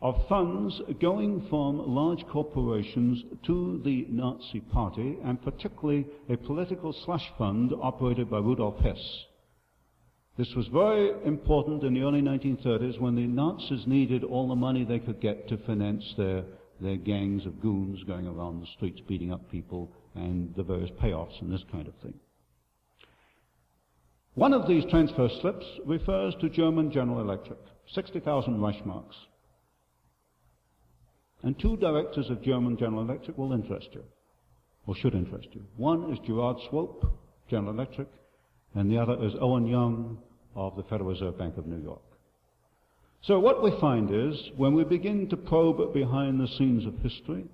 of 0.01 0.15
funds 0.27 0.79
going 1.01 1.47
from 1.49 1.95
large 1.95 2.25
corporations 2.27 3.23
to 3.45 3.81
the 3.83 4.05
Nazi 4.09 4.59
Party, 4.59 5.17
and 5.23 5.41
particularly 5.41 6.05
a 6.29 6.37
political 6.37 6.93
slush 6.93 7.31
fund 7.37 7.73
operated 7.81 8.29
by 8.29 8.37
Rudolf 8.37 8.79
Hess. 8.79 9.25
This 10.37 10.53
was 10.55 10.67
very 10.67 11.11
important 11.25 11.83
in 11.83 11.93
the 11.93 12.01
early 12.01 12.21
1930s 12.21 12.99
when 12.99 13.15
the 13.15 13.25
Nazis 13.25 13.87
needed 13.87 14.23
all 14.23 14.49
the 14.49 14.55
money 14.55 14.83
they 14.83 14.99
could 14.99 15.21
get 15.21 15.47
to 15.47 15.57
finance 15.57 16.13
their, 16.17 16.43
their 16.81 16.97
gangs 16.97 17.45
of 17.45 17.61
goons 17.61 18.03
going 18.03 18.27
around 18.27 18.61
the 18.61 18.67
streets 18.75 18.99
beating 19.07 19.31
up 19.31 19.49
people 19.49 19.91
and 20.15 20.53
the 20.55 20.63
various 20.63 20.91
payoffs 21.01 21.39
and 21.41 21.51
this 21.51 21.63
kind 21.71 21.87
of 21.87 21.93
thing. 22.01 22.13
One 24.35 24.53
of 24.53 24.67
these 24.67 24.83
transfer 24.89 25.29
slips 25.41 25.65
refers 25.85 26.35
to 26.41 26.49
German 26.49 26.91
General 26.91 27.21
Electric, 27.21 27.59
60,000 27.93 28.57
Reichsmarks. 28.59 29.15
And 31.43 31.57
two 31.57 31.77
directors 31.77 32.29
of 32.29 32.41
German 32.41 32.77
General 32.77 33.03
Electric 33.03 33.37
will 33.37 33.53
interest 33.53 33.89
you, 33.93 34.03
or 34.87 34.95
should 34.95 35.13
interest 35.13 35.49
you. 35.53 35.63
One 35.77 36.11
is 36.11 36.19
Gerard 36.25 36.57
Swope, 36.69 37.05
General 37.49 37.73
Electric, 37.73 38.07
and 38.73 38.91
the 38.91 38.97
other 38.97 39.23
is 39.23 39.33
Owen 39.39 39.67
Young 39.67 40.17
of 40.55 40.75
the 40.75 40.83
Federal 40.83 41.09
Reserve 41.09 41.37
Bank 41.37 41.57
of 41.57 41.65
New 41.65 41.81
York. 41.81 42.01
So 43.21 43.39
what 43.39 43.63
we 43.63 43.71
find 43.79 44.09
is, 44.13 44.51
when 44.57 44.73
we 44.73 44.83
begin 44.83 45.29
to 45.29 45.37
probe 45.37 45.93
behind 45.93 46.39
the 46.39 46.47
scenes 46.47 46.85
of 46.85 46.97
history, 46.99 47.45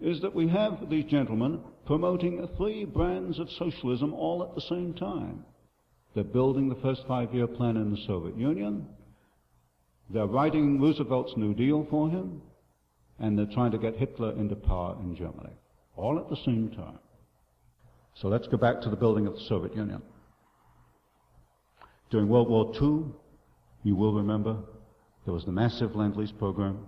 is 0.00 0.20
that 0.22 0.34
we 0.34 0.48
have 0.48 0.88
these 0.88 1.04
gentlemen 1.04 1.60
promoting 1.86 2.46
three 2.56 2.84
brands 2.84 3.38
of 3.38 3.50
socialism 3.58 4.14
all 4.14 4.42
at 4.42 4.54
the 4.54 4.60
same 4.62 4.94
time. 4.94 5.44
They're 6.14 6.24
building 6.24 6.68
the 6.68 6.80
first 6.82 7.02
five-year 7.06 7.46
plan 7.46 7.76
in 7.76 7.90
the 7.90 8.02
Soviet 8.06 8.36
Union. 8.36 8.86
They're 10.08 10.26
writing 10.26 10.80
Roosevelt's 10.80 11.36
New 11.36 11.54
Deal 11.54 11.86
for 11.90 12.08
him. 12.08 12.42
And 13.18 13.38
they're 13.38 13.46
trying 13.52 13.70
to 13.72 13.78
get 13.78 13.96
Hitler 13.96 14.32
into 14.32 14.56
power 14.56 14.96
in 15.00 15.14
Germany. 15.14 15.52
All 15.94 16.18
at 16.18 16.30
the 16.30 16.36
same 16.44 16.70
time. 16.70 16.98
So 18.14 18.28
let's 18.28 18.48
go 18.48 18.56
back 18.56 18.80
to 18.80 18.90
the 18.90 18.96
building 18.96 19.26
of 19.26 19.34
the 19.34 19.44
Soviet 19.46 19.76
Union. 19.76 20.02
During 22.10 22.28
World 22.28 22.48
War 22.48 22.72
II, 22.74 23.12
you 23.84 23.94
will 23.94 24.14
remember, 24.14 24.56
there 25.24 25.34
was 25.34 25.44
the 25.44 25.52
massive 25.52 25.94
Lend-Lease 25.94 26.32
program. 26.32 26.86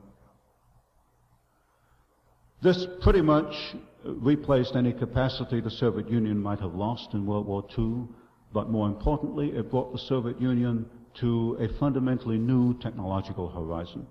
This 2.62 2.86
pretty 3.00 3.22
much 3.22 3.74
replaced 4.04 4.76
any 4.76 4.92
capacity 4.92 5.60
the 5.60 5.68
Soviet 5.68 6.08
Union 6.08 6.38
might 6.38 6.60
have 6.60 6.76
lost 6.76 7.12
in 7.12 7.26
World 7.26 7.46
War 7.46 7.66
II, 7.76 8.06
but 8.52 8.70
more 8.70 8.86
importantly, 8.86 9.50
it 9.50 9.68
brought 9.68 9.90
the 9.90 9.98
Soviet 9.98 10.40
Union 10.40 10.86
to 11.14 11.56
a 11.58 11.66
fundamentally 11.80 12.38
new 12.38 12.78
technological 12.78 13.48
horizon. 13.48 14.06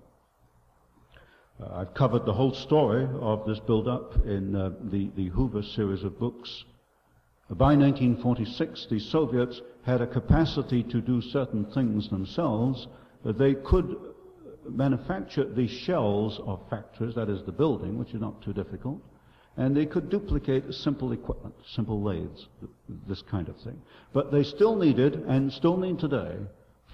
Uh, 1.58 1.76
I've 1.76 1.94
covered 1.94 2.26
the 2.26 2.34
whole 2.34 2.52
story 2.52 3.08
of 3.20 3.46
this 3.46 3.58
build-up 3.60 4.26
in 4.26 4.54
uh, 4.54 4.72
the, 4.82 5.10
the 5.16 5.28
Hoover 5.28 5.62
series 5.62 6.04
of 6.04 6.18
books. 6.18 6.64
By 7.48 7.74
1946, 7.74 8.86
the 8.90 8.98
Soviets 8.98 9.62
had 9.86 10.02
a 10.02 10.06
capacity 10.06 10.82
to 10.84 11.00
do 11.00 11.22
certain 11.22 11.64
things 11.72 12.10
themselves. 12.10 12.86
They 13.24 13.54
could 13.54 13.96
manufacture 14.68 15.44
the 15.44 15.66
shells 15.66 16.40
of 16.46 16.60
factories, 16.70 17.14
that 17.14 17.28
is 17.28 17.42
the 17.44 17.52
building, 17.52 17.98
which 17.98 18.14
is 18.14 18.20
not 18.20 18.42
too 18.42 18.52
difficult, 18.52 19.00
and 19.56 19.76
they 19.76 19.86
could 19.86 20.08
duplicate 20.08 20.72
simple 20.72 21.12
equipment, 21.12 21.54
simple 21.74 22.02
lathes, 22.02 22.48
this 23.06 23.22
kind 23.22 23.48
of 23.48 23.56
thing. 23.58 23.80
But 24.12 24.32
they 24.32 24.42
still 24.42 24.76
needed, 24.76 25.14
and 25.26 25.52
still 25.52 25.76
need 25.76 25.98
today, 25.98 26.36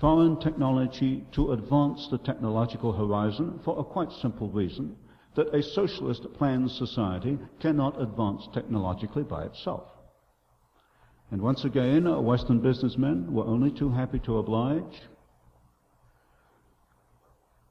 foreign 0.01 0.39
technology 0.41 1.25
to 1.33 1.53
advance 1.53 2.09
the 2.11 2.19
technological 2.19 2.93
horizon 2.93 3.61
for 3.65 3.79
a 3.79 3.85
quite 3.85 4.11
simple 4.13 4.49
reason, 4.49 4.97
that 5.37 5.55
a 5.55 5.63
socialist 5.63 6.27
planned 6.35 6.71
society 6.71 7.39
cannot 7.61 8.01
advance 8.01 8.49
technologically 8.53 9.23
by 9.23 9.45
itself. 9.45 9.85
And 11.31 11.43
once 11.43 11.65
again, 11.65 12.05
Western 12.25 12.61
businessmen 12.61 13.33
were 13.33 13.45
only 13.45 13.71
too 13.71 13.91
happy 13.91 14.19
to 14.21 14.39
oblige. 14.39 15.03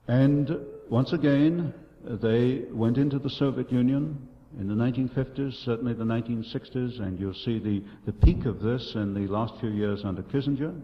And 0.08 0.58
once 0.90 1.12
again, 1.12 1.74
they 2.04 2.64
went 2.72 2.98
into 2.98 3.20
the 3.20 3.30
Soviet 3.30 3.72
Union 3.72 4.28
in 4.58 4.68
the 4.68 4.74
1950s, 4.74 5.66
certainly 5.66 5.94
the 5.94 6.06
1960s, 6.06 7.02
and 7.02 7.20
you'll 7.20 7.34
see 7.34 7.60
the, 7.60 7.84
the 8.06 8.14
peak 8.14 8.46
of 8.46 8.62
this 8.62 8.96
in 8.96 9.14
the 9.14 9.28
last 9.28 9.60
few 9.60 9.70
years 9.70 10.06
under 10.06 10.24
Kissinger. 10.24 10.82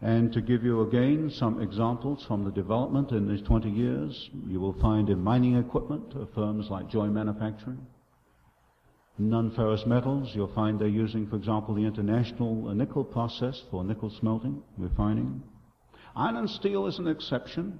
And 0.00 0.32
to 0.32 0.40
give 0.40 0.64
you 0.64 0.80
again 0.80 1.30
some 1.30 1.60
examples 1.60 2.24
from 2.24 2.44
the 2.44 2.50
development 2.50 3.12
in 3.12 3.28
these 3.28 3.42
20 3.42 3.68
years, 3.68 4.30
you 4.46 4.58
will 4.58 4.72
find 4.80 5.10
in 5.10 5.22
mining 5.22 5.58
equipment 5.58 6.14
firms 6.34 6.70
like 6.70 6.88
Joy 6.88 7.08
Manufacturing, 7.08 7.86
non-ferrous 9.18 9.84
metals. 9.84 10.34
You'll 10.34 10.54
find 10.54 10.80
they're 10.80 10.88
using, 10.88 11.26
for 11.26 11.36
example, 11.36 11.74
the 11.74 11.84
international 11.84 12.74
nickel 12.74 13.04
process 13.04 13.62
for 13.70 13.84
nickel 13.84 14.08
smelting, 14.08 14.62
refining. 14.78 15.42
Iron 16.16 16.36
and 16.36 16.50
steel 16.50 16.86
is 16.86 16.98
an 16.98 17.06
exception. 17.06 17.78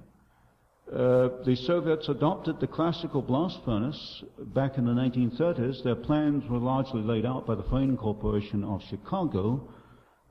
Uh, 0.91 1.29
the 1.45 1.55
Soviets 1.55 2.09
adopted 2.09 2.59
the 2.59 2.67
classical 2.67 3.21
blast 3.21 3.59
furnace 3.63 4.23
back 4.37 4.77
in 4.77 4.83
the 4.83 4.91
1930s. 4.91 5.83
Their 5.83 5.95
plans 5.95 6.43
were 6.49 6.57
largely 6.57 7.01
laid 7.01 7.25
out 7.25 7.45
by 7.47 7.55
the 7.55 7.63
Freyn 7.63 7.95
Corporation 7.95 8.65
of 8.65 8.81
Chicago. 8.89 9.69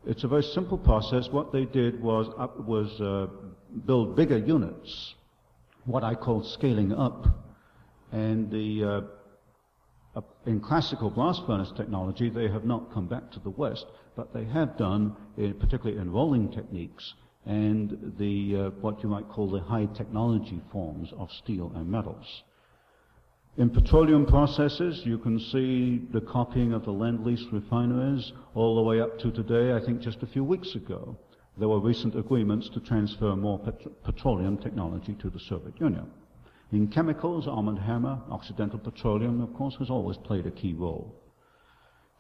It's 0.07 0.25
a 0.25 0.29
very 0.29 0.43
simple 0.43 0.77
process. 0.77 1.31
What 1.31 1.51
they 1.51 1.65
did 1.65 2.03
was, 2.03 2.27
up, 2.39 2.61
was 2.61 3.01
uh, 3.01 3.29
build 3.87 4.17
bigger 4.17 4.37
units, 4.37 5.15
what 5.87 6.05
I 6.05 6.15
call 6.15 6.43
scaling 6.43 6.93
up. 6.93 7.27
And 8.13 8.51
the 8.51 9.09
uh, 10.17 10.21
in 10.45 10.61
classical 10.61 11.09
blast 11.09 11.41
furnace 11.47 11.73
technology, 11.75 12.29
they 12.29 12.49
have 12.49 12.67
not 12.67 12.93
come 12.93 13.07
back 13.07 13.31
to 13.31 13.41
the 13.41 13.51
West, 13.51 13.87
but 14.15 14.35
they 14.35 14.45
have 14.45 14.77
done, 14.77 15.17
in, 15.39 15.55
particularly 15.55 15.99
in 15.99 16.13
rolling 16.13 16.51
techniques 16.51 17.15
and 17.47 18.15
the 18.19 18.57
uh, 18.57 18.71
what 18.81 19.03
you 19.03 19.09
might 19.09 19.29
call 19.29 19.51
the 19.51 19.61
high 19.61 19.87
technology 19.87 20.61
forms 20.71 21.13
of 21.19 21.31
steel 21.31 21.73
and 21.75 21.89
metals. 21.89 22.43
In 23.57 23.71
petroleum 23.71 24.27
processes, 24.27 25.03
you 25.05 25.19
can 25.19 25.39
see 25.39 26.07
the 26.13 26.21
copying 26.21 26.73
of 26.73 26.85
the 26.85 26.93
Lend-Lease 26.93 27.47
refineries 27.51 28.33
all 28.55 28.77
the 28.77 28.83
way 28.83 29.01
up 29.01 29.19
to 29.19 29.31
today. 29.33 29.73
I 29.75 29.85
think 29.85 30.01
just 30.01 30.23
a 30.23 30.27
few 30.27 30.45
weeks 30.45 30.75
ago, 30.77 31.17
there 31.59 31.69
were 31.69 31.81
recent 31.81 32.17
agreements 32.17 32.69
to 32.71 32.81
transfer 32.81 33.35
more 33.35 33.59
pet- 33.59 34.03
petroleum 34.05 34.57
technology 34.57 35.15
to 35.21 35.29
the 35.29 35.41
Soviet 35.41 35.81
Union. 35.81 36.07
In 36.73 36.87
chemicals, 36.87 37.49
Armand 37.49 37.81
Hammer, 37.81 38.21
Occidental 38.31 38.79
Petroleum, 38.79 39.41
of 39.41 39.53
course, 39.55 39.75
has 39.81 39.91
always 39.91 40.17
played 40.17 40.47
a 40.47 40.53
key 40.53 40.73
role. 40.73 41.13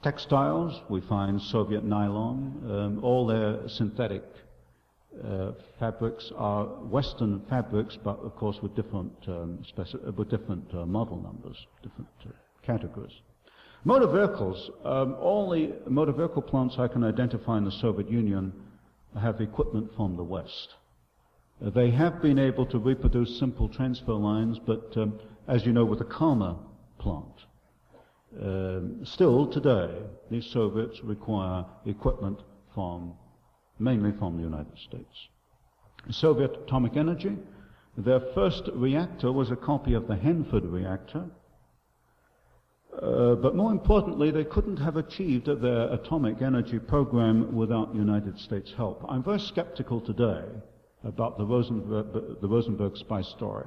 Textiles, 0.02 0.82
we 0.88 1.00
find 1.00 1.40
Soviet 1.40 1.84
nylon, 1.84 2.60
um, 2.68 3.04
all 3.04 3.26
their 3.26 3.68
synthetic 3.68 4.24
uh, 5.24 5.52
fabrics 5.78 6.32
are 6.36 6.64
Western 6.64 7.40
fabrics, 7.48 7.98
but 8.02 8.18
of 8.20 8.36
course 8.36 8.58
with 8.62 8.74
different, 8.74 9.12
um, 9.26 9.58
speci- 9.76 10.14
with 10.14 10.30
different 10.30 10.72
uh, 10.74 10.86
model 10.86 11.20
numbers, 11.20 11.66
different 11.82 12.08
uh, 12.26 12.30
categories. 12.62 13.12
Motor 13.84 14.08
vehicles, 14.08 14.70
um, 14.84 15.14
all 15.20 15.50
the 15.50 15.72
motor 15.88 16.12
vehicle 16.12 16.42
plants 16.42 16.76
I 16.78 16.86
can 16.86 17.02
identify 17.02 17.56
in 17.58 17.64
the 17.64 17.72
Soviet 17.72 18.10
Union 18.10 18.52
have 19.18 19.40
equipment 19.40 19.90
from 19.96 20.16
the 20.16 20.22
West. 20.22 20.74
They 21.60 21.90
have 21.90 22.22
been 22.22 22.38
able 22.38 22.66
to 22.66 22.78
reproduce 22.78 23.38
simple 23.38 23.68
transfer 23.68 24.12
lines, 24.12 24.58
but 24.58 24.96
um, 24.96 25.18
as 25.48 25.66
you 25.66 25.72
know, 25.72 25.84
with 25.84 25.98
the 25.98 26.04
Kama 26.04 26.58
plant, 26.98 27.24
um, 28.40 29.00
still 29.04 29.46
today, 29.46 29.90
the 30.30 30.40
Soviets 30.40 31.02
require 31.02 31.64
equipment 31.84 32.38
from, 32.74 33.14
mainly 33.80 34.12
from 34.18 34.36
the 34.36 34.42
United 34.42 34.78
States. 34.78 35.28
Soviet 36.10 36.56
Atomic 36.66 36.96
Energy, 36.96 37.36
their 37.96 38.20
first 38.34 38.68
reactor 38.74 39.32
was 39.32 39.50
a 39.50 39.56
copy 39.56 39.94
of 39.94 40.06
the 40.06 40.16
Hanford 40.16 40.64
reactor, 40.64 41.26
uh, 43.00 43.34
but 43.36 43.54
more 43.54 43.70
importantly, 43.70 44.30
they 44.30 44.44
couldn't 44.44 44.76
have 44.76 44.96
achieved 44.96 45.46
their 45.46 45.92
atomic 45.92 46.42
energy 46.42 46.78
program 46.78 47.54
without 47.54 47.94
United 47.94 48.38
States 48.38 48.72
help. 48.76 49.04
I'm 49.08 49.22
very 49.22 49.38
skeptical 49.38 50.00
today 50.00 50.44
about 51.04 51.38
the 51.38 51.44
Rosenberg, 51.44 52.40
the 52.40 52.48
Rosenberg 52.48 52.96
spy 52.96 53.22
story. 53.22 53.66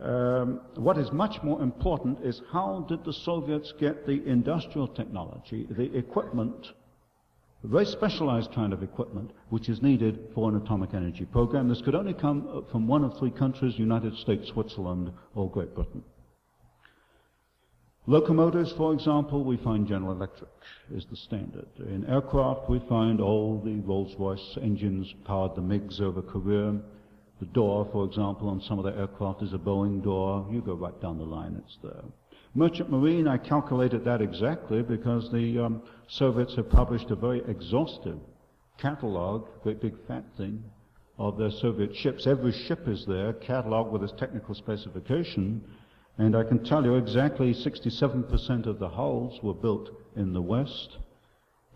Um, 0.00 0.60
what 0.74 0.98
is 0.98 1.10
much 1.12 1.42
more 1.42 1.62
important 1.62 2.22
is 2.22 2.42
how 2.50 2.84
did 2.88 3.04
the 3.04 3.12
Soviets 3.12 3.72
get 3.78 4.06
the 4.06 4.26
industrial 4.26 4.88
technology, 4.88 5.66
the 5.70 5.96
equipment, 5.96 6.66
a 7.66 7.68
very 7.68 7.84
specialized 7.84 8.52
kind 8.52 8.72
of 8.72 8.84
equipment, 8.84 9.32
which 9.48 9.68
is 9.68 9.82
needed 9.82 10.20
for 10.34 10.48
an 10.48 10.56
atomic 10.56 10.94
energy 10.94 11.24
program. 11.24 11.68
This 11.68 11.82
could 11.82 11.96
only 11.96 12.14
come 12.14 12.64
from 12.70 12.86
one 12.86 13.02
of 13.02 13.18
three 13.18 13.32
countries, 13.32 13.76
United 13.76 14.16
States, 14.18 14.48
Switzerland, 14.48 15.10
or 15.34 15.50
Great 15.50 15.74
Britain. 15.74 16.04
Locomotives, 18.06 18.72
for 18.76 18.92
example, 18.92 19.42
we 19.42 19.56
find 19.56 19.88
General 19.88 20.12
Electric 20.12 20.48
is 20.94 21.06
the 21.10 21.16
standard. 21.16 21.66
In 21.80 22.06
aircraft, 22.06 22.70
we 22.70 22.78
find 22.88 23.20
all 23.20 23.60
the 23.64 23.80
Rolls-Royce 23.80 24.58
engines 24.62 25.12
powered 25.24 25.56
the 25.56 25.60
MiGs 25.60 26.00
over 26.00 26.22
Korea. 26.22 26.76
The 27.40 27.46
door, 27.46 27.88
for 27.92 28.04
example, 28.04 28.48
on 28.48 28.62
some 28.62 28.78
of 28.78 28.84
the 28.84 28.98
aircraft 28.98 29.42
is 29.42 29.52
a 29.52 29.58
Boeing 29.58 30.02
door. 30.02 30.46
You 30.50 30.62
go 30.62 30.74
right 30.74 30.98
down 31.00 31.18
the 31.18 31.24
line, 31.24 31.60
it's 31.62 31.76
there. 31.82 32.04
Merchant 32.54 32.90
Marine, 32.90 33.28
I 33.28 33.36
calculated 33.36 34.04
that 34.04 34.22
exactly 34.22 34.82
because 34.82 35.30
the 35.30 35.58
um, 35.58 35.82
Soviets 36.08 36.56
have 36.56 36.70
published 36.70 37.10
a 37.10 37.16
very 37.16 37.42
exhaustive 37.46 38.18
catalog, 38.78 39.46
great 39.62 39.80
big 39.80 39.94
fat 40.06 40.24
thing, 40.38 40.64
of 41.18 41.36
their 41.36 41.50
Soviet 41.50 41.94
ships. 41.94 42.26
Every 42.26 42.52
ship 42.52 42.88
is 42.88 43.04
there, 43.06 43.34
cataloged 43.34 43.90
with 43.90 44.02
its 44.02 44.14
technical 44.18 44.54
specification, 44.54 45.62
and 46.18 46.34
I 46.34 46.44
can 46.44 46.64
tell 46.64 46.84
you 46.84 46.94
exactly 46.94 47.52
67% 47.52 48.66
of 48.66 48.78
the 48.78 48.88
hulls 48.88 49.38
were 49.42 49.54
built 49.54 49.90
in 50.16 50.32
the 50.32 50.42
West. 50.42 50.96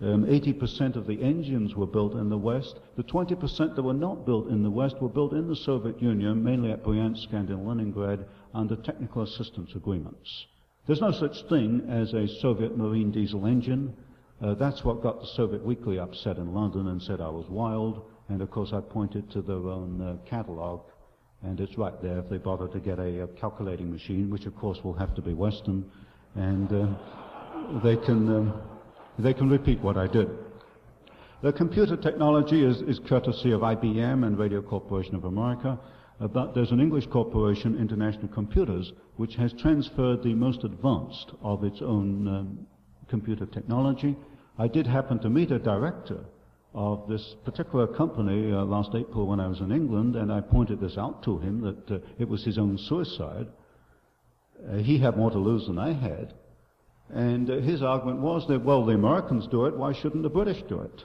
Um, 0.03 0.25
80% 0.25 0.97
of 0.97 1.07
the 1.07 1.23
engines 1.23 1.75
were 1.75 1.87
built 1.87 2.15
in 2.15 2.31
the 2.31 2.39
West. 2.39 2.81
The 2.97 3.03
20% 3.03 3.75
that 3.75 3.83
were 3.83 3.93
not 3.93 4.25
built 4.25 4.49
in 4.49 4.63
the 4.63 4.71
West 4.71 5.01
were 5.01 5.09
built 5.09 5.33
in 5.33 5.47
the 5.47 5.57
Soviet 5.57 6.01
Union, 6.01 6.43
mainly 6.43 6.73
at 6.73 6.83
Bryansk 6.83 7.33
and 7.33 7.51
in 7.51 7.67
Leningrad, 7.67 8.25
under 8.55 8.77
technical 8.77 9.23
assistance 9.23 9.75
agreements. 9.75 10.47
There's 10.87 11.03
no 11.03 11.13
such 11.13 11.43
thing 11.49 11.87
as 11.89 12.15
a 12.15 12.27
Soviet 12.27 12.77
marine 12.77 13.11
diesel 13.11 13.47
engine. 13.47 13.95
Uh, 14.43 14.55
that's 14.55 14.85
what 14.85 15.03
got 15.03 15.21
the 15.21 15.27
Soviet 15.27 15.65
Weekly 15.65 15.99
upset 15.99 16.39
in 16.39 16.55
London 16.55 16.89
and 16.89 17.03
said 17.03 17.21
I 17.21 17.29
was 17.29 17.49
wild. 17.51 18.03
And 18.31 18.41
of 18.41 18.51
course, 18.51 18.73
I 18.73 18.81
pointed 18.81 19.31
to 19.33 19.43
their 19.43 19.69
own 19.69 20.01
uh, 20.01 20.17
catalog 20.29 20.83
and 21.43 21.61
it's 21.61 21.79
right 21.79 22.01
there 22.03 22.19
if 22.19 22.29
they 22.29 22.39
bother 22.39 22.69
to 22.69 22.79
get 22.79 22.99
a, 22.99 23.23
a 23.23 23.27
calculating 23.29 23.91
machine, 23.91 24.31
which 24.31 24.47
of 24.47 24.55
course 24.57 24.79
will 24.85 24.93
have 24.93 25.15
to 25.15 25.23
be 25.23 25.33
Western, 25.33 25.91
and 26.35 26.73
uh, 26.73 27.81
they 27.83 27.97
can 27.97 28.29
um, 28.29 28.63
they 29.25 29.35
can 29.35 29.49
repeat 29.49 29.81
what 29.81 29.97
I 29.97 30.07
did. 30.07 30.29
The 31.43 31.53
computer 31.53 31.97
technology 31.97 32.65
is, 32.65 32.83
is 32.83 32.99
courtesy 32.99 33.53
of 33.53 33.63
IBM 33.63 34.27
and 34.27 34.39
Radio 34.39 34.61
Corporation 34.61 35.15
of 35.15 35.25
America, 35.25 35.79
uh, 36.21 36.29
but 36.29 36.55
there's 36.55 36.71
an 36.71 36.81
English 36.81 37.07
corporation, 37.07 37.79
International 37.79 38.29
Computers, 38.29 38.93
which 39.17 39.37
has 39.37 39.55
transferred 39.55 40.23
the 40.23 40.35
most 40.35 40.65
advanced 40.65 41.33
of 41.43 41.65
its 41.65 41.81
own 41.81 42.29
um, 42.29 42.67
computer 43.09 43.47
technology. 43.47 44.17
I 44.59 44.69
did 44.69 44.87
happen 44.87 45.19
to 45.21 45.31
meet 45.31 45.51
a 45.51 45.59
director 45.59 46.25
of 46.75 47.09
this 47.09 47.37
particular 47.45 47.87
company 47.87 48.53
uh, 48.53 48.65
last 48.65 48.91
April 48.95 49.27
when 49.27 49.41
I 49.41 49.49
was 49.49 49.61
in 49.61 49.73
England, 49.73 50.17
and 50.17 50.31
I 50.31 50.43
pointed 50.43 50.81
this 50.81 50.99
out 50.99 51.23
to 51.25 51.39
him 51.39 51.63
that 51.63 51.91
uh, 51.91 52.07
it 52.19 52.29
was 52.29 52.45
his 52.45 52.59
own 52.59 52.77
suicide. 52.77 53.49
Uh, 54.71 54.77
he 54.77 54.99
had 54.99 55.17
more 55.17 55.31
to 55.31 55.39
lose 55.39 55.67
than 55.67 55.79
I 55.79 55.95
had. 55.95 56.35
And 57.13 57.51
uh, 57.51 57.57
his 57.57 57.83
argument 57.83 58.21
was 58.21 58.47
that, 58.49 58.65
well, 58.65 58.85
the 58.85 58.95
Americans 58.95 59.47
do 59.47 59.67
it, 59.67 59.77
why 59.77 59.93
shouldn't 59.93 60.23
the 60.23 60.29
British 60.29 60.63
do 60.69 60.81
it? 60.81 61.05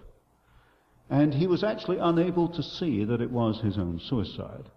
And 1.09 1.33
he 1.33 1.47
was 1.47 1.63
actually 1.63 1.97
unable 1.97 2.47
to 2.49 2.63
see 2.63 3.03
that 3.05 3.21
it 3.21 3.31
was 3.31 3.59
his 3.59 3.77
own 3.77 3.99
suicide. 3.99 4.69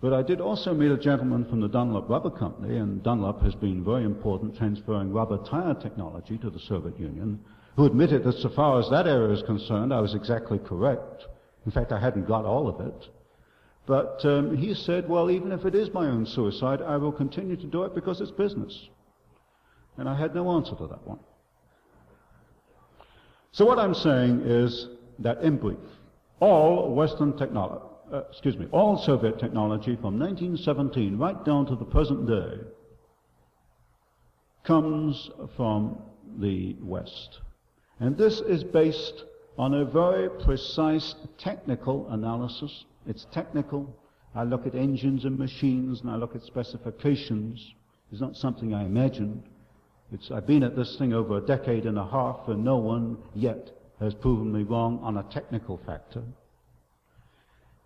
But 0.00 0.12
I 0.12 0.22
did 0.22 0.40
also 0.40 0.74
meet 0.74 0.92
a 0.92 0.96
gentleman 0.96 1.44
from 1.44 1.60
the 1.60 1.68
Dunlop 1.68 2.08
Rubber 2.08 2.30
Company, 2.30 2.76
and 2.78 3.02
Dunlop 3.02 3.42
has 3.42 3.54
been 3.54 3.84
very 3.84 4.04
important 4.04 4.56
transferring 4.56 5.12
rubber 5.12 5.38
tire 5.38 5.74
technology 5.74 6.38
to 6.38 6.50
the 6.50 6.60
Soviet 6.60 6.98
Union, 6.98 7.40
who 7.74 7.86
admitted 7.86 8.22
that 8.24 8.38
so 8.38 8.48
far 8.48 8.78
as 8.78 8.88
that 8.90 9.08
area 9.08 9.30
is 9.30 9.42
concerned, 9.42 9.92
I 9.92 10.00
was 10.00 10.14
exactly 10.14 10.58
correct. 10.58 11.26
In 11.66 11.72
fact, 11.72 11.90
I 11.90 11.98
hadn't 11.98 12.28
got 12.28 12.44
all 12.44 12.68
of 12.68 12.80
it. 12.80 13.08
But 13.86 14.24
um, 14.24 14.56
he 14.56 14.74
said, 14.74 15.08
well, 15.08 15.30
even 15.30 15.50
if 15.50 15.64
it 15.64 15.74
is 15.74 15.92
my 15.92 16.06
own 16.06 16.26
suicide, 16.26 16.82
I 16.82 16.96
will 16.96 17.12
continue 17.12 17.56
to 17.56 17.66
do 17.66 17.82
it 17.84 17.94
because 17.94 18.20
it's 18.20 18.30
business. 18.30 18.88
And 19.98 20.08
I 20.08 20.16
had 20.18 20.34
no 20.34 20.50
answer 20.52 20.76
to 20.76 20.86
that 20.86 21.06
one. 21.06 21.18
So 23.52 23.64
what 23.64 23.78
I'm 23.78 23.94
saying 23.94 24.42
is 24.44 24.88
that 25.18 25.42
in 25.42 25.56
brief, 25.56 25.78
all 26.40 26.94
Western 26.94 27.36
technology, 27.36 27.84
uh, 28.12 28.22
excuse 28.30 28.56
me, 28.56 28.68
all 28.70 28.96
Soviet 28.96 29.38
technology 29.38 29.96
from 29.96 30.18
1917 30.18 31.18
right 31.18 31.44
down 31.44 31.66
to 31.66 31.74
the 31.74 31.84
present 31.84 32.26
day 32.26 32.60
comes 34.64 35.30
from 35.56 36.00
the 36.38 36.76
West. 36.80 37.40
And 37.98 38.16
this 38.16 38.40
is 38.40 38.62
based 38.62 39.24
on 39.58 39.74
a 39.74 39.84
very 39.84 40.30
precise 40.44 41.16
technical 41.36 42.08
analysis. 42.10 42.84
It's 43.06 43.26
technical. 43.32 43.98
I 44.34 44.44
look 44.44 44.66
at 44.66 44.74
engines 44.76 45.24
and 45.24 45.36
machines 45.36 46.02
and 46.02 46.10
I 46.10 46.14
look 46.16 46.36
at 46.36 46.42
specifications. 46.42 47.74
It's 48.12 48.20
not 48.20 48.36
something 48.36 48.72
I 48.72 48.84
imagined. 48.84 49.42
It's, 50.12 50.30
I've 50.30 50.46
been 50.46 50.62
at 50.62 50.74
this 50.74 50.96
thing 50.96 51.12
over 51.12 51.36
a 51.36 51.40
decade 51.40 51.84
and 51.84 51.98
a 51.98 52.06
half 52.06 52.48
and 52.48 52.64
no 52.64 52.78
one 52.78 53.18
yet 53.34 53.70
has 54.00 54.14
proven 54.14 54.52
me 54.52 54.62
wrong 54.62 55.00
on 55.02 55.18
a 55.18 55.22
technical 55.24 55.78
factor. 55.84 56.22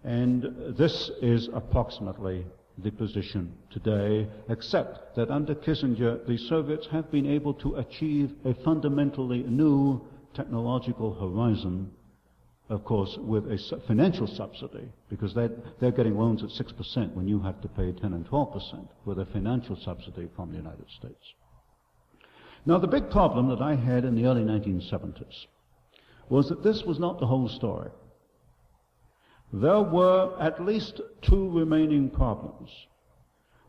And 0.05 0.77
this 0.77 1.11
is 1.21 1.49
approximately 1.53 2.45
the 2.79 2.91
position 2.91 3.53
today, 3.71 4.29
except 4.49 5.15
that 5.17 5.31
under 5.31 5.55
Kissinger, 5.55 6.27
the 6.27 6.39
Soviets 6.39 6.87
have 6.91 7.11
been 7.11 7.27
able 7.27 7.55
to 7.55 7.77
achieve 7.77 8.35
a 8.45 8.55
fundamentally 8.55 9.43
new 9.43 10.01
technological 10.35 11.15
horizon, 11.15 11.91
of 12.69 12.85
course, 12.85 13.17
with 13.19 13.51
a 13.51 13.81
financial 13.87 14.27
subsidy, 14.27 14.89
because 15.11 15.35
they're, 15.35 15.51
they're 15.81 15.91
getting 15.91 16.17
loans 16.17 16.43
at 16.43 16.49
6% 16.49 17.15
when 17.15 17.29
you 17.29 17.41
have 17.41 17.61
to 17.61 17.69
pay 17.69 17.93
10 17.93 18.13
and 18.13 18.27
12% 18.27 18.89
with 19.05 19.19
a 19.19 19.27
financial 19.27 19.77
subsidy 19.77 20.29
from 20.35 20.51
the 20.51 20.57
United 20.57 20.87
States. 20.99 21.35
Now, 22.65 22.79
the 22.79 22.87
big 22.87 23.11
problem 23.11 23.49
that 23.49 23.61
I 23.61 23.75
had 23.75 24.05
in 24.05 24.15
the 24.15 24.27
early 24.27 24.43
1970s 24.43 25.47
was 26.29 26.49
that 26.49 26.63
this 26.63 26.85
was 26.85 26.99
not 26.99 27.19
the 27.19 27.27
whole 27.27 27.49
story. 27.49 27.91
There 29.53 29.83
were 29.83 30.35
at 30.41 30.65
least 30.65 31.01
two 31.21 31.51
remaining 31.51 32.09
problems. 32.09 32.71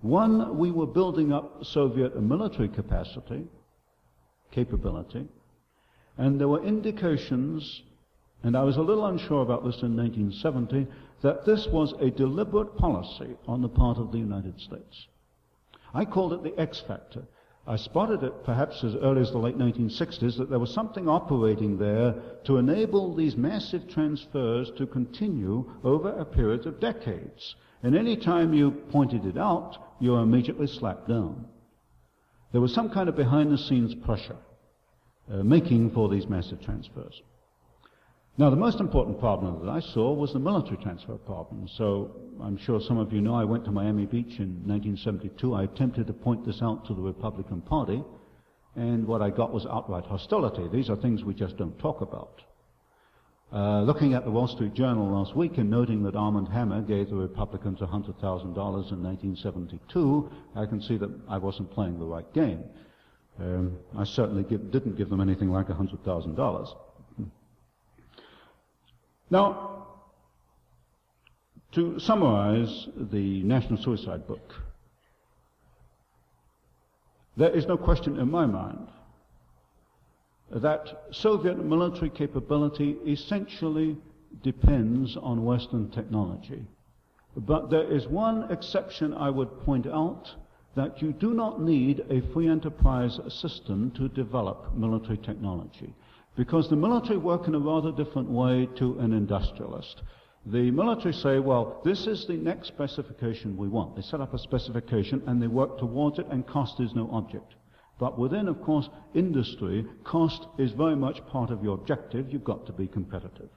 One, 0.01 0.57
we 0.57 0.71
were 0.71 0.85
building 0.85 1.33
up 1.33 1.65
Soviet 1.65 2.21
military 2.21 2.69
capacity, 2.69 3.47
capability, 4.51 5.27
and 6.17 6.39
there 6.39 6.47
were 6.47 6.63
indications, 6.63 7.81
and 8.43 8.55
I 8.55 8.63
was 8.63 8.77
a 8.77 8.81
little 8.81 9.05
unsure 9.05 9.41
about 9.41 9.65
this 9.65 9.81
in 9.81 9.97
1970, 9.97 10.87
that 11.21 11.45
this 11.45 11.67
was 11.67 11.93
a 11.99 12.11
deliberate 12.11 12.77
policy 12.77 13.35
on 13.47 13.61
the 13.61 13.69
part 13.69 13.97
of 13.97 14.11
the 14.11 14.19
United 14.19 14.59
States. 14.59 15.07
I 15.93 16.05
called 16.05 16.33
it 16.33 16.43
the 16.43 16.59
X 16.59 16.79
factor. 16.79 17.23
I 17.65 17.77
spotted 17.77 18.23
it 18.23 18.43
perhaps 18.43 18.83
as 18.83 18.95
early 18.95 19.21
as 19.21 19.31
the 19.31 19.37
late 19.37 19.57
1960s 19.57 20.37
that 20.37 20.49
there 20.49 20.59
was 20.59 20.73
something 20.73 21.07
operating 21.07 21.77
there 21.77 22.13
to 22.43 22.57
enable 22.57 23.15
these 23.15 23.37
massive 23.37 23.87
transfers 23.87 24.69
to 24.77 24.85
continue 24.85 25.71
over 25.83 26.09
a 26.09 26.25
period 26.25 26.65
of 26.65 26.81
decades. 26.81 27.55
And 27.81 27.95
any 27.95 28.17
time 28.17 28.53
you 28.53 28.71
pointed 28.71 29.25
it 29.25 29.37
out, 29.37 29.77
you 30.01 30.11
were 30.11 30.21
immediately 30.21 30.67
slapped 30.67 31.07
down. 31.07 31.45
There 32.51 32.61
was 32.61 32.73
some 32.73 32.89
kind 32.89 33.07
of 33.07 33.15
behind 33.15 33.51
the 33.51 33.57
scenes 33.57 33.95
pressure 33.95 34.37
uh, 35.31 35.37
making 35.43 35.91
for 35.91 36.09
these 36.09 36.27
massive 36.27 36.61
transfers. 36.61 37.21
Now, 38.35 38.49
the 38.49 38.55
most 38.55 38.79
important 38.79 39.19
problem 39.19 39.63
that 39.63 39.71
I 39.71 39.79
saw 39.79 40.11
was 40.11 40.33
the 40.33 40.39
military 40.39 40.77
transfer 40.77 41.17
problem. 41.17 41.67
So, 41.67 42.15
I'm 42.41 42.57
sure 42.57 42.81
some 42.81 42.97
of 42.97 43.13
you 43.13 43.21
know 43.21 43.35
I 43.35 43.43
went 43.43 43.63
to 43.65 43.71
Miami 43.71 44.07
Beach 44.07 44.39
in 44.39 44.65
1972. 44.65 45.53
I 45.53 45.65
attempted 45.65 46.07
to 46.07 46.13
point 46.13 46.43
this 46.43 46.59
out 46.61 46.87
to 46.87 46.95
the 46.95 47.01
Republican 47.01 47.61
Party, 47.61 48.03
and 48.75 49.05
what 49.05 49.21
I 49.21 49.29
got 49.29 49.53
was 49.53 49.67
outright 49.67 50.05
hostility. 50.05 50.67
These 50.67 50.89
are 50.89 50.95
things 50.95 51.23
we 51.23 51.35
just 51.35 51.57
don't 51.57 51.77
talk 51.77 52.01
about. 52.01 52.41
Uh, 53.53 53.83
looking 53.83 54.15
at 54.15 54.25
the 54.25 54.31
Wall 54.31 54.47
Street 54.47 54.73
Journal 54.73 55.11
last 55.11 55.35
week 55.35 55.59
and 55.59 55.69
noting 55.69 56.01
that 56.01 56.15
Armand 56.15 56.47
Hammer 56.47 56.81
gave 56.81 57.11
the 57.11 57.15
Republicans 57.15 57.81
$100,000 57.81 57.85
in 57.85 58.53
1972, 58.55 60.31
I 60.55 60.65
can 60.65 60.81
see 60.81 60.97
that 60.97 61.11
I 61.29 61.37
wasn't 61.37 61.69
playing 61.69 61.99
the 61.99 62.05
right 62.05 62.33
game. 62.33 62.63
Um, 63.39 63.77
I 63.95 64.05
certainly 64.05 64.41
give, 64.41 64.71
didn't 64.71 64.97
give 64.97 65.11
them 65.11 65.21
anything 65.21 65.51
like 65.51 65.67
$100,000. 65.67 66.75
Now, 69.33 69.87
to 71.71 71.99
summarize 71.99 72.87
the 72.95 73.41
National 73.41 73.81
Suicide 73.81 74.27
Book, 74.27 74.53
there 77.35 77.49
is 77.49 77.65
no 77.65 77.75
question 77.75 78.19
in 78.19 78.29
my 78.29 78.45
mind 78.45 78.89
that 80.51 81.05
Soviet 81.09 81.57
military 81.57 82.11
capability 82.11 82.95
essentially 83.07 83.97
depends 84.43 85.17
on 85.17 85.43
Western 85.43 85.89
technology. 85.89 86.67
But 87.35 87.71
there 87.71 87.91
is 87.91 88.05
one 88.05 88.51
exception 88.51 89.15
I 89.15 89.31
would 89.31 89.61
point 89.61 89.87
out 89.87 90.29
that 90.75 91.01
you 91.01 91.11
do 91.11 91.33
not 91.33 91.59
need 91.59 92.05
a 92.11 92.21
free 92.33 92.47
enterprise 92.47 93.19
system 93.29 93.89
to 93.97 94.09
develop 94.09 94.75
military 94.75 95.17
technology. 95.17 95.91
Because 96.35 96.69
the 96.69 96.75
military 96.75 97.17
work 97.17 97.47
in 97.47 97.53
a 97.53 97.59
rather 97.59 97.91
different 97.91 98.29
way 98.29 98.67
to 98.77 98.97
an 98.99 99.13
industrialist. 99.13 100.01
The 100.45 100.71
military 100.71 101.13
say, 101.13 101.39
well, 101.39 101.79
this 101.85 102.07
is 102.07 102.25
the 102.25 102.33
next 102.33 102.67
specification 102.67 103.55
we 103.55 103.67
want. 103.67 103.95
They 103.95 104.01
set 104.01 104.19
up 104.19 104.33
a 104.33 104.39
specification 104.39 105.21
and 105.27 105.41
they 105.41 105.47
work 105.47 105.77
towards 105.77 106.19
it 106.19 106.25
and 106.31 106.45
cost 106.45 106.79
is 106.79 106.95
no 106.95 107.09
object. 107.11 107.53
But 107.99 108.17
within, 108.17 108.47
of 108.47 108.61
course, 108.61 108.89
industry, 109.13 109.85
cost 110.03 110.47
is 110.57 110.71
very 110.71 110.95
much 110.95 111.25
part 111.27 111.51
of 111.51 111.63
your 111.63 111.75
objective. 111.75 112.33
You've 112.33 112.43
got 112.43 112.65
to 112.65 112.73
be 112.73 112.87
competitive. 112.87 113.49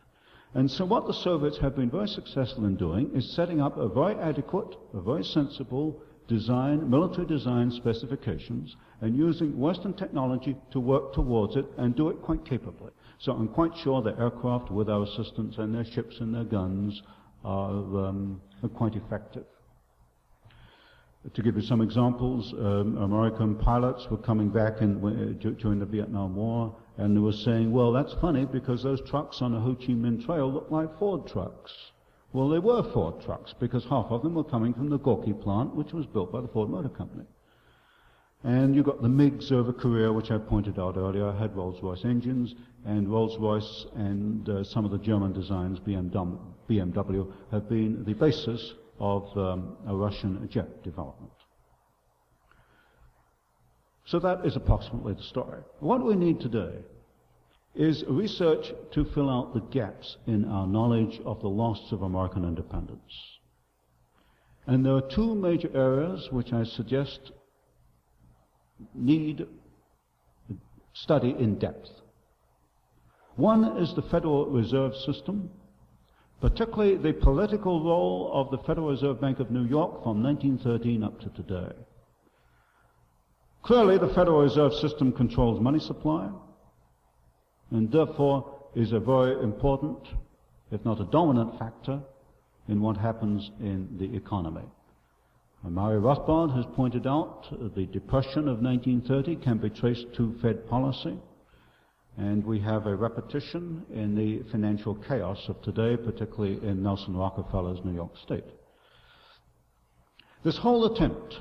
And 0.55 0.71
so 0.71 0.85
what 0.85 1.07
the 1.07 1.15
Soviets 1.15 1.59
have 1.59 1.75
been 1.75 1.91
very 1.91 2.09
successful 2.09 2.67
in 2.67 2.77
doing 2.77 3.11
is 3.15 3.35
setting 3.35 3.61
up 3.61 3.77
a 3.79 3.89
very 3.89 4.15
adequate, 4.17 4.77
a 4.95 5.01
very 5.01 5.25
sensible 5.25 6.01
design, 6.29 6.89
military 6.89 7.27
design 7.27 7.71
specifications 7.71 8.77
and 9.01 9.17
using 9.17 9.59
Western 9.59 9.93
technology 9.93 10.57
to 10.71 10.81
work 10.81 11.13
towards 11.13 11.57
it 11.57 11.67
and 11.77 11.95
do 11.95 12.09
it 12.09 12.23
quite 12.23 12.45
capably. 12.45 12.91
So 13.19 13.33
I'm 13.33 13.49
quite 13.49 13.77
sure 13.77 14.03
the 14.03 14.19
aircraft 14.19 14.71
with 14.71 14.89
our 14.89 15.03
assistance 15.05 15.57
and 15.59 15.75
their 15.75 15.85
ships 15.85 16.21
and 16.21 16.35
their 16.35 16.45
guns 16.45 17.03
are, 17.45 18.07
um, 18.07 18.41
are 18.63 18.69
quite 18.69 18.95
effective. 18.95 19.45
To 21.35 21.43
give 21.43 21.57
you 21.57 21.63
some 21.63 21.81
examples, 21.81 22.53
um, 22.53 22.97
American 22.99 23.57
pilots 23.57 24.07
were 24.11 24.19
coming 24.19 24.49
back 24.49 24.81
in, 24.81 25.05
uh, 25.05 25.51
during 25.59 25.81
the 25.81 25.87
Vietnam 25.87 26.37
War 26.37 26.77
and 26.99 27.17
they 27.17 27.21
were 27.21 27.33
saying, 27.33 27.73
well, 27.73 27.93
that's 27.93 28.15
funny 28.15 28.47
because 28.47 28.83
those 28.83 29.01
trucks 29.09 29.43
on 29.43 29.53
the 29.53 29.61
Ho 29.61 29.75
Chi 29.75 29.93
Minh 29.93 30.25
Trail 30.25 30.51
look 30.51 30.71
like 30.71 30.99
Ford 30.99 31.27
trucks. 31.27 31.73
Well, 32.33 32.49
they 32.49 32.59
were 32.59 32.83
Ford 32.93 33.21
trucks 33.23 33.55
because 33.59 33.85
half 33.85 34.07
of 34.11 34.23
them 34.23 34.35
were 34.35 34.45
coming 34.45 34.73
from 34.73 34.89
the 34.89 34.99
Gorky 34.99 35.33
plant, 35.33 35.75
which 35.75 35.93
was 35.93 36.07
built 36.07 36.33
by 36.33 36.41
the 36.41 36.49
Ford 36.49 36.71
Motor 36.71 36.89
Company. 36.89 37.25
And 38.44 38.75
you've 38.75 38.85
got 38.85 39.03
the 39.03 39.09
MiGs 39.09 39.51
over 39.51 39.72
Korea, 39.72 40.12
which 40.12 40.31
I 40.31 40.38
pointed 40.38 40.79
out 40.79 40.96
earlier, 40.96 41.33
had 41.33 41.57
Rolls-Royce 41.57 42.05
engines, 42.05 42.55
and 42.85 43.09
Rolls-Royce 43.09 43.87
and 43.96 44.49
uh, 44.49 44.62
some 44.62 44.85
of 44.85 44.90
the 44.90 44.99
German 44.99 45.33
designs, 45.33 45.81
BMW, 45.81 47.33
have 47.51 47.68
been 47.68 48.05
the 48.05 48.14
basis 48.14 48.75
of 49.01 49.37
um, 49.37 49.77
a 49.88 49.94
Russian 49.94 50.48
jet 50.48 50.83
development. 50.83 51.33
So 54.04 54.21
that 54.21 54.46
is 54.46 54.54
approximately 54.54 55.15
the 55.15 55.23
story. 55.23 55.63
What 55.81 56.04
we 56.04 56.15
need 56.15 56.40
today 56.40 56.77
is 57.75 58.04
research 58.06 58.73
to 58.92 59.04
fill 59.04 59.29
out 59.29 59.52
the 59.52 59.61
gaps 59.61 60.17
in 60.27 60.44
our 60.44 60.67
knowledge 60.67 61.21
of 61.27 61.40
the 61.40 61.48
loss 61.48 61.90
of 61.90 62.02
American 62.02 62.44
independence. 62.44 63.38
And 64.67 64.85
there 64.85 64.94
are 64.94 65.11
two 65.11 65.35
major 65.35 65.71
areas 65.77 66.29
which 66.31 66.52
I 66.52 66.63
suggest 66.65 67.33
need 68.94 69.46
study 70.92 71.35
in 71.38 71.58
depth. 71.58 71.90
One 73.37 73.77
is 73.77 73.94
the 73.94 74.02
Federal 74.02 74.46
Reserve 74.46 74.94
System, 74.96 75.50
particularly 76.40 76.96
the 76.96 77.12
political 77.12 77.85
role 77.85 78.31
of 78.33 78.50
the 78.50 78.58
Federal 78.66 78.88
Reserve 78.88 79.20
Bank 79.20 79.40
of 79.40 79.50
New 79.50 79.64
York 79.64 80.02
from 80.02 80.22
1913 80.22 81.02
up 81.02 81.20
to 81.20 81.29
today. 81.31 81.74
Clearly, 83.62 83.98
the 83.98 84.14
Federal 84.14 84.42
Reserve 84.42 84.72
System 84.74 85.12
controls 85.12 85.60
money 85.60 85.81
supply, 85.81 86.31
and 87.70 87.90
therefore 87.90 88.70
is 88.74 88.92
a 88.92 89.00
very 89.00 89.42
important, 89.42 89.98
if 90.70 90.85
not 90.85 91.00
a 91.00 91.04
dominant 91.04 91.58
factor, 91.58 92.00
in 92.68 92.81
what 92.81 92.96
happens 92.96 93.50
in 93.60 93.88
the 93.98 94.16
economy. 94.16 94.64
Murray 95.69 96.00
Rothbard 96.00 96.54
has 96.54 96.64
pointed 96.75 97.06
out 97.06 97.46
the 97.75 97.87
depression 97.87 98.48
of 98.48 98.60
1930 98.60 99.37
can 99.37 99.58
be 99.58 99.69
traced 99.69 100.06
to 100.14 100.37
Fed 100.40 100.69
policy. 100.69 101.19
And 102.17 102.44
we 102.46 102.60
have 102.60 102.87
a 102.87 102.94
repetition 102.94 103.85
in 103.92 104.14
the 104.14 104.42
financial 104.50 104.94
chaos 104.94 105.48
of 105.48 105.60
today, 105.62 105.96
particularly 105.96 106.67
in 106.67 106.83
Nelson 106.83 107.17
Rockefeller's 107.17 107.85
New 107.85 107.94
York 107.94 108.17
State. 108.23 108.44
This 110.44 110.56
whole 110.56 110.87
attempt 110.94 111.35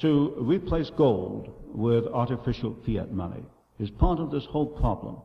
to 0.00 0.34
replace 0.38 0.90
gold 0.90 1.50
with 1.74 2.06
artificial 2.06 2.76
fiat 2.86 3.10
money 3.10 3.44
is 3.78 3.90
part 3.90 4.20
of 4.20 4.30
this 4.30 4.44
whole 4.44 4.66
problem 4.66 5.16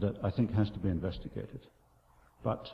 that 0.00 0.16
I 0.22 0.30
think 0.30 0.52
has 0.54 0.70
to 0.70 0.78
be 0.78 0.88
investigated. 0.88 1.66
But 2.42 2.70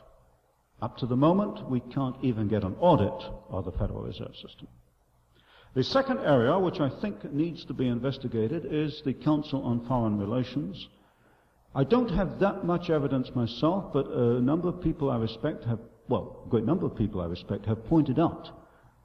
up 0.81 0.97
to 0.97 1.05
the 1.05 1.15
moment, 1.15 1.69
we 1.69 1.79
can't 1.79 2.15
even 2.21 2.47
get 2.47 2.63
an 2.63 2.75
audit 2.79 3.31
of 3.49 3.65
the 3.65 3.71
Federal 3.71 4.01
Reserve 4.01 4.35
System. 4.35 4.67
The 5.73 5.83
second 5.83 6.19
area 6.19 6.57
which 6.57 6.79
I 6.79 6.89
think 6.89 7.23
needs 7.31 7.65
to 7.65 7.73
be 7.73 7.87
investigated 7.87 8.65
is 8.65 9.01
the 9.03 9.13
Council 9.13 9.63
on 9.63 9.85
Foreign 9.85 10.17
Relations. 10.17 10.87
I 11.75 11.83
don't 11.83 12.09
have 12.09 12.39
that 12.39 12.65
much 12.65 12.89
evidence 12.89 13.29
myself, 13.35 13.93
but 13.93 14.07
a 14.07 14.41
number 14.41 14.69
of 14.69 14.81
people 14.81 15.11
I 15.11 15.17
respect 15.17 15.63
have, 15.65 15.79
well, 16.07 16.43
a 16.45 16.49
great 16.49 16.65
number 16.65 16.85
of 16.85 16.95
people 16.95 17.21
I 17.21 17.25
respect 17.25 17.65
have 17.65 17.85
pointed 17.85 18.19
out 18.19 18.49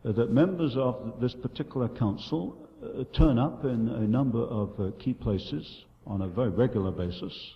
that 0.04 0.30
members 0.30 0.76
of 0.76 1.20
this 1.20 1.34
particular 1.34 1.88
council 1.88 2.68
uh, 2.82 3.04
turn 3.12 3.38
up 3.38 3.64
in 3.64 3.88
a 3.88 4.00
number 4.00 4.40
of 4.42 4.78
uh, 4.80 4.90
key 4.98 5.14
places 5.14 5.84
on 6.06 6.22
a 6.22 6.28
very 6.28 6.48
regular 6.48 6.90
basis. 6.90 7.54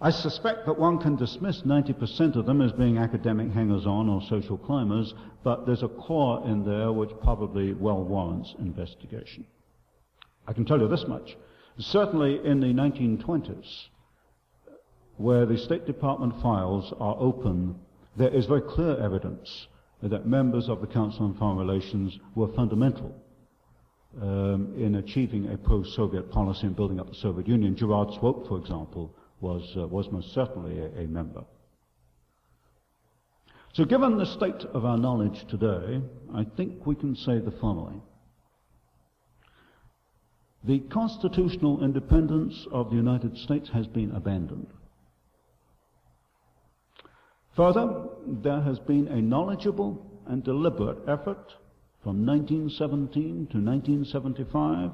I 0.00 0.10
suspect 0.10 0.66
that 0.66 0.78
one 0.78 0.98
can 0.98 1.16
dismiss 1.16 1.62
90% 1.62 2.36
of 2.36 2.44
them 2.44 2.60
as 2.60 2.72
being 2.72 2.98
academic 2.98 3.50
hangers-on 3.50 4.10
or 4.10 4.20
social 4.28 4.58
climbers, 4.58 5.14
but 5.42 5.64
there's 5.64 5.82
a 5.82 5.88
core 5.88 6.46
in 6.46 6.64
there 6.66 6.92
which 6.92 7.10
probably 7.22 7.72
well 7.72 8.04
warrants 8.04 8.54
investigation. 8.58 9.46
I 10.46 10.52
can 10.52 10.66
tell 10.66 10.80
you 10.80 10.88
this 10.88 11.06
much. 11.08 11.36
Certainly 11.78 12.44
in 12.44 12.60
the 12.60 12.74
1920s, 12.74 13.86
where 15.16 15.46
the 15.46 15.56
State 15.56 15.86
Department 15.86 16.34
files 16.42 16.92
are 17.00 17.16
open, 17.18 17.76
there 18.16 18.28
is 18.28 18.44
very 18.44 18.62
clear 18.62 18.98
evidence 18.98 19.66
that 20.02 20.26
members 20.26 20.68
of 20.68 20.82
the 20.82 20.86
Council 20.86 21.24
on 21.24 21.34
Foreign 21.38 21.56
Relations 21.56 22.18
were 22.34 22.48
fundamental 22.48 23.14
um, 24.20 24.74
in 24.76 24.96
achieving 24.96 25.50
a 25.50 25.56
pro-Soviet 25.56 26.30
policy 26.30 26.66
and 26.66 26.76
building 26.76 27.00
up 27.00 27.08
the 27.08 27.14
Soviet 27.14 27.48
Union. 27.48 27.74
Gerard 27.74 28.12
Swope, 28.12 28.46
for 28.46 28.58
example, 28.58 29.14
was, 29.40 29.72
uh, 29.76 29.86
was 29.86 30.10
most 30.10 30.32
certainly 30.32 30.78
a, 30.78 31.02
a 31.02 31.06
member. 31.06 31.44
So 33.74 33.84
given 33.84 34.16
the 34.16 34.24
state 34.24 34.64
of 34.72 34.84
our 34.84 34.96
knowledge 34.96 35.44
today, 35.48 36.00
I 36.34 36.44
think 36.56 36.86
we 36.86 36.94
can 36.94 37.14
say 37.14 37.38
the 37.38 37.54
following. 37.60 38.00
The 40.64 40.80
constitutional 40.90 41.84
independence 41.84 42.66
of 42.72 42.90
the 42.90 42.96
United 42.96 43.36
States 43.36 43.68
has 43.74 43.86
been 43.86 44.12
abandoned. 44.12 44.68
Further, 47.54 48.08
there 48.26 48.62
has 48.62 48.78
been 48.78 49.08
a 49.08 49.20
knowledgeable 49.20 50.04
and 50.26 50.42
deliberate 50.42 50.98
effort 51.08 51.54
from 52.02 52.26
1917 52.26 53.48
to 53.52 53.58
1975 53.58 54.90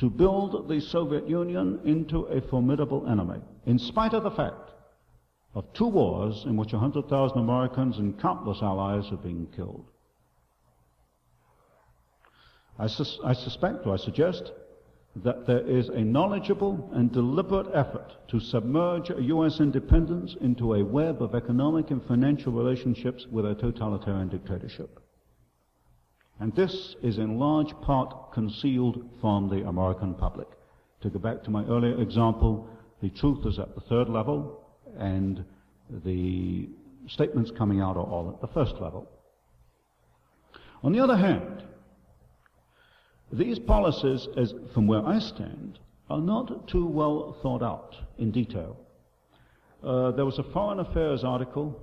to 0.00 0.08
build 0.08 0.66
the 0.66 0.80
Soviet 0.80 1.28
Union 1.28 1.78
into 1.84 2.22
a 2.22 2.40
formidable 2.40 3.06
enemy, 3.06 3.38
in 3.66 3.78
spite 3.78 4.14
of 4.14 4.22
the 4.22 4.30
fact 4.30 4.70
of 5.54 5.70
two 5.74 5.86
wars 5.86 6.44
in 6.46 6.56
which 6.56 6.72
100,000 6.72 7.38
Americans 7.38 7.98
and 7.98 8.18
countless 8.18 8.62
allies 8.62 9.06
have 9.10 9.22
been 9.22 9.46
killed. 9.54 9.84
I, 12.78 12.86
sus- 12.86 13.18
I 13.22 13.34
suspect, 13.34 13.86
or 13.86 13.92
I 13.92 13.98
suggest, 13.98 14.52
that 15.16 15.46
there 15.46 15.66
is 15.66 15.90
a 15.90 16.00
knowledgeable 16.00 16.88
and 16.94 17.12
deliberate 17.12 17.66
effort 17.74 18.16
to 18.28 18.40
submerge 18.40 19.10
U.S. 19.10 19.60
independence 19.60 20.34
into 20.40 20.74
a 20.74 20.84
web 20.84 21.22
of 21.22 21.34
economic 21.34 21.90
and 21.90 22.02
financial 22.02 22.52
relationships 22.52 23.26
with 23.30 23.44
a 23.44 23.54
totalitarian 23.54 24.28
dictatorship. 24.28 24.98
And 26.40 26.54
this 26.56 26.96
is 27.02 27.18
in 27.18 27.38
large 27.38 27.78
part 27.82 28.32
concealed 28.32 29.04
from 29.20 29.50
the 29.50 29.68
American 29.68 30.14
public. 30.14 30.48
To 31.02 31.10
go 31.10 31.18
back 31.18 31.42
to 31.44 31.50
my 31.50 31.64
earlier 31.66 32.00
example, 32.00 32.66
the 33.02 33.10
truth 33.10 33.44
is 33.46 33.58
at 33.58 33.74
the 33.74 33.82
third 33.82 34.08
level, 34.08 34.64
and 34.98 35.44
the 36.04 36.68
statements 37.08 37.50
coming 37.50 37.80
out 37.80 37.96
are 37.96 38.04
all 38.04 38.30
at 38.30 38.40
the 38.40 38.46
first 38.48 38.80
level. 38.80 39.06
On 40.82 40.92
the 40.92 41.00
other 41.00 41.16
hand, 41.16 41.62
these 43.30 43.58
policies, 43.58 44.26
as 44.36 44.54
from 44.72 44.86
where 44.86 45.06
I 45.06 45.18
stand, 45.18 45.78
are 46.08 46.20
not 46.20 46.66
too 46.68 46.86
well 46.86 47.36
thought 47.42 47.62
out 47.62 47.94
in 48.18 48.30
detail. 48.30 48.78
Uh, 49.84 50.10
there 50.12 50.24
was 50.24 50.38
a 50.38 50.42
Foreign 50.42 50.80
Affairs 50.80 51.22
article 51.22 51.80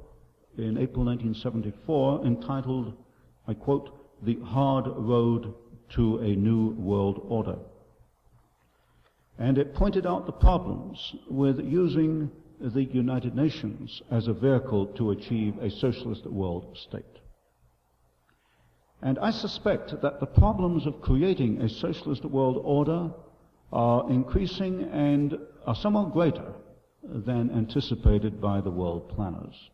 in 0.58 0.78
April 0.78 1.06
1974 1.06 2.26
entitled, 2.26 2.94
I 3.48 3.54
quote, 3.54 3.97
the 4.24 4.40
hard 4.44 4.86
road 4.88 5.54
to 5.90 6.18
a 6.18 6.36
new 6.36 6.72
world 6.72 7.22
order. 7.28 7.58
And 9.38 9.58
it 9.58 9.76
pointed 9.76 10.06
out 10.06 10.26
the 10.26 10.32
problems 10.32 11.16
with 11.30 11.60
using 11.60 12.32
the 12.60 12.84
United 12.84 13.36
Nations 13.36 14.02
as 14.10 14.28
a 14.28 14.34
vehicle 14.34 14.88
to 14.98 15.12
achieve 15.12 15.58
a 15.60 15.70
socialist 15.70 16.26
world 16.26 16.76
state. 16.76 17.06
And 19.02 19.20
I 19.20 19.30
suspect 19.30 20.02
that 20.02 20.20
the 20.20 20.26
problems 20.26 20.88
of 20.88 21.02
creating 21.02 21.62
a 21.62 21.70
socialist 21.70 22.26
world 22.26 22.60
order 22.64 23.12
are 23.72 24.10
increasing 24.10 24.84
and 24.92 25.38
are 25.68 25.76
somewhat 25.76 26.14
greater 26.14 26.54
than 27.04 27.52
anticipated 27.52 28.42
by 28.42 28.60
the 28.62 28.72
world 28.72 29.10
planners. 29.10 29.70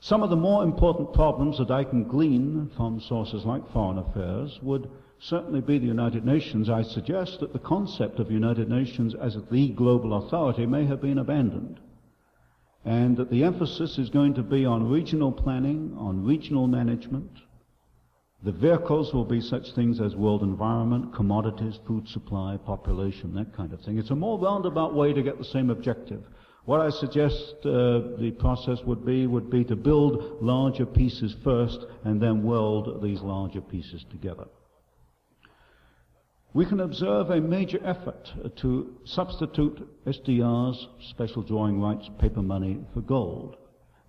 Some 0.00 0.22
of 0.22 0.30
the 0.30 0.36
more 0.36 0.62
important 0.62 1.12
problems 1.12 1.58
that 1.58 1.72
I 1.72 1.82
can 1.82 2.04
glean 2.04 2.70
from 2.76 3.00
sources 3.00 3.44
like 3.44 3.68
Foreign 3.72 3.98
Affairs 3.98 4.60
would 4.62 4.88
certainly 5.18 5.60
be 5.60 5.78
the 5.78 5.86
United 5.86 6.24
Nations. 6.24 6.70
I 6.70 6.82
suggest 6.82 7.40
that 7.40 7.52
the 7.52 7.58
concept 7.58 8.20
of 8.20 8.30
United 8.30 8.68
Nations 8.68 9.14
as 9.16 9.36
the 9.50 9.70
global 9.70 10.14
authority 10.14 10.66
may 10.66 10.86
have 10.86 11.00
been 11.00 11.18
abandoned. 11.18 11.80
And 12.84 13.16
that 13.16 13.30
the 13.30 13.42
emphasis 13.42 13.98
is 13.98 14.08
going 14.08 14.34
to 14.34 14.42
be 14.42 14.64
on 14.64 14.88
regional 14.88 15.32
planning, 15.32 15.96
on 15.98 16.24
regional 16.24 16.68
management. 16.68 17.32
The 18.44 18.52
vehicles 18.52 19.12
will 19.12 19.24
be 19.24 19.40
such 19.40 19.72
things 19.72 20.00
as 20.00 20.14
world 20.14 20.44
environment, 20.44 21.12
commodities, 21.12 21.80
food 21.88 22.06
supply, 22.06 22.56
population, 22.56 23.34
that 23.34 23.52
kind 23.52 23.72
of 23.72 23.80
thing. 23.80 23.98
It's 23.98 24.10
a 24.10 24.14
more 24.14 24.38
roundabout 24.38 24.94
way 24.94 25.12
to 25.12 25.24
get 25.24 25.38
the 25.38 25.44
same 25.44 25.70
objective. 25.70 26.22
What 26.68 26.82
I 26.82 26.90
suggest 26.90 27.54
uh, 27.64 28.18
the 28.20 28.36
process 28.38 28.80
would 28.84 29.02
be 29.02 29.26
would 29.26 29.48
be 29.48 29.64
to 29.64 29.74
build 29.74 30.42
larger 30.42 30.84
pieces 30.84 31.34
first 31.42 31.86
and 32.04 32.20
then 32.20 32.42
weld 32.42 33.02
these 33.02 33.22
larger 33.22 33.62
pieces 33.62 34.04
together. 34.10 34.44
We 36.52 36.66
can 36.66 36.80
observe 36.80 37.30
a 37.30 37.40
major 37.40 37.78
effort 37.82 38.30
to 38.56 38.98
substitute 39.06 39.88
SDRs, 40.04 40.76
special 41.08 41.40
drawing 41.40 41.80
rights, 41.80 42.10
paper 42.20 42.42
money 42.42 42.84
for 42.92 43.00
gold. 43.00 43.56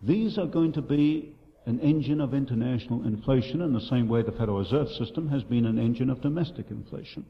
These 0.04 0.38
are 0.38 0.46
going 0.46 0.74
to 0.74 0.82
be 0.82 1.38
an 1.66 1.80
engine 1.80 2.20
of 2.20 2.34
international 2.34 3.08
inflation 3.08 3.62
in 3.62 3.72
the 3.72 3.88
same 3.90 4.10
way 4.10 4.22
the 4.22 4.34
Federal 4.34 4.60
Reserve 4.60 4.90
System 4.90 5.30
has 5.30 5.44
been 5.44 5.66
an 5.66 5.80
engine 5.80 6.10
of 6.10 6.20
domestic 6.20 6.72
inflation. 6.72 7.26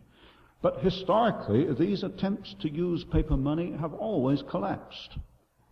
But 0.62 0.80
historically, 0.80 1.74
these 1.74 2.04
attempts 2.04 2.54
to 2.60 2.70
use 2.70 3.04
paper 3.06 3.38
money 3.38 3.72
have 3.80 3.94
always 3.94 4.42
collapsed. 4.42 5.18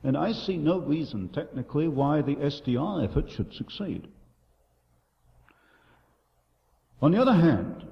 And 0.03 0.15
I 0.15 0.31
see 0.31 0.57
no 0.57 0.79
reason, 0.79 1.29
technically, 1.29 1.88
why 1.88 2.21
the 2.21 2.35
SDR 2.35 3.03
effort 3.03 3.29
should 3.29 3.53
succeed. 3.53 4.07
On 7.01 7.11
the 7.11 7.21
other 7.21 7.33
hand, 7.33 7.85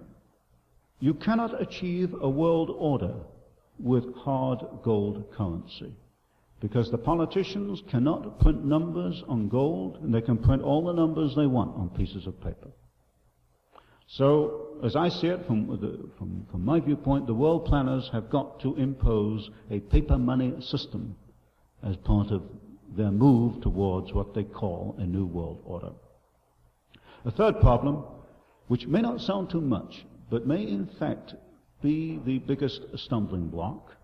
you 0.99 1.13
cannot 1.13 1.61
achieve 1.61 2.15
a 2.21 2.29
world 2.29 2.69
order 2.69 3.15
with 3.77 4.15
hard 4.15 4.59
gold 4.83 5.25
currency 5.35 5.93
because 6.61 6.89
the 6.89 6.97
politicians 6.97 7.83
cannot 7.89 8.39
print 8.39 8.63
numbers 8.63 9.21
on 9.27 9.49
gold 9.49 9.97
and 10.01 10.13
they 10.13 10.21
can 10.21 10.37
print 10.37 10.63
all 10.63 10.85
the 10.85 10.93
numbers 10.93 11.35
they 11.35 11.45
want 11.45 11.75
on 11.75 11.89
pieces 11.89 12.25
of 12.25 12.39
paper. 12.41 12.69
So, 14.07 14.77
as 14.83 14.95
I 14.95 15.09
see 15.09 15.27
it 15.27 15.45
from, 15.47 15.67
the, 15.67 16.09
from, 16.17 16.45
from 16.51 16.63
my 16.63 16.79
viewpoint, 16.79 17.27
the 17.27 17.33
world 17.33 17.65
planners 17.65 18.09
have 18.13 18.29
got 18.29 18.59
to 18.61 18.75
impose 18.75 19.49
a 19.71 19.79
paper 19.79 20.17
money 20.17 20.53
system 20.61 21.15
as 21.83 21.95
part 21.97 22.31
of 22.31 22.43
their 22.95 23.11
move 23.11 23.61
towards 23.61 24.13
what 24.13 24.33
they 24.33 24.43
call 24.43 24.95
a 24.99 25.05
new 25.05 25.25
world 25.25 25.61
order. 25.65 25.91
A 27.25 27.31
third 27.31 27.59
problem, 27.59 28.03
which 28.67 28.87
may 28.87 29.01
not 29.01 29.21
sound 29.21 29.49
too 29.49 29.61
much, 29.61 30.05
but 30.29 30.45
may 30.47 30.63
in 30.63 30.87
fact 30.99 31.33
be 31.81 32.19
the 32.25 32.39
biggest 32.39 32.81
stumbling 32.95 33.47
block, 33.47 33.95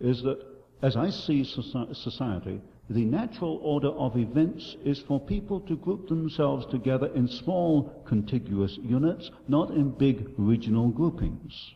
is 0.00 0.22
that 0.22 0.44
as 0.82 0.96
I 0.96 1.10
see 1.10 1.44
society, 1.44 2.60
the 2.90 3.04
natural 3.04 3.60
order 3.62 3.88
of 3.88 4.16
events 4.16 4.76
is 4.84 4.98
for 4.98 5.20
people 5.20 5.60
to 5.60 5.76
group 5.76 6.08
themselves 6.08 6.66
together 6.66 7.06
in 7.14 7.28
small 7.28 8.02
contiguous 8.04 8.78
units, 8.82 9.30
not 9.46 9.70
in 9.70 9.90
big 9.90 10.28
regional 10.36 10.88
groupings. 10.88 11.72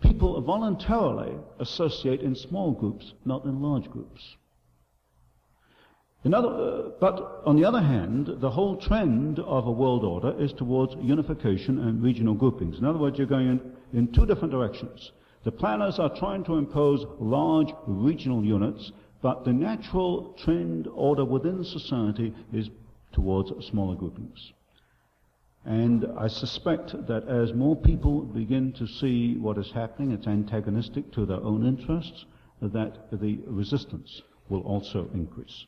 People 0.00 0.40
voluntarily 0.40 1.36
associate 1.60 2.22
in 2.22 2.34
small 2.34 2.72
groups, 2.72 3.12
not 3.24 3.44
in 3.44 3.62
large 3.62 3.88
groups. 3.88 4.34
Other, 6.24 6.48
uh, 6.48 6.90
but 7.00 7.42
on 7.46 7.56
the 7.56 7.64
other 7.64 7.80
hand, 7.80 8.30
the 8.40 8.50
whole 8.50 8.76
trend 8.76 9.38
of 9.40 9.66
a 9.66 9.72
world 9.72 10.02
order 10.04 10.34
is 10.40 10.52
towards 10.52 10.94
unification 11.00 11.78
and 11.80 12.02
regional 12.02 12.34
groupings. 12.34 12.78
In 12.78 12.84
other 12.84 12.98
words, 12.98 13.16
you're 13.16 13.28
going 13.28 13.48
in, 13.48 13.72
in 13.92 14.12
two 14.12 14.26
different 14.26 14.52
directions. 14.52 15.12
The 15.44 15.52
planners 15.52 15.98
are 15.98 16.16
trying 16.16 16.44
to 16.44 16.56
impose 16.56 17.04
large 17.18 17.72
regional 17.86 18.44
units 18.44 18.92
but 19.22 19.44
the 19.44 19.52
natural 19.52 20.34
trend 20.36 20.88
order 20.92 21.24
within 21.24 21.64
society 21.64 22.34
is 22.52 22.68
towards 23.12 23.52
smaller 23.66 23.94
groupings. 23.94 24.52
And 25.64 26.06
I 26.18 26.26
suspect 26.26 27.06
that 27.06 27.28
as 27.28 27.54
more 27.54 27.76
people 27.76 28.22
begin 28.22 28.72
to 28.72 28.86
see 28.86 29.36
what 29.36 29.58
is 29.58 29.70
happening, 29.70 30.10
it's 30.10 30.26
antagonistic 30.26 31.12
to 31.12 31.24
their 31.24 31.40
own 31.40 31.64
interests, 31.64 32.26
that 32.60 33.10
the 33.12 33.40
resistance 33.46 34.22
will 34.48 34.62
also 34.62 35.08
increase. 35.14 35.66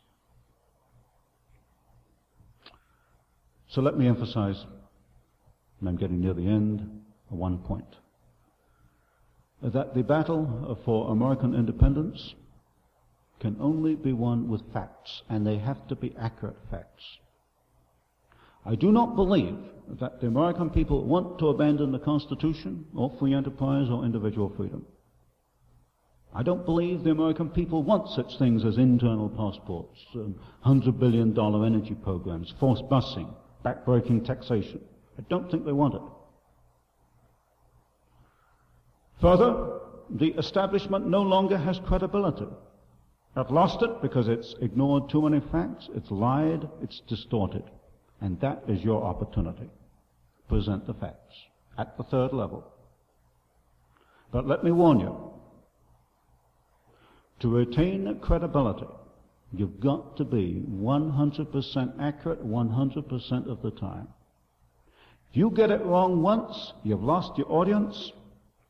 So 3.68 3.82
let 3.82 3.96
me 3.96 4.08
emphasize, 4.08 4.64
and 5.80 5.88
I'm 5.88 5.96
getting 5.96 6.20
near 6.20 6.34
the 6.34 6.46
end, 6.46 7.02
one 7.28 7.58
point. 7.58 7.96
That 9.62 9.94
the 9.94 10.02
battle 10.02 10.78
for 10.84 11.10
American 11.10 11.54
independence 11.54 12.34
can 13.40 13.56
only 13.60 13.94
be 13.94 14.12
won 14.12 14.48
with 14.48 14.72
facts, 14.72 15.22
and 15.28 15.46
they 15.46 15.58
have 15.58 15.86
to 15.88 15.96
be 15.96 16.14
accurate 16.18 16.56
facts. 16.70 17.18
I 18.66 18.74
do 18.74 18.90
not 18.90 19.16
believe 19.16 19.58
that 20.00 20.20
the 20.20 20.26
American 20.26 20.70
people 20.70 21.04
want 21.04 21.38
to 21.38 21.48
abandon 21.48 21.92
the 21.92 21.98
Constitution 21.98 22.86
or 22.94 23.14
free 23.18 23.34
enterprise 23.34 23.88
or 23.90 24.04
individual 24.04 24.52
freedom. 24.56 24.86
I 26.34 26.42
don't 26.42 26.64
believe 26.64 27.04
the 27.04 27.10
American 27.10 27.48
people 27.50 27.82
want 27.82 28.08
such 28.08 28.38
things 28.38 28.64
as 28.64 28.76
internal 28.76 29.28
passports, 29.28 30.00
um, 30.16 30.34
hundred 30.60 30.98
billion 30.98 31.32
dollar 31.32 31.64
energy 31.64 31.94
programs, 31.94 32.52
forced 32.58 32.84
busing, 32.84 33.32
backbreaking 33.64 34.24
taxation. 34.24 34.80
I 35.16 35.22
don't 35.28 35.48
think 35.50 35.64
they 35.64 35.72
want 35.72 35.94
it. 35.94 36.02
Further, 39.20 39.78
the 40.10 40.32
establishment 40.32 41.06
no 41.06 41.22
longer 41.22 41.56
has 41.56 41.78
credibility. 41.86 42.46
I've 43.36 43.50
lost 43.50 43.82
it 43.82 44.00
because 44.00 44.28
it's 44.28 44.54
ignored 44.60 45.10
too 45.10 45.22
many 45.22 45.42
facts, 45.50 45.88
it's 45.94 46.10
lied, 46.10 46.68
it's 46.82 47.00
distorted. 47.08 47.64
And 48.20 48.40
that 48.40 48.62
is 48.68 48.82
your 48.82 49.02
opportunity. 49.02 49.68
Present 50.48 50.86
the 50.86 50.94
facts 50.94 51.34
at 51.76 51.96
the 51.96 52.04
third 52.04 52.32
level. 52.32 52.64
But 54.30 54.46
let 54.46 54.62
me 54.62 54.70
warn 54.70 55.00
you, 55.00 55.16
to 57.40 57.48
retain 57.48 58.18
credibility, 58.20 58.86
you've 59.52 59.80
got 59.80 60.16
to 60.16 60.24
be 60.24 60.62
100% 60.70 62.00
accurate 62.00 62.46
100% 62.46 63.50
of 63.50 63.62
the 63.62 63.70
time. 63.72 64.08
If 65.30 65.36
you 65.36 65.50
get 65.50 65.70
it 65.70 65.84
wrong 65.84 66.22
once, 66.22 66.72
you've 66.84 67.02
lost 67.02 67.36
your 67.36 67.50
audience, 67.50 68.12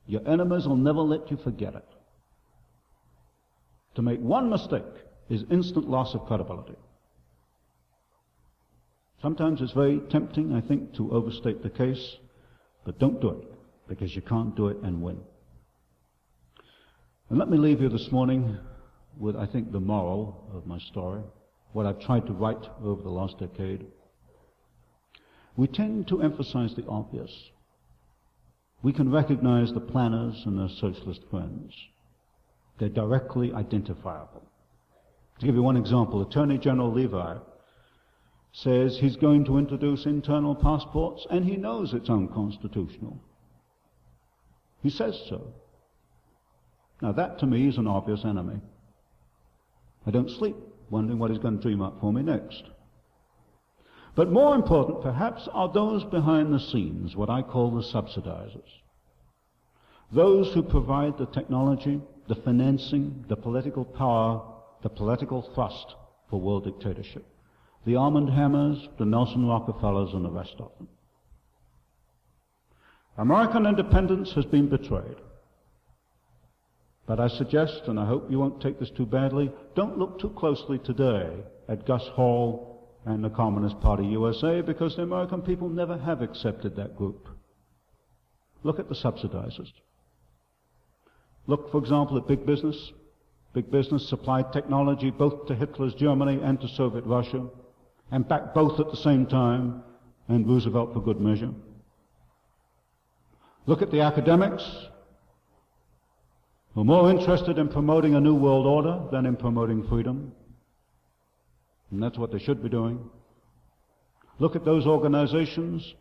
your 0.07 0.27
enemies 0.27 0.67
will 0.67 0.77
never 0.77 1.01
let 1.01 1.31
you 1.31 1.37
forget 1.37 1.75
it. 1.75 1.94
To 3.95 4.03
make 4.03 4.21
one 4.21 4.51
mistake 4.51 4.83
is 5.29 5.45
instant 5.51 5.89
loss 5.89 6.15
of 6.15 6.27
credibility. 6.27 6.77
Sometimes 9.23 9.63
it's 9.63 9.73
very 9.73 10.01
tempting, 10.11 10.53
I 10.53 10.61
think, 10.61 10.95
to 10.97 11.13
overstate 11.13 11.63
the 11.63 11.71
case, 11.71 12.17
but 12.85 12.99
don't 12.99 13.21
do 13.21 13.31
it, 13.31 13.55
because 13.89 14.15
you 14.15 14.21
can't 14.21 14.55
do 14.55 14.69
it 14.69 14.77
and 14.83 15.01
win. 15.01 15.19
And 17.31 17.39
let 17.39 17.49
me 17.49 17.57
leave 17.57 17.81
you 17.81 17.89
this 17.89 18.13
morning 18.13 18.59
with, 19.17 19.35
I 19.37 19.47
think, 19.47 19.73
the 19.73 19.81
moral 19.81 20.51
of 20.53 20.67
my 20.67 20.79
story, 20.79 21.23
what 21.73 21.87
I've 21.87 22.01
tried 22.01 22.27
to 22.27 22.33
write 22.33 22.67
over 22.83 23.03
the 23.03 23.09
last 23.09 23.39
decade. 23.39 23.87
We 25.57 25.69
tend 25.69 26.09
to 26.09 26.21
emphasize 26.21 26.75
the 26.75 26.87
obvious. 26.87 27.51
We 28.83 28.93
can 28.93 29.11
recognize 29.11 29.73
the 29.73 29.81
planners 29.81 30.43
and 30.45 30.59
their 30.59 30.69
socialist 30.69 31.23
friends. 31.31 31.73
They're 32.79 32.89
directly 32.89 33.53
identifiable. 33.53 34.43
To 35.41 35.47
give 35.47 35.55
you 35.55 35.63
one 35.63 35.77
example, 35.77 36.23
Attorney 36.23 36.59
General 36.59 36.93
Levi 36.93 37.37
says 38.53 38.99
he's 38.99 39.17
going 39.17 39.45
to 39.45 39.59
introduce 39.59 40.07
internal 40.07 40.55
passports 40.55 41.27
and 41.31 41.45
he 41.45 41.57
knows 41.57 41.93
it's 41.93 42.09
unconstitutional. 42.09 43.21
He 44.83 44.91
says 44.91 45.21
so. 45.29 45.55
Now 47.03 47.13
that 47.13 47.39
to 47.41 47.47
me 47.47 47.69
is 47.69 47.79
an 47.79 47.89
obvious 47.89 48.25
enemy. 48.25 48.61
I 50.07 50.11
don't 50.11 50.31
sleep 50.31 50.57
wondering 50.91 51.19
what 51.19 51.31
he's 51.31 51.41
going 51.41 51.57
to 51.57 51.63
dream 51.63 51.83
up 51.83 52.01
for 52.01 52.13
me 52.13 52.23
next. 52.23 52.63
But 54.15 54.31
more 54.31 54.55
important 54.55 55.03
perhaps 55.03 55.49
are 55.53 55.73
those 55.73 56.05
behind 56.05 56.53
the 56.53 56.61
scenes, 56.61 57.17
what 57.17 57.31
I 57.31 57.43
call 57.43 57.73
the 57.73 57.83
subsidizers. 57.83 58.69
Those 60.13 60.53
who 60.55 60.63
provide 60.63 61.19
the 61.19 61.27
technology, 61.27 62.01
the 62.29 62.35
financing, 62.35 63.25
the 63.29 63.37
political 63.37 63.85
power, 63.85 64.43
the 64.83 64.89
political 64.89 65.43
thrust 65.55 65.95
for 66.31 66.41
world 66.41 66.65
dictatorship. 66.65 67.27
The 67.87 67.97
Armand 67.97 68.31
Hammers, 68.31 68.89
the 68.99 69.05
Nelson 69.05 69.47
Rockefellers, 69.47 70.15
and 70.15 70.25
the 70.25 70.31
rest 70.31 70.55
of 70.59 70.71
them. 70.79 70.89
American 73.19 73.67
independence 73.67 74.33
has 74.33 74.45
been 74.47 74.69
betrayed. 74.69 75.17
But 77.07 77.21
I 77.21 77.29
suggest, 77.29 77.83
and 77.87 78.01
I 78.01 78.07
hope 78.07 78.31
you 78.31 78.39
won't 78.39 78.63
take 78.63 78.81
this 78.81 78.91
too 78.91 79.05
badly, 79.05 79.53
don't 79.77 79.99
look 79.99 80.19
too 80.19 80.31
closely 80.31 80.79
today 80.79 81.45
at 81.69 81.87
Gus 81.87 82.07
Hall 82.09 82.89
and 83.05 83.23
the 83.23 83.31
Communist 83.31 83.79
Party 83.81 84.07
USA 84.07 84.63
because 84.63 84.97
the 84.97 85.03
American 85.03 85.43
people 85.43 85.69
never 85.69 85.99
have 85.99 86.23
accepted 86.23 86.77
that 86.77 86.97
group. 86.97 87.29
Look 88.63 88.79
at 88.79 88.89
the 88.89 88.95
subsidizers. 88.95 89.71
Look, 91.47 91.71
for 91.71 91.79
example, 91.79 92.17
at 92.17 92.27
big 92.27 92.47
business. 92.47 92.93
Big 93.53 93.71
business 93.71 94.09
supplied 94.09 94.53
technology 94.53 95.11
both 95.11 95.47
to 95.47 95.55
Hitler's 95.55 95.95
Germany 95.95 96.41
and 96.43 96.61
to 96.61 96.69
Soviet 96.69 97.05
Russia, 97.05 97.47
and 98.11 98.27
backed 98.27 98.55
both 98.55 98.81
at 98.81 98.91
the 98.91 98.97
same 98.97 99.27
time, 99.27 99.83
and 100.27 100.47
Roosevelt 100.47 100.93
for 100.93 101.01
good 101.01 101.21
measure. 101.21 101.53
Look 103.67 103.81
at 103.81 103.93
the 103.93 104.01
academics, 104.01 104.65
who 106.75 106.81
are 106.81 106.85
more 106.85 107.11
interested 107.11 107.59
in 107.59 107.69
promoting 107.69 108.17
a 108.17 108.21
new 108.21 108.35
world 108.35 108.67
order 108.67 109.01
than 109.13 109.25
in 109.25 109.37
promoting 109.37 109.87
freedom. 109.87 110.33
And 111.93 112.03
that's 112.03 112.19
what 112.19 112.33
they 112.33 112.41
should 112.41 112.61
be 112.63 112.69
doing. 112.69 112.99
Look 114.41 114.57
at 114.57 114.65
those 114.65 114.85
organizations 114.85 115.95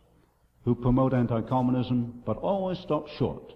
who 0.64 0.74
promote 0.74 1.14
anti-communism, 1.14 2.22
but 2.26 2.36
always 2.38 2.78
stop 2.78 3.06
short 3.16 3.52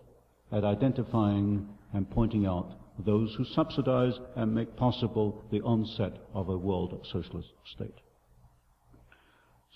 at 0.52 0.64
identifying 0.64 1.68
and 1.92 2.10
pointing 2.10 2.46
out 2.46 2.74
those 3.04 3.34
who 3.36 3.44
subsidize 3.44 4.14
and 4.36 4.54
make 4.54 4.76
possible 4.76 5.44
the 5.50 5.60
onset 5.60 6.18
of 6.34 6.48
a 6.48 6.56
world 6.56 7.06
socialist 7.12 7.48
state. 7.74 7.94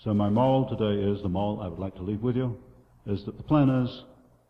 So 0.03 0.13
my 0.13 0.29
moral 0.29 0.67
today 0.67 1.01
is, 1.01 1.21
the 1.21 1.29
moral 1.29 1.61
I 1.61 1.67
would 1.67 1.79
like 1.79 1.95
to 1.95 2.03
leave 2.03 2.21
with 2.21 2.35
you, 2.35 2.57
is 3.05 3.23
that 3.25 3.37
the 3.37 3.43
planners 3.43 4.03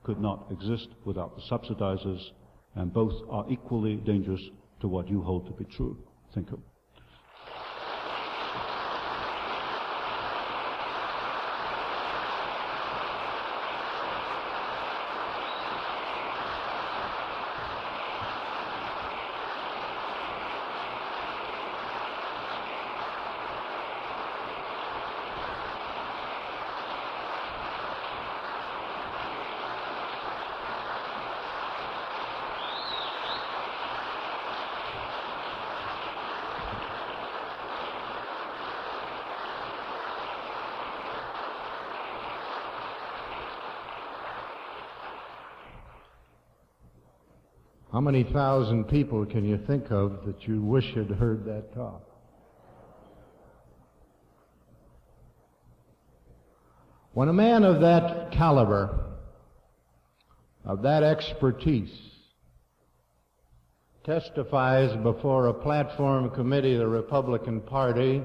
could 0.03 0.19
not 0.19 0.47
exist 0.51 0.89
without 1.05 1.35
the 1.35 1.43
subsidizers, 1.43 2.31
and 2.75 2.91
both 2.91 3.13
are 3.29 3.45
equally 3.49 3.97
dangerous 3.97 4.41
to 4.81 4.87
what 4.87 5.09
you 5.09 5.21
hold 5.21 5.45
to 5.45 5.53
be 5.53 5.65
true. 5.65 5.97
Thank 6.33 6.49
you. 6.49 6.61
How 47.93 48.01
many 48.01 48.23
thousand 48.23 48.85
people 48.85 49.23
can 49.23 49.45
you 49.45 49.59
think 49.67 49.91
of 49.91 50.25
that 50.25 50.47
you 50.47 50.59
wish 50.63 50.95
had 50.95 51.11
heard 51.11 51.45
that 51.45 51.75
talk? 51.75 52.01
When 57.13 57.29
a 57.29 57.33
man 57.33 57.63
of 57.63 57.81
that 57.81 58.31
caliber, 58.31 59.11
of 60.65 60.81
that 60.81 61.03
expertise, 61.03 61.95
testifies 64.03 64.97
before 65.03 65.45
a 65.45 65.53
platform 65.53 66.31
committee 66.31 66.73
of 66.73 66.79
the 66.79 66.87
Republican 66.87 67.61
Party 67.61 68.23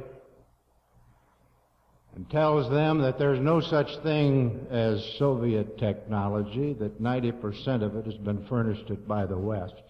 and 2.18 2.28
tells 2.30 2.68
them 2.68 2.98
that 2.98 3.16
there's 3.16 3.38
no 3.38 3.60
such 3.60 3.96
thing 3.98 4.66
as 4.72 5.00
Soviet 5.20 5.78
technology, 5.78 6.72
that 6.72 7.00
90% 7.00 7.84
of 7.84 7.94
it 7.94 8.06
has 8.06 8.16
been 8.16 8.44
furnished 8.48 8.90
it 8.90 9.06
by 9.06 9.24
the 9.24 9.38
West. 9.38 9.80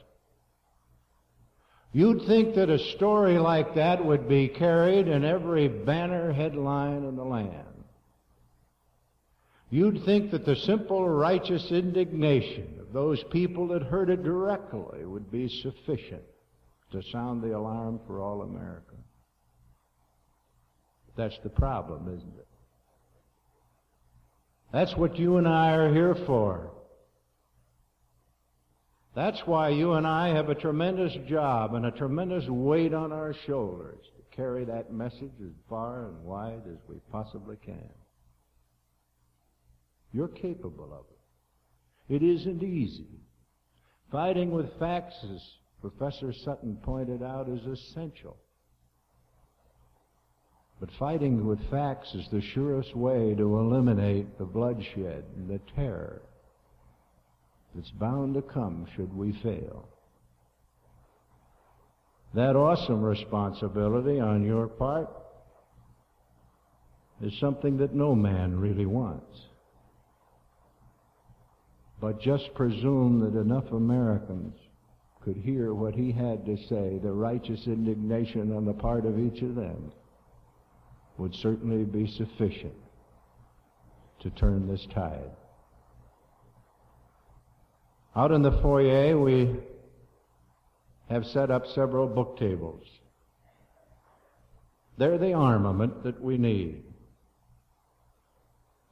You'd 1.94 2.26
think 2.26 2.54
that 2.56 2.68
a 2.68 2.78
story 2.96 3.38
like 3.38 3.74
that 3.76 4.04
would 4.04 4.28
be 4.28 4.46
carried 4.46 5.08
in 5.08 5.24
every 5.24 5.68
banner 5.68 6.30
headline 6.30 7.04
in 7.04 7.16
the 7.16 7.24
land. 7.24 7.64
You'd 9.70 10.04
think 10.04 10.30
that 10.32 10.44
the 10.44 10.56
simple 10.56 11.08
righteous 11.08 11.70
indignation 11.70 12.76
of 12.78 12.92
those 12.92 13.24
people 13.30 13.68
that 13.68 13.84
heard 13.84 14.10
it 14.10 14.22
directly 14.22 15.06
would 15.06 15.32
be 15.32 15.48
sufficient 15.62 16.24
to 16.92 17.02
sound 17.10 17.42
the 17.42 17.56
alarm 17.56 18.00
for 18.06 18.20
all 18.20 18.42
America. 18.42 18.96
That's 21.18 21.38
the 21.42 21.50
problem, 21.50 22.06
isn't 22.16 22.38
it? 22.38 22.46
That's 24.72 24.96
what 24.96 25.18
you 25.18 25.38
and 25.38 25.48
I 25.48 25.72
are 25.72 25.92
here 25.92 26.14
for. 26.26 26.70
That's 29.16 29.40
why 29.44 29.70
you 29.70 29.94
and 29.94 30.06
I 30.06 30.28
have 30.28 30.48
a 30.48 30.54
tremendous 30.54 31.12
job 31.28 31.74
and 31.74 31.86
a 31.86 31.90
tremendous 31.90 32.44
weight 32.48 32.94
on 32.94 33.10
our 33.10 33.34
shoulders 33.46 33.98
to 34.16 34.36
carry 34.36 34.64
that 34.66 34.92
message 34.92 35.32
as 35.44 35.52
far 35.68 36.06
and 36.06 36.22
wide 36.22 36.62
as 36.70 36.78
we 36.88 37.00
possibly 37.10 37.56
can. 37.66 37.90
You're 40.12 40.28
capable 40.28 40.92
of 40.92 41.04
it. 41.10 42.14
It 42.14 42.24
isn't 42.24 42.62
easy. 42.62 43.08
Fighting 44.12 44.52
with 44.52 44.78
facts, 44.78 45.16
as 45.24 45.42
Professor 45.80 46.32
Sutton 46.44 46.78
pointed 46.84 47.24
out, 47.24 47.48
is 47.48 47.66
essential. 47.66 48.36
But 50.80 50.90
fighting 50.92 51.44
with 51.44 51.70
facts 51.70 52.14
is 52.14 52.28
the 52.30 52.40
surest 52.40 52.94
way 52.94 53.34
to 53.34 53.58
eliminate 53.58 54.38
the 54.38 54.44
bloodshed 54.44 55.24
and 55.36 55.48
the 55.48 55.60
terror 55.74 56.22
that's 57.74 57.90
bound 57.90 58.34
to 58.34 58.42
come 58.42 58.86
should 58.94 59.12
we 59.12 59.32
fail. 59.42 59.88
That 62.34 62.54
awesome 62.54 63.02
responsibility 63.02 64.20
on 64.20 64.44
your 64.44 64.68
part 64.68 65.10
is 67.20 67.36
something 67.40 67.78
that 67.78 67.94
no 67.94 68.14
man 68.14 68.58
really 68.58 68.86
wants. 68.86 69.46
But 72.00 72.20
just 72.20 72.54
presume 72.54 73.20
that 73.20 73.38
enough 73.38 73.72
Americans 73.72 74.54
could 75.22 75.36
hear 75.36 75.74
what 75.74 75.96
he 75.96 76.12
had 76.12 76.46
to 76.46 76.56
say, 76.68 77.00
the 77.02 77.12
righteous 77.12 77.66
indignation 77.66 78.54
on 78.54 78.64
the 78.64 78.72
part 78.72 79.04
of 79.04 79.18
each 79.18 79.42
of 79.42 79.56
them 79.56 79.90
would 81.18 81.34
certainly 81.34 81.84
be 81.84 82.06
sufficient 82.06 82.74
to 84.20 84.30
turn 84.30 84.66
this 84.68 84.86
tide. 84.94 85.30
Out 88.16 88.32
in 88.32 88.42
the 88.42 88.52
foyer, 88.62 89.18
we 89.18 89.54
have 91.08 91.26
set 91.26 91.50
up 91.50 91.66
several 91.66 92.06
book 92.06 92.38
tables. 92.38 92.84
They're 94.96 95.18
the 95.18 95.34
armament 95.34 96.02
that 96.02 96.20
we 96.20 96.38
need. 96.38 96.82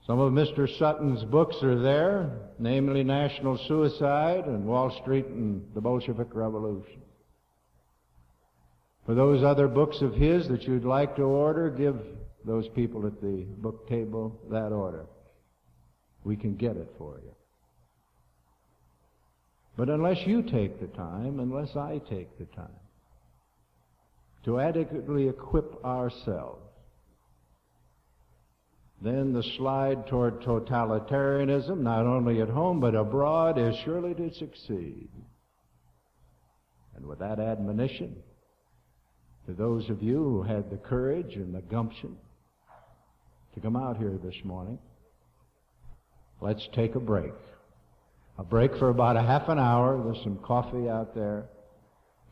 Some 0.07 0.21
of 0.21 0.33
Mr. 0.33 0.69
Sutton's 0.79 1.25
books 1.25 1.57
are 1.65 1.81
there, 1.81 2.31
namely 2.61 3.03
National 3.03 3.59
Suicide 3.67 4.45
and 4.47 4.65
Wall 4.65 4.97
Street 5.03 5.27
and 5.27 5.65
the 5.75 5.81
Bolshevik 5.81 6.29
Revolution. 6.33 7.03
For 9.07 9.15
those 9.15 9.45
other 9.45 9.69
books 9.69 10.03
of 10.03 10.15
his 10.15 10.49
that 10.49 10.65
you'd 10.65 10.85
like 10.85 11.15
to 11.17 11.23
order, 11.23 11.71
give 11.71 11.97
those 12.45 12.69
people 12.69 13.07
at 13.07 13.21
the 13.21 13.47
book 13.59 13.89
table 13.89 14.41
that 14.51 14.73
order. 14.73 15.07
We 16.25 16.37
can 16.37 16.57
get 16.57 16.77
it 16.77 16.93
for 16.99 17.21
you. 17.23 17.33
But 19.77 19.91
unless 19.91 20.27
you 20.27 20.43
take 20.43 20.81
the 20.81 20.89
time, 20.89 21.39
unless 21.39 21.77
I 21.77 22.01
take 22.11 22.37
the 22.39 22.47
time 22.47 22.81
to 24.45 24.59
adequately 24.59 25.29
equip 25.29 25.85
ourselves, 25.85 26.63
then 29.03 29.33
the 29.33 29.43
slide 29.43 30.07
toward 30.07 30.41
totalitarianism, 30.41 31.79
not 31.79 32.07
only 32.07 32.41
at 32.41 32.49
home 32.49 32.81
but 32.81 32.95
abroad, 32.95 33.59
is 33.59 33.77
surely 33.85 34.15
to 34.15 34.35
succeed. 34.35 35.11
And 36.97 37.07
with 37.07 37.19
that 37.19 37.39
admonition, 37.39 38.17
to 39.47 39.53
those 39.53 39.89
of 39.91 40.03
you 40.03 40.17
who 40.17 40.43
had 40.43 40.71
the 40.71 40.77
courage 40.77 41.37
and 41.37 41.55
the 41.55 41.63
gumption 41.63 42.17
to 43.55 43.61
come 43.61 43.77
out 43.77 43.97
here 43.97 44.19
this 44.23 44.35
morning, 44.45 44.79
let's 46.41 46.69
take 46.75 46.95
a 46.95 47.01
break. 47.01 47.33
A 48.39 48.45
break 48.45 48.77
for 48.77 48.91
about 48.91 49.17
a 49.17 49.23
half 49.23 49.49
an 49.49 49.59
hour. 49.59 50.03
There's 50.05 50.23
some 50.23 50.39
coffee 50.45 50.89
out 50.89 51.15
there. 51.15 51.47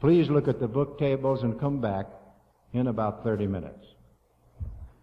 Please 0.00 0.28
look 0.28 0.48
at 0.48 0.60
the 0.60 0.68
book 0.68 0.98
tables 0.98 1.42
and 1.42 1.58
come 1.58 1.80
back 1.80 2.06
in 2.72 2.88
about 2.88 3.24
30 3.24 3.46
minutes. 3.46 3.86